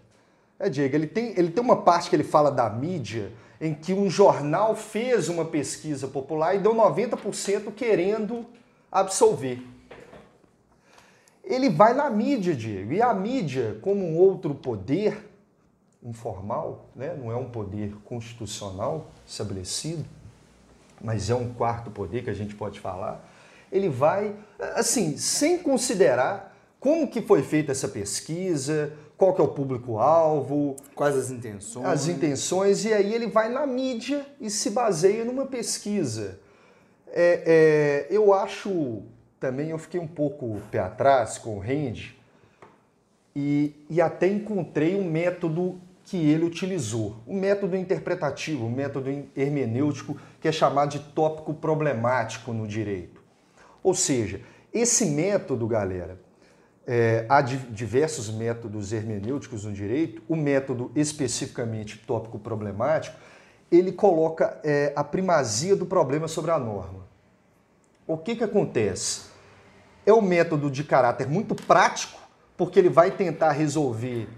É, 0.58 0.70
Diego, 0.70 0.96
ele 0.96 1.08
tem, 1.08 1.38
ele 1.38 1.52
tem 1.52 1.64
uma 1.64 1.82
parte 1.82 2.10
que 2.10 2.16
ele 2.16 2.24
fala 2.24 2.50
da 2.50 2.70
mídia 2.70 3.32
em 3.60 3.74
que 3.74 3.94
um 3.94 4.10
jornal 4.10 4.76
fez 4.76 5.28
uma 5.28 5.44
pesquisa 5.44 6.08
popular 6.08 6.56
e 6.56 6.60
deu 6.60 6.74
90% 6.74 7.74
querendo 7.74 8.46
absolver. 8.92 9.62
Ele 11.44 11.70
vai 11.70 11.94
na 11.94 12.10
mídia, 12.10 12.56
Diego, 12.56 12.94
e 12.94 13.02
a 13.02 13.14
mídia, 13.14 13.80
como 13.82 14.06
um 14.06 14.18
outro 14.18 14.54
poder 14.56 15.26
informal, 16.04 16.86
né? 16.96 17.16
não 17.16 17.32
é 17.32 17.36
um 17.36 17.50
poder 17.50 17.96
constitucional 18.06 19.12
estabelecido, 19.26 20.06
mas 21.02 21.30
é 21.30 21.36
um 21.36 21.54
quarto 21.54 21.92
poder 21.92 22.24
que 22.24 22.30
a 22.30 22.34
gente 22.34 22.56
pode 22.56 22.80
falar, 22.80 23.28
ele 23.72 23.90
vai, 23.90 24.36
assim, 24.76 25.18
sem 25.18 25.58
considerar 25.60 26.56
como 26.80 27.08
que 27.08 27.22
foi 27.22 27.44
feita 27.44 27.72
essa 27.72 27.88
pesquisa, 27.88 28.94
qual 29.18 29.34
que 29.34 29.42
é 29.42 29.44
o 29.44 29.48
público-alvo, 29.48 30.76
Quais 30.96 31.16
as 31.16 31.32
intenções? 31.32 31.86
as 31.86 32.08
intenções, 32.08 32.86
e 32.86 32.94
aí 32.94 33.14
ele 33.14 33.28
vai 33.28 33.50
na 33.50 33.66
mídia 33.66 34.26
e 34.40 34.50
se 34.50 34.70
baseia 34.70 35.26
numa 35.26 35.46
pesquisa. 35.46 36.40
É, 37.12 38.06
é, 38.10 38.16
eu 38.16 38.34
acho 38.34 39.02
também, 39.40 39.70
eu 39.70 39.78
fiquei 39.78 40.00
um 40.00 40.08
pouco 40.08 40.62
pé 40.72 40.80
atrás 40.80 41.38
com 41.38 41.58
o 41.58 41.60
Rende 41.60 42.18
e, 43.36 43.76
e 43.90 44.02
até 44.02 44.28
encontrei 44.28 44.96
um 44.96 45.10
método 45.10 45.80
que 46.08 46.16
ele 46.16 46.46
utilizou, 46.46 47.18
um 47.28 47.38
método 47.38 47.76
interpretativo, 47.76 48.66
um 48.66 48.72
método 48.72 49.10
hermenêutico 49.36 50.18
que 50.40 50.48
é 50.48 50.52
chamado 50.54 50.92
de 50.92 51.00
tópico 51.00 51.54
problemático 51.54 52.54
no 52.54 52.66
direito. 52.66 53.22
Ou 53.84 53.94
seja, 53.94 54.40
esse 54.74 55.06
método, 55.08 55.68
galera, 55.68 56.18
é, 56.88 57.26
há 57.28 57.42
di- 57.42 57.58
diversos 57.58 58.30
métodos 58.30 58.94
hermenêuticos 58.94 59.66
no 59.66 59.74
direito. 59.74 60.22
O 60.30 60.36
método 60.38 60.94
especificamente 60.96 61.98
tópico 61.98 62.40
problemático, 62.40 63.18
ele 63.70 63.92
coloca 63.92 64.62
é, 64.64 64.94
a 64.96 65.04
primazia 65.04 65.76
do 65.76 65.86
problema 65.86 66.30
sobre 66.30 66.52
a 66.52 66.58
norma. 66.58 67.06
O 68.08 68.18
que, 68.18 68.34
que 68.34 68.46
acontece? 68.46 69.24
É 70.06 70.14
um 70.14 70.22
método 70.22 70.72
de 70.72 70.86
caráter 70.86 71.28
muito 71.28 71.54
prático, 71.54 72.18
porque 72.56 72.80
ele 72.80 72.88
vai 72.88 73.12
tentar 73.12 73.52
resolver 73.52 74.30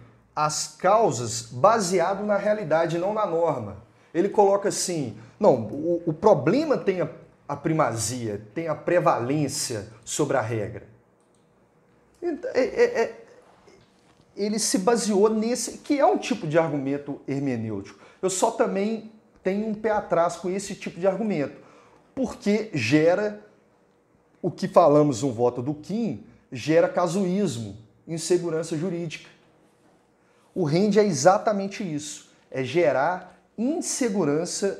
as 0.45 0.75
causas 0.77 1.41
baseado 1.41 2.23
na 2.23 2.37
realidade, 2.37 2.97
não 2.97 3.13
na 3.13 3.25
norma. 3.25 3.77
Ele 4.13 4.29
coloca 4.29 4.69
assim: 4.69 5.17
não, 5.37 5.63
o, 5.65 6.03
o 6.05 6.13
problema 6.13 6.77
tem 6.77 7.01
a, 7.01 7.09
a 7.47 7.57
primazia, 7.57 8.41
tem 8.53 8.69
a 8.69 8.75
prevalência 8.75 9.89
sobre 10.05 10.37
a 10.37 10.41
regra. 10.41 10.87
É, 12.21 12.61
é, 12.61 13.01
é, 13.01 13.25
ele 14.35 14.59
se 14.59 14.77
baseou 14.77 15.29
nesse, 15.29 15.79
que 15.79 15.99
é 15.99 16.05
um 16.05 16.17
tipo 16.17 16.47
de 16.47 16.57
argumento 16.57 17.19
hermenêutico. 17.27 17.99
Eu 18.21 18.29
só 18.29 18.51
também 18.51 19.11
tenho 19.43 19.67
um 19.67 19.73
pé 19.73 19.91
atrás 19.91 20.37
com 20.37 20.49
esse 20.49 20.73
tipo 20.73 21.01
de 21.01 21.07
argumento, 21.07 21.57
porque 22.15 22.69
gera 22.73 23.45
o 24.41 24.49
que 24.49 24.69
falamos 24.69 25.21
no 25.21 25.33
voto 25.33 25.61
do 25.61 25.73
Kim, 25.73 26.23
gera 26.49 26.87
casuísmo, 26.87 27.75
insegurança 28.07 28.77
jurídica. 28.77 29.38
O 30.59 30.65
rende 30.65 30.99
é 30.99 31.05
exatamente 31.05 31.81
isso, 31.81 32.29
é 32.51 32.65
gerar 32.65 33.41
insegurança, 33.57 34.77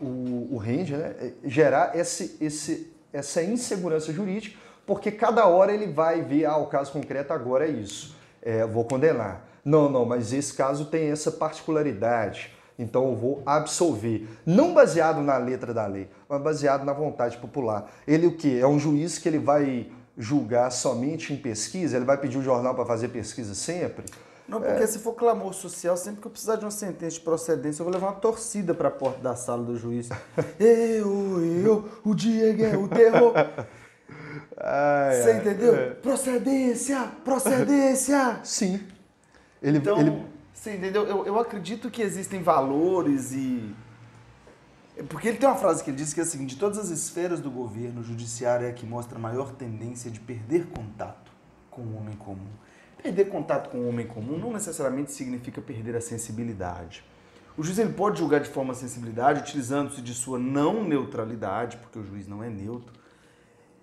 o, 0.00 0.50
o 0.52 0.58
rende, 0.58 0.96
né? 0.96 1.12
É 1.18 1.32
gerar 1.42 1.98
esse, 1.98 2.36
esse, 2.40 2.92
essa 3.12 3.42
insegurança 3.42 4.12
jurídica, 4.12 4.56
porque 4.86 5.10
cada 5.10 5.44
hora 5.44 5.74
ele 5.74 5.88
vai 5.88 6.22
ver, 6.22 6.44
ah, 6.44 6.58
o 6.58 6.68
caso 6.68 6.92
concreto 6.92 7.32
agora 7.32 7.66
é 7.66 7.68
isso, 7.68 8.14
é, 8.40 8.64
vou 8.64 8.84
condenar. 8.84 9.44
Não, 9.64 9.90
não, 9.90 10.04
mas 10.04 10.32
esse 10.32 10.54
caso 10.54 10.84
tem 10.84 11.10
essa 11.10 11.32
particularidade, 11.32 12.54
então 12.78 13.08
eu 13.08 13.16
vou 13.16 13.42
absolver. 13.44 14.28
Não 14.46 14.72
baseado 14.72 15.20
na 15.20 15.36
letra 15.36 15.74
da 15.74 15.84
lei, 15.84 16.08
mas 16.28 16.40
baseado 16.40 16.84
na 16.84 16.92
vontade 16.92 17.38
popular. 17.38 17.90
Ele 18.06 18.28
o 18.28 18.36
que? 18.36 18.60
É 18.60 18.68
um 18.68 18.78
juiz 18.78 19.18
que 19.18 19.28
ele 19.28 19.40
vai 19.40 19.90
julgar 20.16 20.70
somente 20.70 21.32
em 21.32 21.36
pesquisa? 21.36 21.96
Ele 21.96 22.04
vai 22.04 22.18
pedir 22.18 22.38
o 22.38 22.42
jornal 22.42 22.72
para 22.72 22.86
fazer 22.86 23.08
pesquisa 23.08 23.52
sempre? 23.52 24.04
Não, 24.48 24.60
porque 24.60 24.84
é. 24.84 24.86
se 24.86 25.00
for 25.00 25.12
clamor 25.14 25.52
social, 25.52 25.96
sempre 25.96 26.20
que 26.20 26.26
eu 26.26 26.30
precisar 26.30 26.56
de 26.56 26.64
uma 26.64 26.70
sentença 26.70 27.16
de 27.16 27.20
procedência, 27.20 27.80
eu 27.80 27.84
vou 27.84 27.92
levar 27.92 28.08
uma 28.08 28.20
torcida 28.20 28.72
para 28.74 28.88
a 28.88 28.90
porta 28.92 29.18
da 29.20 29.34
sala 29.34 29.64
do 29.64 29.76
juiz. 29.76 30.08
eu, 30.60 31.44
eu, 31.64 31.88
o 32.04 32.14
Diego 32.14 32.62
é 32.62 32.76
o 32.76 32.86
terror. 32.86 33.34
Ai, 34.56 35.22
Você 35.22 35.30
ai, 35.30 35.38
entendeu? 35.38 35.74
É. 35.74 35.90
Procedência, 35.90 37.10
procedência. 37.24 38.40
Sim. 38.44 38.80
Ele, 39.60 39.78
então, 39.78 39.98
ele... 39.98 40.24
você 40.54 40.76
entendeu? 40.76 41.04
Eu, 41.06 41.26
eu 41.26 41.38
acredito 41.40 41.90
que 41.90 42.00
existem 42.00 42.40
valores 42.40 43.32
e... 43.32 43.74
Porque 45.08 45.28
ele 45.28 45.36
tem 45.36 45.48
uma 45.48 45.58
frase 45.58 45.84
que 45.84 45.90
ele 45.90 45.96
diz 45.96 46.14
que 46.14 46.20
é 46.20 46.22
assim, 46.22 46.46
de 46.46 46.56
todas 46.56 46.78
as 46.78 46.88
esferas 46.88 47.40
do 47.40 47.50
governo, 47.50 48.00
o 48.00 48.04
judiciário 48.04 48.66
é 48.66 48.70
a 48.70 48.72
que 48.72 48.86
mostra 48.86 49.18
a 49.18 49.20
maior 49.20 49.52
tendência 49.52 50.10
de 50.10 50.20
perder 50.20 50.66
contato 50.68 51.30
com 51.70 51.82
o 51.82 51.96
homem 51.98 52.16
comum. 52.16 52.48
Perder 53.06 53.26
contato 53.26 53.70
com 53.70 53.78
o 53.78 53.88
homem 53.88 54.04
comum 54.04 54.36
não 54.36 54.52
necessariamente 54.52 55.12
significa 55.12 55.60
perder 55.60 55.94
a 55.94 56.00
sensibilidade. 56.00 57.04
O 57.56 57.62
juiz 57.62 57.78
ele 57.78 57.92
pode 57.92 58.18
julgar 58.18 58.40
de 58.40 58.48
forma 58.48 58.74
sensibilidade, 58.74 59.42
utilizando-se 59.42 60.02
de 60.02 60.12
sua 60.12 60.40
não 60.40 60.82
neutralidade, 60.82 61.76
porque 61.76 62.00
o 62.00 62.04
juiz 62.04 62.26
não 62.26 62.42
é 62.42 62.50
neutro, 62.50 62.92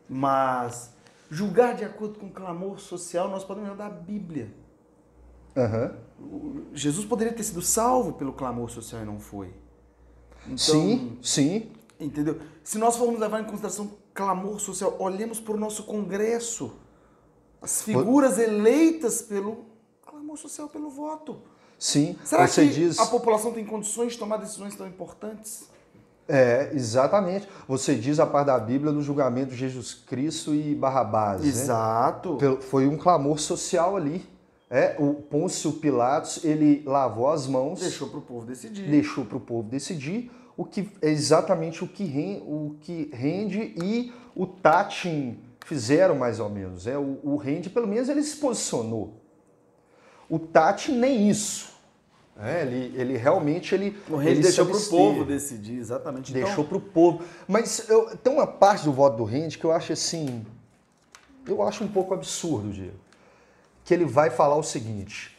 mas 0.10 0.94
julgar 1.32 1.74
de 1.74 1.86
acordo 1.86 2.20
com 2.20 2.26
o 2.26 2.32
clamor 2.32 2.82
social, 2.82 3.30
nós 3.30 3.46
podemos 3.46 3.70
olhar 3.70 3.78
da 3.78 3.90
Bíblia. 3.90 4.54
Uhum. 5.56 6.68
Jesus 6.74 7.06
poderia 7.06 7.32
ter 7.32 7.44
sido 7.44 7.62
salvo 7.62 8.12
pelo 8.14 8.34
clamor 8.34 8.70
social 8.70 9.04
e 9.04 9.06
não 9.06 9.22
foi. 9.22 9.54
Então, 10.44 10.58
sim, 10.58 11.18
sim. 11.22 11.72
Entendeu? 11.98 12.42
Se 12.62 12.78
nós 12.78 12.98
formos 12.98 13.22
levar 13.22 13.40
em 13.40 13.46
consideração 13.46 13.90
clamor 14.14 14.60
social, 14.60 14.98
olhemos 15.00 15.40
para 15.40 15.54
o 15.54 15.58
nosso 15.58 15.84
Congresso 15.84 16.83
as 17.64 17.82
figuras 17.82 18.38
eleitas 18.38 19.22
pelo 19.22 19.66
clamor 20.06 20.38
social, 20.38 20.68
pelo 20.68 20.90
voto. 20.90 21.42
Sim, 21.80 22.18
Será 22.24 22.48
você 22.48 22.68
que 22.68 22.74
diz... 22.74 23.00
a 23.00 23.06
população 23.06 23.52
tem 23.52 23.66
condições 23.66 24.14
de 24.14 24.20
tomar 24.20 24.38
decisões 24.38 24.76
tão 24.76 24.88
importantes? 24.88 25.70
É, 26.28 26.72
exatamente. 26.74 27.48
Você 27.68 27.96
diz 27.96 28.20
a 28.20 28.26
parte 28.26 28.48
da 28.48 28.60
Bíblia 28.60 28.92
do 28.92 29.02
julgamento 29.02 29.52
de 29.52 29.58
Jesus 29.58 29.94
Cristo 29.94 30.54
e 30.54 30.74
Barrabás. 30.76 31.42
Né? 31.42 31.48
Exato. 31.48 32.38
Né? 32.42 32.58
Foi 32.62 32.88
um 32.88 32.98
clamor 32.98 33.40
social 33.40 33.98
ali. 33.98 34.26
É, 34.70 34.96
o 34.98 35.14
Pôncio 35.14 35.74
Pilatos, 35.74 36.44
ele 36.44 36.82
lavou 36.86 37.30
as 37.30 37.46
mãos. 37.46 37.80
Deixou 37.80 38.08
para 38.10 38.20
o 38.20 38.22
povo 38.22 38.46
decidir. 38.46 38.90
Deixou 38.90 39.26
para 39.26 39.38
o 39.38 39.42
povo 39.42 39.70
decidir, 39.70 40.32
o 40.58 40.66
que 40.66 40.90
é 41.02 41.10
exatamente 41.10 41.84
o 41.84 41.88
que, 41.88 42.06
rende, 42.06 42.42
o 42.42 42.76
que 42.80 43.10
rende 43.14 43.74
e 43.78 44.14
o 44.36 44.48
Tatin 44.48 45.38
fizeram 45.66 46.16
mais 46.16 46.40
ou 46.40 46.50
menos. 46.50 46.88
É, 46.88 46.98
o, 46.98 47.20
o 47.24 47.36
Rende, 47.36 47.70
pelo 47.70 47.88
menos, 47.88 48.10
ele 48.10 48.24
se 48.24 48.38
posicionou. 48.38 49.22
O 50.30 50.40
Tati 50.40 50.92
nem 50.92 51.30
isso. 51.30 51.74
É, 52.40 52.64
ele, 52.64 53.00
ele 53.00 53.18
realmente 53.18 53.76
ele, 53.76 53.96
o 54.10 54.16
Rende 54.16 54.42
deixou 54.42 54.66
para 54.66 54.78
o 54.78 54.86
povo 54.86 55.24
decidir, 55.24 55.78
exatamente. 55.78 56.34
Deixou 56.34 56.52
então... 56.52 56.66
para 56.66 56.78
o 56.78 56.82
povo. 56.82 57.24
Mas 57.48 57.88
eu, 57.88 58.18
tem 58.18 58.34
uma 58.34 58.48
parte 58.48 58.86
do 58.86 58.92
voto 58.92 59.18
do 59.18 59.24
Rende 59.24 59.58
que 59.58 59.66
eu 59.66 59.72
acho 59.72 59.94
assim. 59.94 60.44
Eu 61.46 61.62
acho 61.62 61.84
um 61.84 61.88
pouco 61.88 62.14
absurdo, 62.14 62.72
Diego. 62.72 62.98
Que 63.86 63.94
ele 63.94 64.06
vai 64.06 64.32
falar 64.32 64.56
o 64.56 64.64
seguinte: 64.64 65.33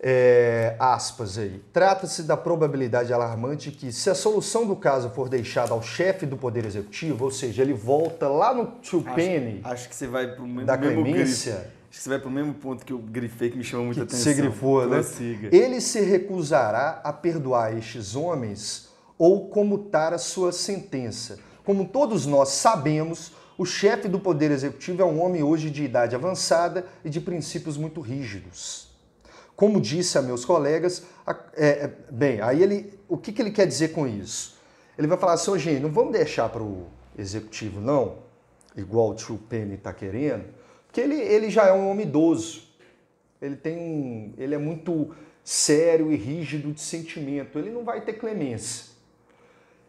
é, 0.00 0.76
aspas 0.78 1.38
aí. 1.38 1.62
Trata-se 1.72 2.22
da 2.22 2.36
probabilidade 2.36 3.12
alarmante 3.12 3.70
que, 3.70 3.92
se 3.92 4.10
a 4.10 4.14
solução 4.14 4.66
do 4.66 4.76
caso 4.76 5.10
for 5.10 5.28
deixada 5.28 5.72
ao 5.72 5.82
chefe 5.82 6.26
do 6.26 6.36
Poder 6.36 6.64
Executivo, 6.64 7.24
ou 7.24 7.30
seja, 7.30 7.62
ele 7.62 7.72
volta 7.72 8.28
lá 8.28 8.52
no 8.52 8.66
tio 8.82 9.02
Penny. 9.02 9.60
Acho 9.64 9.88
que 9.88 9.94
você 9.94 10.06
vai 10.06 10.28
para 10.34 10.44
o 10.44 10.46
mesmo, 10.46 10.66
da 10.66 10.76
clemência. 10.76 11.72
Acho 11.88 11.98
que 11.98 12.02
você 12.02 12.08
vai 12.10 12.18
para 12.18 12.28
o 12.28 12.32
mesmo 12.32 12.54
ponto 12.54 12.84
que 12.84 12.92
eu 12.92 12.98
grifei 12.98 13.50
que 13.50 13.56
me 13.56 13.64
chamou 13.64 13.86
muita 13.86 14.04
que 14.04 14.12
atenção. 14.12 14.32
Você 14.32 14.40
grifou, 14.40 14.86
né? 14.86 15.00
Ele 15.50 15.80
se 15.80 16.00
recusará 16.00 17.00
a 17.02 17.12
perdoar 17.12 17.76
estes 17.76 18.14
homens 18.14 18.88
ou 19.16 19.48
comutar 19.48 20.12
a 20.12 20.18
sua 20.18 20.52
sentença. 20.52 21.38
Como 21.64 21.88
todos 21.88 22.26
nós 22.26 22.50
sabemos, 22.50 23.32
o 23.56 23.64
chefe 23.64 24.08
do 24.08 24.20
Poder 24.20 24.50
Executivo 24.50 25.00
é 25.00 25.04
um 25.06 25.22
homem 25.22 25.42
hoje 25.42 25.70
de 25.70 25.84
idade 25.84 26.14
avançada 26.14 26.84
e 27.02 27.08
de 27.08 27.20
princípios 27.20 27.78
muito 27.78 28.02
rígidos. 28.02 28.85
Como 29.56 29.80
disse 29.80 30.18
a 30.18 30.22
meus 30.22 30.44
colegas, 30.44 31.04
é, 31.54 31.66
é, 31.66 31.92
bem, 32.10 32.40
aí 32.42 32.62
ele, 32.62 32.92
o 33.08 33.16
que, 33.16 33.32
que 33.32 33.40
ele 33.40 33.50
quer 33.50 33.66
dizer 33.66 33.88
com 33.88 34.06
isso? 34.06 34.58
Ele 34.98 35.06
vai 35.06 35.16
falar 35.16 35.32
assim, 35.32 35.58
gente, 35.58 35.80
não 35.80 35.90
vamos 35.90 36.12
deixar 36.12 36.48
para 36.50 36.62
o 36.62 36.86
executivo 37.18 37.80
não, 37.80 38.18
igual 38.76 39.10
o 39.10 39.14
tio 39.14 39.38
Penny 39.48 39.74
está 39.74 39.92
querendo, 39.94 40.44
porque 40.86 41.00
ele, 41.00 41.20
ele 41.20 41.50
já 41.50 41.66
é 41.66 41.72
um 41.72 41.88
homem 41.88 42.06
idoso. 42.06 42.66
Ele 43.40 43.56
tem 43.56 43.76
um, 43.76 44.34
ele 44.38 44.54
é 44.54 44.58
muito 44.58 45.14
sério 45.44 46.10
e 46.10 46.16
rígido 46.16 46.72
de 46.72 46.80
sentimento. 46.80 47.58
Ele 47.58 47.70
não 47.70 47.84
vai 47.84 48.00
ter 48.00 48.14
clemência. 48.14 48.86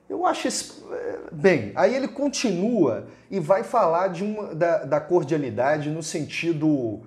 Eu 0.10 0.26
acho 0.26 0.48
esse, 0.48 0.84
é, 0.92 1.20
bem. 1.32 1.72
Aí 1.76 1.96
ele 1.96 2.08
continua 2.08 3.08
e 3.32 3.40
vai 3.40 3.64
falar 3.64 4.10
de 4.10 4.24
uma, 4.24 4.54
da, 4.54 4.84
da 4.84 5.00
cordialidade 5.00 5.90
no 5.90 6.04
sentido 6.04 7.02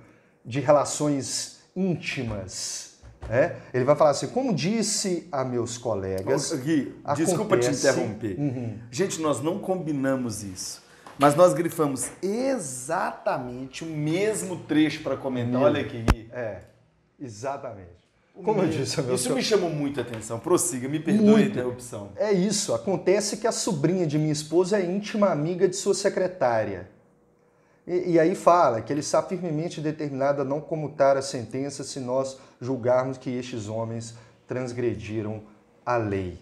de 0.45 0.61
relações 0.61 1.60
íntimas. 1.75 2.99
É? 3.29 3.57
Ele 3.73 3.85
vai 3.85 3.95
falar 3.95 4.11
assim, 4.11 4.29
como 4.29 4.53
disse 4.53 5.29
a 5.31 5.45
meus 5.45 5.79
colegas. 5.79 6.53
Gui, 6.53 6.95
acontece... 7.05 7.27
desculpa 7.27 7.59
te 7.59 7.71
interromper. 7.71 8.39
Uhum. 8.39 8.79
Gente, 8.91 9.21
nós 9.21 9.41
não 9.41 9.59
combinamos 9.59 10.43
isso. 10.43 10.83
Mas 11.19 11.35
nós 11.35 11.53
grifamos 11.53 12.11
exatamente 12.23 13.85
o 13.85 13.87
mesmo 13.87 14.57
trecho 14.57 15.03
para 15.03 15.17
comentar. 15.17 15.53
Meu. 15.53 15.61
Olha 15.61 15.83
aqui, 15.83 16.03
Gui. 16.03 16.29
É, 16.33 16.63
exatamente. 17.21 18.01
Como 18.43 18.63
eu 18.63 18.69
disse, 18.69 19.01
meu 19.03 19.15
Isso 19.15 19.25
senhor... 19.25 19.37
me 19.37 19.43
chamou 19.43 19.71
muita 19.71 20.01
atenção. 20.01 20.39
Prossiga, 20.39 20.89
me 20.89 20.99
perdoe 20.99 21.43
a 21.43 21.47
interrupção. 21.47 22.11
É 22.17 22.33
isso. 22.33 22.75
Acontece 22.75 23.37
que 23.37 23.47
a 23.47 23.53
sobrinha 23.53 24.07
de 24.07 24.19
minha 24.19 24.33
esposa 24.33 24.79
é 24.79 24.85
íntima 24.85 25.29
amiga 25.29 25.69
de 25.69 25.77
sua 25.77 25.95
secretária. 25.95 26.89
E, 27.91 28.13
e, 28.13 28.21
aí 28.21 28.37
fala 28.37 28.81
que 28.81 28.93
ele 28.93 29.01
está 29.01 29.21
firmemente 29.21 29.81
determinado 29.81 30.43
a 30.43 30.45
não 30.45 30.61
comutar 30.61 31.17
a 31.17 31.23
sentença 31.23 31.83
se 31.83 31.99
nós 31.99 32.39
julgarmos 32.61 33.19
que 33.19 33.29
estes 33.29 33.67
homens 33.67 34.15
transgrediram 34.47 35.43
a 35.85 35.97
lei. 35.97 36.39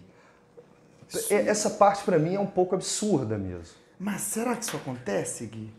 Sim. 1.07 1.33
Essa 1.33 1.71
parte 1.71 2.03
para 2.03 2.19
mim 2.19 2.35
é 2.35 2.39
um 2.39 2.45
pouco 2.45 2.75
absurda 2.75 3.35
mesmo. 3.35 3.75
Mas 3.97 4.21
será 4.21 4.55
que 4.55 4.63
isso 4.63 4.77
acontece, 4.77 5.47
Gui? 5.47 5.73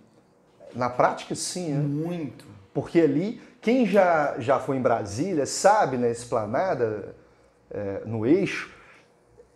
Na 0.74 0.90
prática, 0.90 1.36
sim. 1.36 1.72
Né? 1.72 1.78
Muito. 1.78 2.44
Porque 2.74 3.00
ali, 3.00 3.40
quem 3.60 3.86
já, 3.86 4.40
já 4.40 4.58
foi 4.58 4.76
em 4.76 4.82
Brasília 4.82 5.46
sabe 5.46 5.96
na 5.96 6.08
esplanada, 6.08 7.14
é, 7.70 8.02
no 8.04 8.26
eixo, 8.26 8.74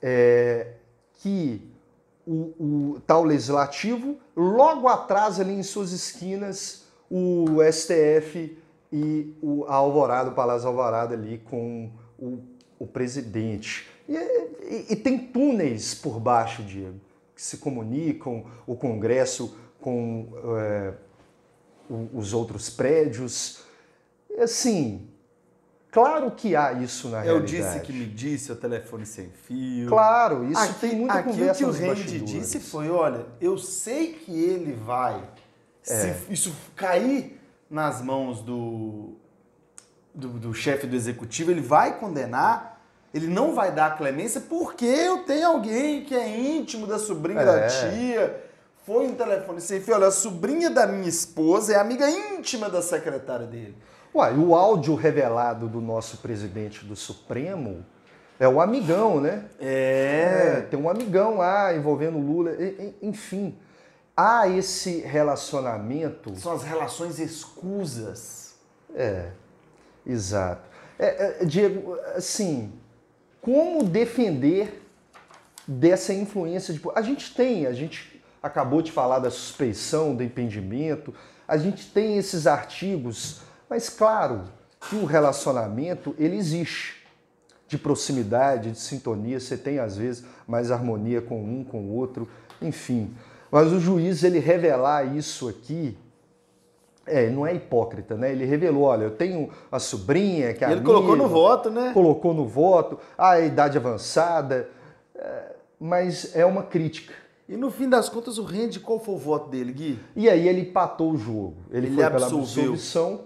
é, 0.00 0.74
que 1.14 1.73
o, 2.26 2.94
o 2.94 3.00
tal 3.06 3.24
legislativo, 3.24 4.18
logo 4.36 4.88
atrás, 4.88 5.38
ali 5.38 5.52
em 5.52 5.62
suas 5.62 5.92
esquinas, 5.92 6.84
o 7.10 7.62
STF 7.70 8.58
e 8.92 9.34
o 9.42 9.64
a 9.66 9.74
Alvorada, 9.74 10.30
o 10.30 10.34
Palácio 10.34 10.68
Alvorada 10.68 11.14
ali 11.14 11.38
com 11.38 11.90
o, 12.18 12.38
o 12.78 12.86
presidente. 12.86 13.88
E, 14.08 14.16
e, 14.16 14.86
e, 14.90 14.96
tem 14.96 15.18
túneis 15.18 15.94
por 15.94 16.20
baixo, 16.20 16.62
Diego, 16.62 17.00
que 17.34 17.42
se 17.42 17.58
comunicam 17.58 18.44
o 18.66 18.76
Congresso 18.76 19.56
com 19.80 20.28
é, 20.58 20.94
os 22.12 22.32
outros 22.32 22.70
prédios. 22.70 23.64
Assim, 24.38 25.08
claro 25.94 26.30
que 26.32 26.56
há 26.56 26.72
isso 26.72 27.08
na 27.08 27.18
Eu 27.24 27.38
realidade. 27.38 27.52
disse 27.56 27.80
que 27.86 27.92
me 27.92 28.04
disse, 28.06 28.50
o 28.52 28.56
telefone 28.56 29.06
sem 29.06 29.30
fio. 29.30 29.88
Claro, 29.88 30.44
isso 30.50 30.60
aqui, 30.60 30.74
tem 30.80 30.96
muita 30.96 31.14
aqui 31.14 31.28
conversa 31.30 31.66
o 31.66 31.72
que 31.72 31.82
o 31.82 31.86
Randy 31.88 32.20
disse 32.20 32.58
foi, 32.58 32.90
olha, 32.90 33.24
eu 33.40 33.56
sei 33.56 34.12
que 34.12 34.32
ele 34.32 34.72
vai, 34.72 35.22
É. 35.88 35.94
se 35.94 36.32
isso 36.32 36.52
cair 36.74 37.40
nas 37.70 38.02
mãos 38.02 38.40
do, 38.42 39.14
do, 40.14 40.28
do 40.30 40.52
chefe 40.54 40.86
do 40.86 40.96
executivo, 40.96 41.50
ele 41.50 41.60
vai 41.60 41.98
condenar, 41.98 42.80
ele 43.12 43.28
não 43.28 43.54
vai 43.54 43.70
dar 43.72 43.96
clemência, 43.96 44.40
porque 44.40 44.84
eu 44.84 45.18
tenho 45.24 45.46
alguém 45.46 46.04
que 46.04 46.14
é 46.14 46.28
íntimo 46.56 46.86
da 46.86 46.98
sobrinha 46.98 47.40
É. 47.40 47.44
da 47.44 47.66
tia, 47.68 48.44
foi 48.84 49.06
um 49.06 49.14
telefone 49.14 49.60
sem 49.60 49.80
fio, 49.80 49.94
olha, 49.94 50.08
a 50.08 50.10
sobrinha 50.10 50.68
da 50.70 50.86
minha 50.86 51.08
esposa 51.08 51.72
é 51.74 51.76
amiga 51.76 52.10
íntima 52.10 52.68
da 52.68 52.82
secretária 52.82 53.46
dele. 53.46 53.76
Uai, 54.14 54.36
o 54.36 54.54
áudio 54.54 54.94
revelado 54.94 55.66
do 55.66 55.80
nosso 55.80 56.18
presidente 56.18 56.84
do 56.84 56.94
Supremo 56.94 57.84
é 58.38 58.46
o 58.46 58.60
amigão, 58.60 59.20
né? 59.20 59.46
É, 59.58 60.58
É, 60.58 60.60
tem 60.60 60.78
um 60.78 60.88
amigão 60.88 61.38
lá 61.38 61.74
envolvendo 61.74 62.18
o 62.18 62.20
Lula. 62.20 62.52
Enfim, 63.02 63.58
há 64.16 64.46
esse 64.46 65.00
relacionamento. 65.00 66.34
são 66.36 66.52
as 66.52 66.62
relações 66.62 67.18
escusas. 67.18 68.54
É, 68.94 69.30
exato. 70.06 70.62
É, 70.96 71.42
é, 71.42 71.44
Diego, 71.44 71.98
assim, 72.14 72.72
como 73.40 73.82
defender 73.82 74.80
dessa 75.66 76.14
influência 76.14 76.72
de. 76.72 76.80
A 76.94 77.02
gente 77.02 77.34
tem, 77.34 77.66
a 77.66 77.72
gente 77.72 78.22
acabou 78.40 78.80
de 78.80 78.92
falar 78.92 79.18
da 79.18 79.30
suspeição, 79.30 80.14
do 80.14 80.22
impedimento, 80.22 81.12
a 81.48 81.56
gente 81.56 81.90
tem 81.90 82.16
esses 82.16 82.46
artigos, 82.46 83.40
mas 83.68 83.88
claro 83.88 84.42
que 84.88 84.96
o 84.96 85.04
relacionamento 85.04 86.14
ele 86.18 86.36
existe. 86.36 87.02
De 87.66 87.78
proximidade, 87.78 88.72
de 88.72 88.78
sintonia, 88.78 89.40
você 89.40 89.56
tem 89.56 89.78
às 89.78 89.96
vezes 89.96 90.24
mais 90.46 90.70
harmonia 90.70 91.22
com 91.22 91.42
um, 91.42 91.64
com 91.64 91.80
o 91.80 91.94
outro, 91.94 92.28
enfim. 92.60 93.12
Mas 93.50 93.72
o 93.72 93.80
juiz 93.80 94.22
ele 94.22 94.38
revelar 94.38 95.16
isso 95.16 95.48
aqui, 95.48 95.96
é, 97.06 97.30
não 97.30 97.46
é 97.46 97.54
hipócrita, 97.54 98.16
né? 98.16 98.32
Ele 98.32 98.44
revelou, 98.44 98.84
olha, 98.84 99.04
eu 99.04 99.10
tenho 99.10 99.50
a 99.72 99.78
sobrinha 99.78 100.52
que 100.52 100.62
é 100.64 100.68
E 100.68 100.72
ele 100.72 100.80
amiga, 100.80 100.92
colocou 100.92 101.16
no 101.16 101.26
voto, 101.26 101.70
né? 101.70 101.90
colocou 101.94 102.34
no 102.34 102.46
voto, 102.46 102.98
a 103.16 103.40
idade 103.40 103.78
avançada, 103.78 104.68
é, 105.14 105.52
mas 105.80 106.36
é 106.36 106.44
uma 106.44 106.62
crítica. 106.62 107.14
E 107.48 107.56
no 107.56 107.70
fim 107.70 107.88
das 107.88 108.08
contas, 108.08 108.38
o 108.38 108.42
Randy, 108.42 108.80
qual 108.80 108.98
foi 109.00 109.14
o 109.14 109.18
voto 109.18 109.50
dele, 109.50 109.72
Gui? 109.72 109.98
E 110.14 110.28
aí 110.28 110.48
ele 110.48 110.62
empatou 110.62 111.12
o 111.12 111.16
jogo. 111.16 111.56
Ele, 111.70 111.86
Ele 111.86 111.94
foi 111.96 112.04
pela 112.04 112.16
absolveu. 112.26 112.42
absolvição, 112.42 113.20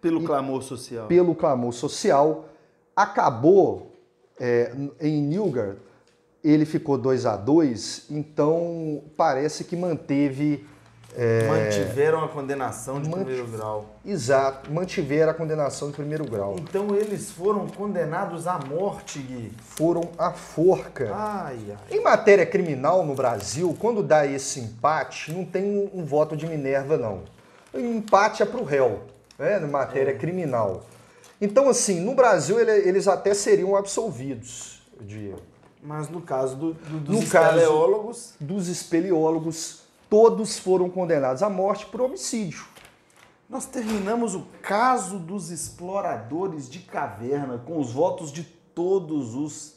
Pelo 0.00 0.22
clamor 0.22 0.62
social. 0.62 1.06
pelo 1.06 1.34
clamor 1.34 1.72
social, 1.72 2.48
acabou 2.94 3.92
é, 4.38 4.72
em 5.00 5.20
Newgard, 5.22 5.78
ele 6.42 6.64
ficou 6.64 6.96
2 6.96 7.26
a 7.26 7.36
2 7.36 8.06
então 8.10 9.02
parece 9.16 9.64
que 9.64 9.76
manteve 9.76 10.64
é, 11.16 11.48
Mantiveram 11.48 12.22
a 12.22 12.28
condenação 12.28 13.00
de 13.00 13.08
primeiro 13.08 13.46
grau. 13.46 13.86
exato, 14.04 14.70
mantiveram 14.70 15.32
a 15.32 15.34
condenação 15.34 15.88
de 15.88 15.94
primeiro 15.94 16.24
grau. 16.24 16.56
Então 16.58 16.94
eles 16.94 17.30
foram 17.30 17.66
condenados 17.66 18.46
à 18.46 18.58
morte, 18.58 19.18
Gui. 19.18 19.52
Foram 19.58 20.02
à 20.18 20.32
forca. 20.32 21.10
Ai, 21.12 21.58
ai. 21.70 21.76
Em 21.90 22.02
matéria 22.02 22.44
criminal 22.44 23.04
no 23.04 23.14
Brasil, 23.14 23.74
quando 23.80 24.02
dá 24.02 24.26
esse 24.26 24.60
empate, 24.60 25.32
não 25.32 25.44
tem 25.44 25.64
um, 25.64 26.00
um 26.00 26.04
voto 26.04 26.36
de 26.36 26.46
Minerva, 26.46 26.96
não. 26.96 27.22
O 27.72 27.78
empate 27.78 28.42
é 28.42 28.46
para 28.46 28.60
o 28.60 28.64
réu, 28.64 29.00
né, 29.38 29.58
matéria 29.60 30.16
criminal. 30.16 30.84
Então, 31.40 31.68
assim, 31.68 32.00
no 32.00 32.14
Brasil 32.14 32.58
ele- 32.58 32.88
eles 32.88 33.06
até 33.06 33.32
seriam 33.34 33.76
absolvidos, 33.76 34.82
Diego. 35.00 35.40
Mas 35.82 36.08
no 36.08 36.20
caso 36.20 36.56
do, 36.56 36.72
do- 36.74 37.00
dos 37.00 37.16
No 37.16 37.22
espeleólogos, 37.22 38.34
Dos 38.40 38.66
espeleólogos, 38.68 39.82
todos 40.10 40.58
foram 40.58 40.90
condenados 40.90 41.42
à 41.42 41.48
morte 41.48 41.86
por 41.86 42.00
homicídio. 42.00 42.64
nós 43.48 43.64
terminamos 43.64 44.34
o 44.34 44.42
caso 44.60 45.18
dos 45.18 45.50
exploradores 45.50 46.68
de 46.68 46.80
caverna 46.80 47.56
com 47.64 47.78
os 47.78 47.90
votos 47.92 48.30
de 48.30 48.42
todos 48.44 49.34
os 49.34 49.76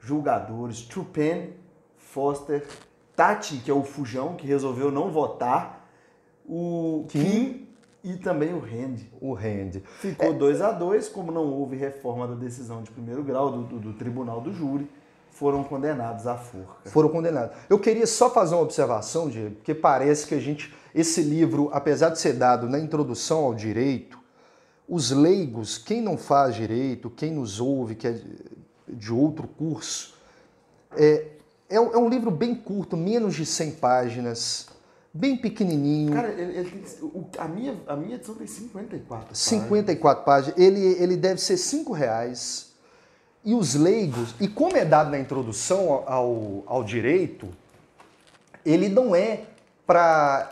julgadores. 0.00 0.80
Trupen, 0.82 1.52
Foster, 1.96 2.66
Tati, 3.14 3.58
que 3.58 3.70
é 3.70 3.74
o 3.74 3.84
fujão, 3.84 4.34
que 4.34 4.46
resolveu 4.46 4.90
não 4.90 5.10
votar, 5.12 5.88
o 6.44 7.04
Kim. 7.08 7.22
Kim 7.22 7.63
e 8.04 8.16
também 8.16 8.52
o 8.54 8.58
Randy. 8.60 9.10
O 9.20 9.32
Rende. 9.32 9.82
Ficou 9.98 10.32
2 10.34 10.60
a 10.60 10.70
2 10.70 11.08
como 11.08 11.32
não 11.32 11.50
houve 11.50 11.74
reforma 11.76 12.28
da 12.28 12.34
decisão 12.34 12.82
de 12.82 12.90
primeiro 12.90 13.24
grau 13.24 13.50
do, 13.50 13.62
do- 13.64 13.78
do 13.80 13.92
tribunal 13.94 14.40
do 14.42 14.52
júri, 14.52 14.88
foram 15.30 15.64
condenados 15.64 16.26
à 16.28 16.36
forca. 16.36 16.88
foram 16.90 17.08
condenados. 17.08 17.56
Eu 17.68 17.78
queria 17.80 18.06
só 18.06 18.30
fazer 18.30 18.54
uma 18.54 18.62
observação, 18.62 19.28
Diego, 19.28 19.56
porque 19.56 19.74
parece 19.74 20.26
que 20.26 20.34
a 20.34 20.38
gente, 20.40 20.72
esse 20.94 21.22
livro, 21.22 21.70
apesar 21.72 22.10
de 22.10 22.20
ser 22.20 22.34
dado 22.34 22.68
na 22.68 22.78
introdução 22.78 23.38
ao 23.44 23.54
direito, 23.54 24.16
os 24.88 25.10
leigos, 25.10 25.78
quem 25.78 26.00
não 26.02 26.16
faz 26.18 26.54
direito, 26.54 27.08
quem 27.10 27.32
nos 27.32 27.58
ouve, 27.58 27.94
que 27.96 28.06
é 28.06 28.12
de- 28.86 29.12
outro 29.12 29.48
curso, 29.48 30.14
é, 30.96 31.26
é, 31.70 31.80
um- 31.80 31.92
é 31.94 31.96
um 31.98 32.08
livro 32.08 32.30
bem 32.30 32.54
curto, 32.54 32.96
menos 32.96 33.34
de 33.34 33.46
100 33.46 33.72
páginas, 33.72 34.68
bem 35.14 35.36
pequenininho. 35.36 36.12
Cara, 36.12 36.28
ele- 36.32 36.58
ele 36.58 36.92
a, 37.38 37.46
minha, 37.48 37.80
a 37.86 37.94
minha 37.96 38.16
edição 38.16 38.34
tem 38.34 38.46
54 38.48 39.06
páginas. 39.26 39.38
54 39.38 40.24
páginas, 40.24 40.58
ele, 40.58 40.80
ele 41.00 41.16
deve 41.16 41.40
ser 41.40 41.56
5 41.56 41.92
reais. 41.92 42.74
E 43.44 43.54
os 43.54 43.74
leigos, 43.74 44.34
e 44.40 44.48
como 44.48 44.76
é 44.76 44.84
dado 44.84 45.10
na 45.10 45.18
introdução 45.18 46.02
ao, 46.06 46.64
ao 46.66 46.82
direito, 46.82 47.48
ele 48.64 48.88
não 48.88 49.14
é 49.14 49.42
para 49.86 50.50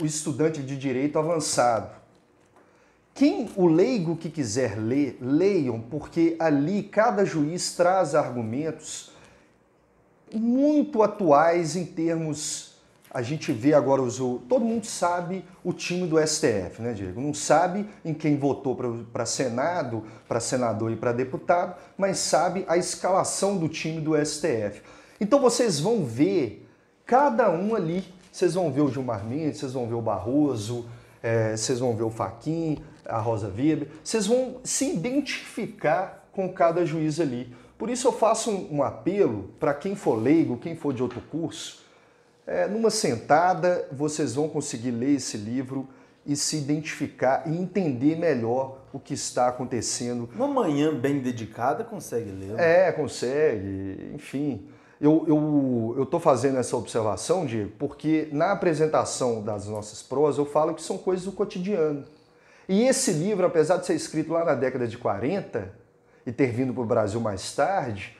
o 0.00 0.04
estudante 0.06 0.62
de 0.62 0.76
direito 0.76 1.18
avançado. 1.18 1.90
Quem 3.14 3.50
o 3.56 3.66
leigo 3.66 4.16
que 4.16 4.30
quiser 4.30 4.78
ler, 4.78 5.18
leiam, 5.20 5.80
porque 5.80 6.36
ali 6.38 6.82
cada 6.82 7.24
juiz 7.24 7.74
traz 7.74 8.14
argumentos 8.14 9.10
muito 10.34 11.02
atuais 11.02 11.76
em 11.76 11.84
termos. 11.84 12.71
A 13.12 13.20
gente 13.20 13.52
vê 13.52 13.74
agora 13.74 14.00
os. 14.00 14.16
Todo 14.16 14.60
mundo 14.60 14.86
sabe 14.86 15.44
o 15.62 15.72
time 15.72 16.06
do 16.06 16.16
STF, 16.18 16.80
né, 16.80 16.94
Diego? 16.94 17.20
Não 17.20 17.34
sabe 17.34 17.86
em 18.02 18.14
quem 18.14 18.38
votou 18.38 18.74
para 19.12 19.26
Senado, 19.26 20.04
para 20.26 20.40
senador 20.40 20.90
e 20.90 20.96
para 20.96 21.12
deputado, 21.12 21.76
mas 21.98 22.18
sabe 22.18 22.64
a 22.66 22.78
escalação 22.78 23.58
do 23.58 23.68
time 23.68 24.00
do 24.00 24.12
STF. 24.16 24.80
Então 25.20 25.40
vocês 25.40 25.78
vão 25.78 26.04
ver 26.06 26.66
cada 27.04 27.50
um 27.50 27.74
ali. 27.74 28.02
Vocês 28.32 28.54
vão 28.54 28.72
ver 28.72 28.80
o 28.80 28.90
Gilmar 28.90 29.26
Mendes, 29.26 29.58
vocês 29.58 29.74
vão 29.74 29.86
ver 29.86 29.94
o 29.94 30.00
Barroso, 30.00 30.86
eh, 31.22 31.54
vocês 31.54 31.80
vão 31.80 31.94
ver 31.94 32.04
o 32.04 32.10
Faquin, 32.10 32.78
a 33.04 33.18
Rosa 33.18 33.48
Weber. 33.48 33.88
Vocês 34.02 34.26
vão 34.26 34.56
se 34.64 34.90
identificar 34.90 36.30
com 36.32 36.50
cada 36.50 36.86
juiz 36.86 37.20
ali. 37.20 37.54
Por 37.76 37.90
isso 37.90 38.08
eu 38.08 38.12
faço 38.12 38.50
um, 38.50 38.76
um 38.76 38.82
apelo 38.82 39.50
para 39.60 39.74
quem 39.74 39.94
for 39.94 40.14
leigo, 40.14 40.56
quem 40.56 40.74
for 40.74 40.94
de 40.94 41.02
outro 41.02 41.20
curso, 41.30 41.81
é, 42.46 42.66
numa 42.66 42.90
sentada 42.90 43.86
vocês 43.92 44.34
vão 44.34 44.48
conseguir 44.48 44.90
ler 44.90 45.16
esse 45.16 45.36
livro 45.36 45.88
e 46.24 46.36
se 46.36 46.56
identificar 46.56 47.42
e 47.46 47.50
entender 47.50 48.16
melhor 48.16 48.78
o 48.92 48.98
que 48.98 49.14
está 49.14 49.48
acontecendo. 49.48 50.28
Uma 50.34 50.48
manhã 50.48 50.94
bem 50.94 51.18
dedicada 51.20 51.82
consegue 51.82 52.30
ler. 52.30 52.58
É, 52.58 52.92
consegue, 52.92 54.12
enfim. 54.14 54.66
Eu 55.00 55.24
eu 55.26 55.94
eu 55.96 56.02
estou 56.04 56.20
fazendo 56.20 56.58
essa 56.58 56.76
observação, 56.76 57.44
Diego, 57.44 57.72
porque 57.78 58.28
na 58.30 58.52
apresentação 58.52 59.42
das 59.42 59.66
nossas 59.66 60.02
prosas 60.02 60.38
eu 60.38 60.46
falo 60.46 60.74
que 60.74 60.82
são 60.82 60.96
coisas 60.96 61.24
do 61.24 61.32
cotidiano. 61.32 62.04
E 62.68 62.86
esse 62.86 63.12
livro, 63.12 63.44
apesar 63.44 63.78
de 63.78 63.86
ser 63.86 63.94
escrito 63.94 64.32
lá 64.32 64.44
na 64.44 64.54
década 64.54 64.86
de 64.86 64.96
40 64.96 65.72
e 66.24 66.30
ter 66.30 66.52
vindo 66.52 66.72
para 66.72 66.82
o 66.82 66.86
Brasil 66.86 67.20
mais 67.20 67.52
tarde, 67.52 68.16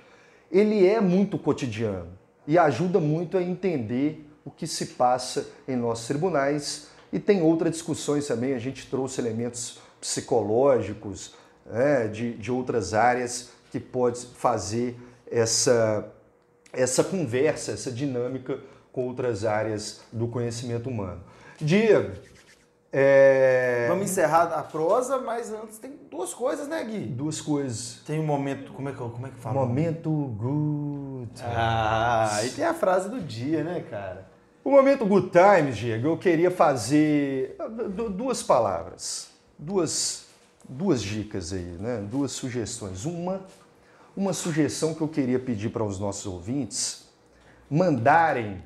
ele 0.50 0.84
é 0.84 1.00
muito 1.00 1.38
cotidiano 1.38 2.21
e 2.46 2.58
ajuda 2.58 2.98
muito 2.98 3.36
a 3.36 3.42
entender 3.42 4.28
o 4.44 4.50
que 4.50 4.66
se 4.66 4.86
passa 4.86 5.48
em 5.66 5.76
nossos 5.76 6.06
tribunais. 6.06 6.88
E 7.12 7.18
tem 7.18 7.42
outras 7.42 7.72
discussões 7.72 8.26
também, 8.26 8.54
a 8.54 8.58
gente 8.58 8.88
trouxe 8.88 9.20
elementos 9.20 9.78
psicológicos 10.00 11.34
né, 11.66 12.08
de, 12.08 12.34
de 12.34 12.50
outras 12.50 12.94
áreas 12.94 13.50
que 13.70 13.78
pode 13.78 14.26
fazer 14.34 14.96
essa, 15.30 16.08
essa 16.72 17.04
conversa, 17.04 17.72
essa 17.72 17.90
dinâmica 17.90 18.58
com 18.92 19.06
outras 19.06 19.44
áreas 19.44 20.00
do 20.12 20.26
conhecimento 20.26 20.90
humano. 20.90 21.22
Diego, 21.60 22.12
é, 22.92 23.86
Vamos 23.88 24.04
encerrar 24.04 24.52
a 24.52 24.62
prosa, 24.62 25.18
mas 25.18 25.50
antes 25.50 25.78
tem 25.78 25.98
duas 26.10 26.34
coisas, 26.34 26.68
né, 26.68 26.84
Gui? 26.84 27.06
duas 27.06 27.40
coisas. 27.40 28.00
Tem 28.06 28.20
um 28.20 28.26
momento. 28.26 28.72
Como 28.72 28.88
é 28.88 28.92
que, 28.92 28.98
como 28.98 29.26
é 29.26 29.30
que 29.30 29.36
fala? 29.36 29.54
Momento 29.54 30.10
good. 30.10 31.30
Ah, 31.42 32.40
e 32.44 32.50
tem 32.50 32.64
a 32.64 32.74
frase 32.74 33.08
do 33.08 33.20
dia, 33.20 33.64
né, 33.64 33.84
cara? 33.88 34.30
O 34.64 34.70
momento 34.70 35.04
Good 35.04 35.30
Times, 35.30 35.76
Diego, 35.76 36.06
eu 36.06 36.16
queria 36.16 36.50
fazer 36.50 37.56
duas 38.14 38.44
palavras, 38.44 39.28
duas, 39.58 40.26
duas 40.68 41.02
dicas 41.02 41.52
aí, 41.52 41.76
né? 41.80 41.98
duas 42.08 42.30
sugestões. 42.30 43.04
Uma, 43.04 43.40
uma 44.16 44.32
sugestão 44.32 44.94
que 44.94 45.00
eu 45.00 45.08
queria 45.08 45.40
pedir 45.40 45.70
para 45.70 45.82
os 45.82 45.98
nossos 45.98 46.26
ouvintes 46.26 47.08
mandarem 47.68 48.62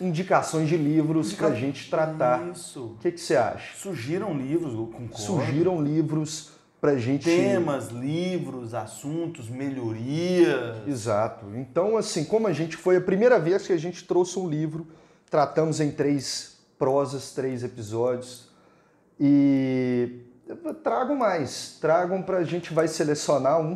indicações 0.00 0.68
de 0.68 0.76
livros 0.76 1.28
Indica... 1.28 1.46
para 1.46 1.54
a 1.54 1.58
gente 1.58 1.90
tratar. 1.90 2.50
Isso. 2.50 2.84
O 2.84 2.98
que, 3.00 3.12
que 3.12 3.20
você 3.20 3.36
acha? 3.36 3.76
Surgiram 3.76 4.36
livros, 4.36 4.72
concordo. 4.72 5.18
Surgiram 5.18 5.82
livros 5.82 6.52
para 6.80 6.96
gente. 6.96 7.24
Temas, 7.24 7.88
livros, 7.88 8.74
assuntos, 8.74 9.48
melhorias. 9.48 10.88
Exato. 10.88 11.46
Então, 11.54 11.96
assim, 11.96 12.24
como 12.24 12.46
a 12.46 12.52
gente 12.52 12.76
foi 12.76 12.96
a 12.96 13.00
primeira 13.00 13.38
vez 13.38 13.66
que 13.66 13.72
a 13.72 13.78
gente 13.78 14.04
trouxe 14.04 14.38
um 14.38 14.48
livro, 14.48 14.86
tratamos 15.28 15.80
em 15.80 15.90
três 15.90 16.58
prosas, 16.78 17.32
três 17.32 17.62
episódios. 17.62 18.48
E 19.18 20.22
tragam 20.82 21.14
mais, 21.14 21.76
tragam 21.80 22.22
para 22.22 22.38
a 22.38 22.44
gente 22.44 22.72
vai 22.72 22.88
selecionar 22.88 23.60
um 23.60 23.74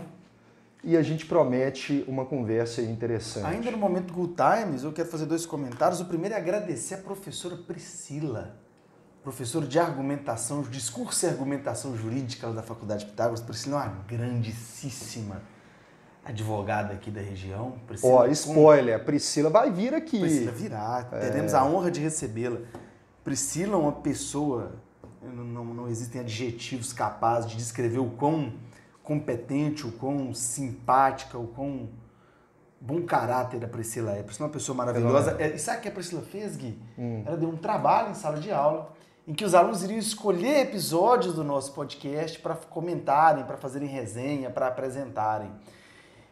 e 0.84 0.96
a 0.96 1.02
gente 1.02 1.24
promete 1.24 2.04
uma 2.06 2.26
conversa 2.26 2.82
interessante. 2.82 3.46
Ainda 3.46 3.70
no 3.70 3.78
momento 3.78 4.12
Good 4.12 4.34
Times, 4.34 4.84
eu 4.84 4.92
quero 4.92 5.08
fazer 5.08 5.24
dois 5.24 5.46
comentários. 5.46 6.00
O 6.00 6.04
primeiro 6.04 6.34
é 6.34 6.38
agradecer 6.38 6.96
a 6.96 6.98
professora 6.98 7.56
Priscila, 7.56 8.54
professora 9.22 9.66
de 9.66 9.78
argumentação, 9.78 10.60
discurso 10.62 11.24
e 11.24 11.28
argumentação 11.28 11.96
jurídica 11.96 12.50
da 12.50 12.62
Faculdade 12.62 13.04
de 13.04 13.10
Pitágoras. 13.10 13.40
Priscila 13.40 13.82
é 13.82 13.86
uma 13.86 14.04
grandíssima 14.06 15.40
advogada 16.22 16.92
aqui 16.92 17.10
da 17.10 17.20
região. 17.20 17.76
Ó, 18.02 18.22
oh, 18.22 18.26
spoiler, 18.26 18.96
a 18.96 18.98
Priscila 18.98 19.48
vai 19.48 19.70
vir 19.70 19.94
aqui. 19.94 20.20
Priscila 20.20 20.52
virá, 20.52 21.08
é. 21.12 21.18
teremos 21.18 21.54
a 21.54 21.64
honra 21.64 21.90
de 21.90 22.00
recebê-la. 22.00 22.58
Priscila 23.24 23.72
é 23.72 23.76
uma 23.76 23.92
pessoa, 23.92 24.72
não, 25.22 25.44
não, 25.44 25.64
não 25.64 25.88
existem 25.88 26.20
adjetivos 26.20 26.92
capazes 26.92 27.50
de 27.50 27.56
descrever 27.56 27.98
o 27.98 28.10
quão 28.10 28.52
competente, 29.04 29.86
o 29.86 29.92
quão 29.92 30.34
simpática, 30.34 31.38
o 31.38 31.46
quão 31.46 31.88
bom 32.80 33.02
caráter 33.02 33.64
a 33.64 33.68
Priscila 33.68 34.12
é. 34.12 34.22
Priscila 34.22 34.46
é 34.46 34.48
uma 34.48 34.52
pessoa 34.52 34.76
maravilhosa. 34.76 35.36
É, 35.38 35.54
e 35.54 35.58
sabe 35.58 35.78
o 35.78 35.80
que 35.82 35.88
a 35.88 35.92
Priscila 35.92 36.22
fez, 36.22 36.56
Gui? 36.56 36.76
Hum. 36.98 37.22
Ela 37.24 37.36
deu 37.36 37.48
um 37.48 37.56
trabalho 37.56 38.10
em 38.10 38.14
sala 38.14 38.38
de 38.38 38.50
aula 38.50 38.92
em 39.26 39.32
que 39.32 39.44
os 39.44 39.54
alunos 39.54 39.82
iriam 39.82 39.98
escolher 39.98 40.60
episódios 40.60 41.34
do 41.34 41.42
nosso 41.42 41.72
podcast 41.72 42.38
para 42.40 42.54
comentarem, 42.54 43.44
para 43.44 43.56
fazerem 43.56 43.88
resenha, 43.88 44.50
para 44.50 44.66
apresentarem. 44.66 45.50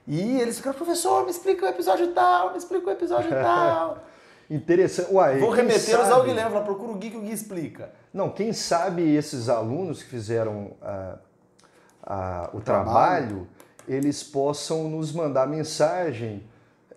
E 0.06 0.40
eles 0.40 0.58
ficaram, 0.58 0.76
professor, 0.76 1.24
me 1.24 1.30
explica 1.30 1.64
o 1.64 1.68
episódio 1.68 2.08
tal, 2.08 2.50
me 2.50 2.58
explica 2.58 2.88
o 2.88 2.90
episódio 2.90 3.30
tal. 3.40 4.04
Interessante. 4.50 5.10
Uai, 5.10 5.38
Vou 5.38 5.50
remetê-los 5.50 6.10
ao 6.10 6.24
Guilherme, 6.24 6.50
falar, 6.50 6.64
procura 6.64 6.92
o 6.92 6.96
Gui 6.96 7.10
que 7.10 7.16
o 7.16 7.22
Gui 7.22 7.32
explica. 7.32 7.92
Não, 8.12 8.28
quem 8.28 8.52
sabe 8.52 9.02
esses 9.14 9.48
alunos 9.48 10.02
que 10.02 10.10
fizeram 10.10 10.72
uh, 10.82 11.18
uh, 12.02 12.56
o 12.56 12.60
trabalho, 12.60 12.62
trabalho, 12.62 13.48
eles 13.88 14.22
possam 14.22 14.88
nos 14.88 15.12
mandar 15.12 15.46
mensagem 15.46 16.44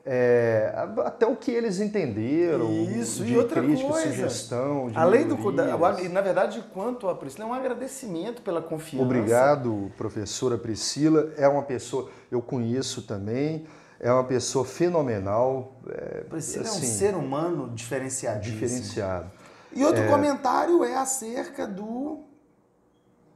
é, 0.08 0.72
até 1.04 1.26
o 1.26 1.36
que 1.36 1.50
eles 1.50 1.80
entenderam. 1.80 2.72
Isso, 2.72 3.24
de 3.24 3.34
e 3.34 3.38
outra 3.38 3.60
crítica, 3.60 3.90
coisa. 3.90 4.08
sugestão. 4.08 4.92
Além 4.94 5.28
do. 5.28 5.36
Na 5.52 6.22
verdade, 6.22 6.64
quanto 6.72 7.10
a 7.10 7.16
Priscila, 7.16 7.46
é 7.46 7.48
um 7.48 7.54
agradecimento 7.54 8.44
pela 8.44 8.62
confiança. 8.62 9.04
Obrigado, 9.04 9.92
professora 9.98 10.60
Priscila. 10.60 11.32
É 11.38 11.48
uma 11.48 11.64
pessoa, 11.64 12.12
eu 12.32 12.40
conheço 12.40 13.02
também, 13.02 13.66
é 14.00 14.12
uma 14.12 14.24
pessoa 14.24 14.64
fenomenal. 14.64 15.74
É, 15.90 16.22
Priscila 16.30 16.66
assim, 16.66 16.70
é 16.70 16.72
um 16.72 16.84
assim, 16.84 16.98
ser 16.98 17.16
humano 17.16 17.72
diferenciadíssimo. 17.74 18.60
Diferenciado. 18.60 19.32
E 19.74 19.84
outro 19.84 20.04
é... 20.04 20.08
comentário 20.08 20.84
é 20.84 20.96
acerca 20.96 21.66
do. 21.66 22.20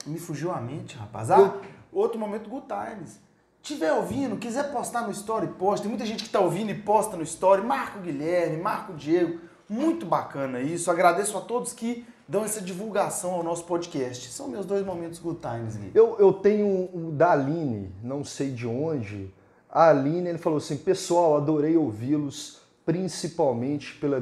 Me 0.10 0.20
fugiu 0.20 0.51
a 0.51 0.60
mente, 0.60 0.95
rapaz. 0.97 1.32
Ah, 1.32 1.55
outro 1.91 2.20
momento, 2.20 2.49
Good 2.49 2.66
Times 2.68 3.20
tiver 3.62 3.93
ouvindo, 3.93 4.38
quiser 4.38 4.72
postar 4.72 5.03
no 5.03 5.12
story, 5.12 5.47
posta. 5.47 5.84
Tem 5.84 5.89
muita 5.89 6.05
gente 6.05 6.24
que 6.24 6.30
está 6.30 6.39
ouvindo 6.39 6.72
e 6.72 6.76
posta 6.76 7.16
no 7.16 7.24
story. 7.24 7.62
Marco 7.62 7.99
Guilherme, 7.99 8.57
Marco 8.57 8.93
Diego. 8.93 9.39
Muito 9.68 10.05
bacana 10.05 10.60
isso. 10.60 10.89
Agradeço 10.89 11.38
a 11.38 11.41
todos 11.41 11.74
que 11.74 12.05
dão 12.28 12.43
essa 12.43 12.62
divulgação 12.62 13.32
ao 13.32 13.43
nosso 13.43 13.66
podcast. 13.66 14.30
São 14.30 14.47
meus 14.47 14.66
dois 14.66 14.86
momentos 14.86 15.20
good 15.20 15.39
times, 15.39 15.76
Gui. 15.76 15.91
Eu, 15.93 16.16
eu 16.20 16.34
tenho 16.34 16.89
o 16.93 17.12
da 17.12 17.32
Aline, 17.32 17.91
não 18.03 18.24
sei 18.24 18.51
de 18.51 18.66
onde. 18.66 19.32
A 19.70 19.89
Aline, 19.89 20.30
ele 20.30 20.39
falou 20.39 20.57
assim, 20.57 20.78
pessoal, 20.78 21.38
adorei 21.38 21.78
ouvi-los, 21.78 22.62
principalmente 22.84 23.95
pela 23.95 24.20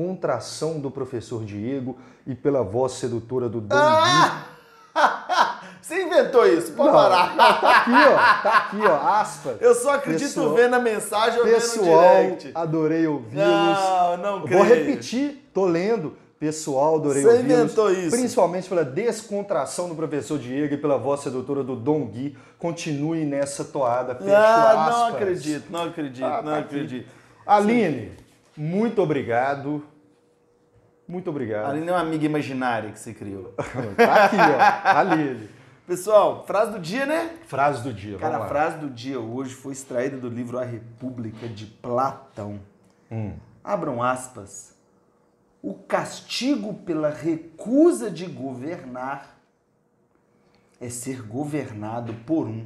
descontração 0.00 0.80
do 0.80 0.90
professor 0.90 1.44
Diego 1.44 1.98
e 2.26 2.34
pela 2.34 2.62
voz 2.62 2.92
sedutora 2.92 3.48
do 3.48 3.60
Dom 3.60 3.76
ah! 3.76 4.46
Você 5.82 6.02
inventou 6.02 6.46
isso, 6.46 6.72
pode 6.72 6.88
não, 6.88 6.94
parar. 6.94 7.36
Tá 7.36 7.70
aqui, 7.78 7.90
ó. 7.90 8.42
Tá 8.42 8.56
aqui, 8.58 8.86
ó. 8.86 9.08
Aspas. 9.08 9.56
Eu 9.60 9.74
só 9.74 9.94
acredito 9.94 10.28
pessoal, 10.28 10.54
vendo 10.54 10.74
a 10.74 10.78
mensagem 10.78 11.40
ou 11.40 11.46
pessoal, 11.46 12.12
vendo 12.12 12.36
direct. 12.36 12.50
adorei 12.54 13.06
ouvi-los. 13.06 13.44
Não, 13.44 14.16
não 14.18 14.42
creio. 14.42 14.58
Vou 14.58 14.68
repetir, 14.68 15.50
tô 15.52 15.64
lendo. 15.64 16.16
Pessoal, 16.38 16.96
adorei 16.96 17.24
ouvi-los. 17.24 17.46
Você 17.46 17.52
inventou 17.52 17.92
isso. 17.92 18.10
Principalmente 18.10 18.68
pela 18.68 18.84
descontração 18.84 19.88
do 19.88 19.94
professor 19.96 20.38
Diego 20.38 20.74
e 20.74 20.76
pela 20.76 20.96
voz 20.96 21.20
sedutora 21.20 21.64
do 21.64 21.74
Dom 21.74 22.06
Gui. 22.06 22.36
Continue 22.58 23.24
nessa 23.24 23.64
toada. 23.64 24.14
Fecho 24.14 24.30
ah, 24.30 24.86
aspas. 24.86 24.96
Não 24.96 25.06
acredito, 25.06 25.64
não 25.70 25.84
acredito, 25.84 26.24
ah, 26.24 26.42
não 26.42 26.52
tá 26.52 26.58
acredito. 26.58 27.08
Aqui. 27.46 27.70
Aline, 27.70 28.12
muito 28.56 29.02
obrigado. 29.02 29.82
Muito 31.10 31.28
obrigado. 31.28 31.70
Aline 31.70 31.88
é 31.88 31.92
uma 31.92 32.00
amiga 32.00 32.24
imaginária 32.24 32.92
que 32.92 32.98
você 32.98 33.12
criou. 33.12 33.52
tá 33.96 34.24
aqui, 34.26 34.36
ó. 34.36 34.96
Aline. 34.96 35.48
Pessoal, 35.84 36.44
frase 36.46 36.70
do 36.70 36.78
dia, 36.78 37.04
né? 37.04 37.36
Frase 37.46 37.82
do 37.82 37.92
dia, 37.92 38.16
Cara, 38.16 38.44
a 38.44 38.46
frase 38.46 38.78
do 38.78 38.88
dia 38.88 39.18
hoje 39.18 39.52
foi 39.52 39.72
extraída 39.72 40.16
do 40.16 40.28
livro 40.28 40.56
A 40.56 40.64
República 40.64 41.48
de 41.48 41.66
Platão. 41.66 42.60
Hum. 43.10 43.32
Abram 43.64 44.00
aspas. 44.00 44.72
O 45.60 45.74
castigo 45.74 46.74
pela 46.74 47.10
recusa 47.10 48.08
de 48.08 48.26
governar 48.26 49.36
é 50.80 50.88
ser 50.88 51.22
governado 51.22 52.14
por 52.24 52.46
um 52.46 52.64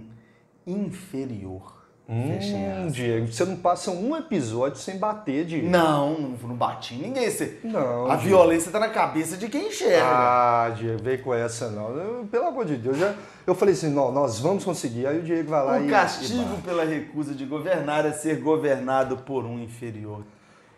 inferior. 0.67 1.84
Hum, 2.07 2.89
Diego, 2.91 3.33
você 3.33 3.47
não 3.47 3.57
passa 3.57 3.91
um 3.91 4.15
episódio 4.15 4.79
sem 4.79 4.99
bater, 4.99 5.47
Diego. 5.47 5.71
Não, 5.71 6.21
não, 6.21 6.49
não 6.49 6.55
bati 6.55 6.95
em 6.95 6.99
ninguém. 6.99 7.31
Você... 7.31 7.61
Não. 7.65 8.05
A 8.05 8.17
Diego. 8.17 8.29
violência 8.29 8.71
tá 8.71 8.79
na 8.79 8.91
cabeça 8.91 9.39
de 9.39 9.49
quem 9.49 9.69
enxerga. 9.69 10.05
Ah, 10.05 10.73
Diego, 10.77 11.03
vem 11.03 11.17
com 11.17 11.33
essa 11.33 11.71
não. 11.71 11.97
Eu, 11.97 12.29
pelo 12.31 12.47
amor 12.47 12.67
de 12.67 12.77
Deus, 12.77 12.99
já, 12.99 13.15
eu 13.47 13.55
falei 13.55 13.73
assim, 13.73 13.89
não, 13.89 14.13
nós 14.13 14.39
vamos 14.39 14.65
conseguir. 14.65 15.07
Aí 15.07 15.19
o 15.19 15.23
Diego 15.23 15.49
vai 15.49 15.65
lá 15.65 15.79
o 15.79 15.83
e. 15.83 15.87
O 15.87 15.91
castigo 15.91 16.61
pela 16.63 16.85
recusa 16.85 17.35
de 17.35 17.47
governar 17.47 18.05
é 18.05 18.13
ser 18.13 18.39
governado 18.39 19.17
por 19.19 19.47
um 19.47 19.59
inferior. 19.59 20.23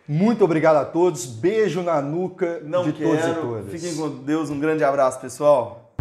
Muito 0.07 0.45
obrigado 0.45 0.77
a 0.77 0.85
todos. 0.85 1.25
Beijo 1.25 1.83
na 1.83 2.01
nuca 2.01 2.61
não 2.63 2.83
de 2.83 2.93
quero. 2.93 3.09
todos 3.09 3.25
e 3.25 3.33
todas. 3.41 3.71
Fiquem 3.71 3.95
com 3.97 4.09
Deus. 4.23 4.49
Um 4.49 4.59
grande 4.59 4.85
abraço, 4.85 5.19
pessoal. 5.19 5.93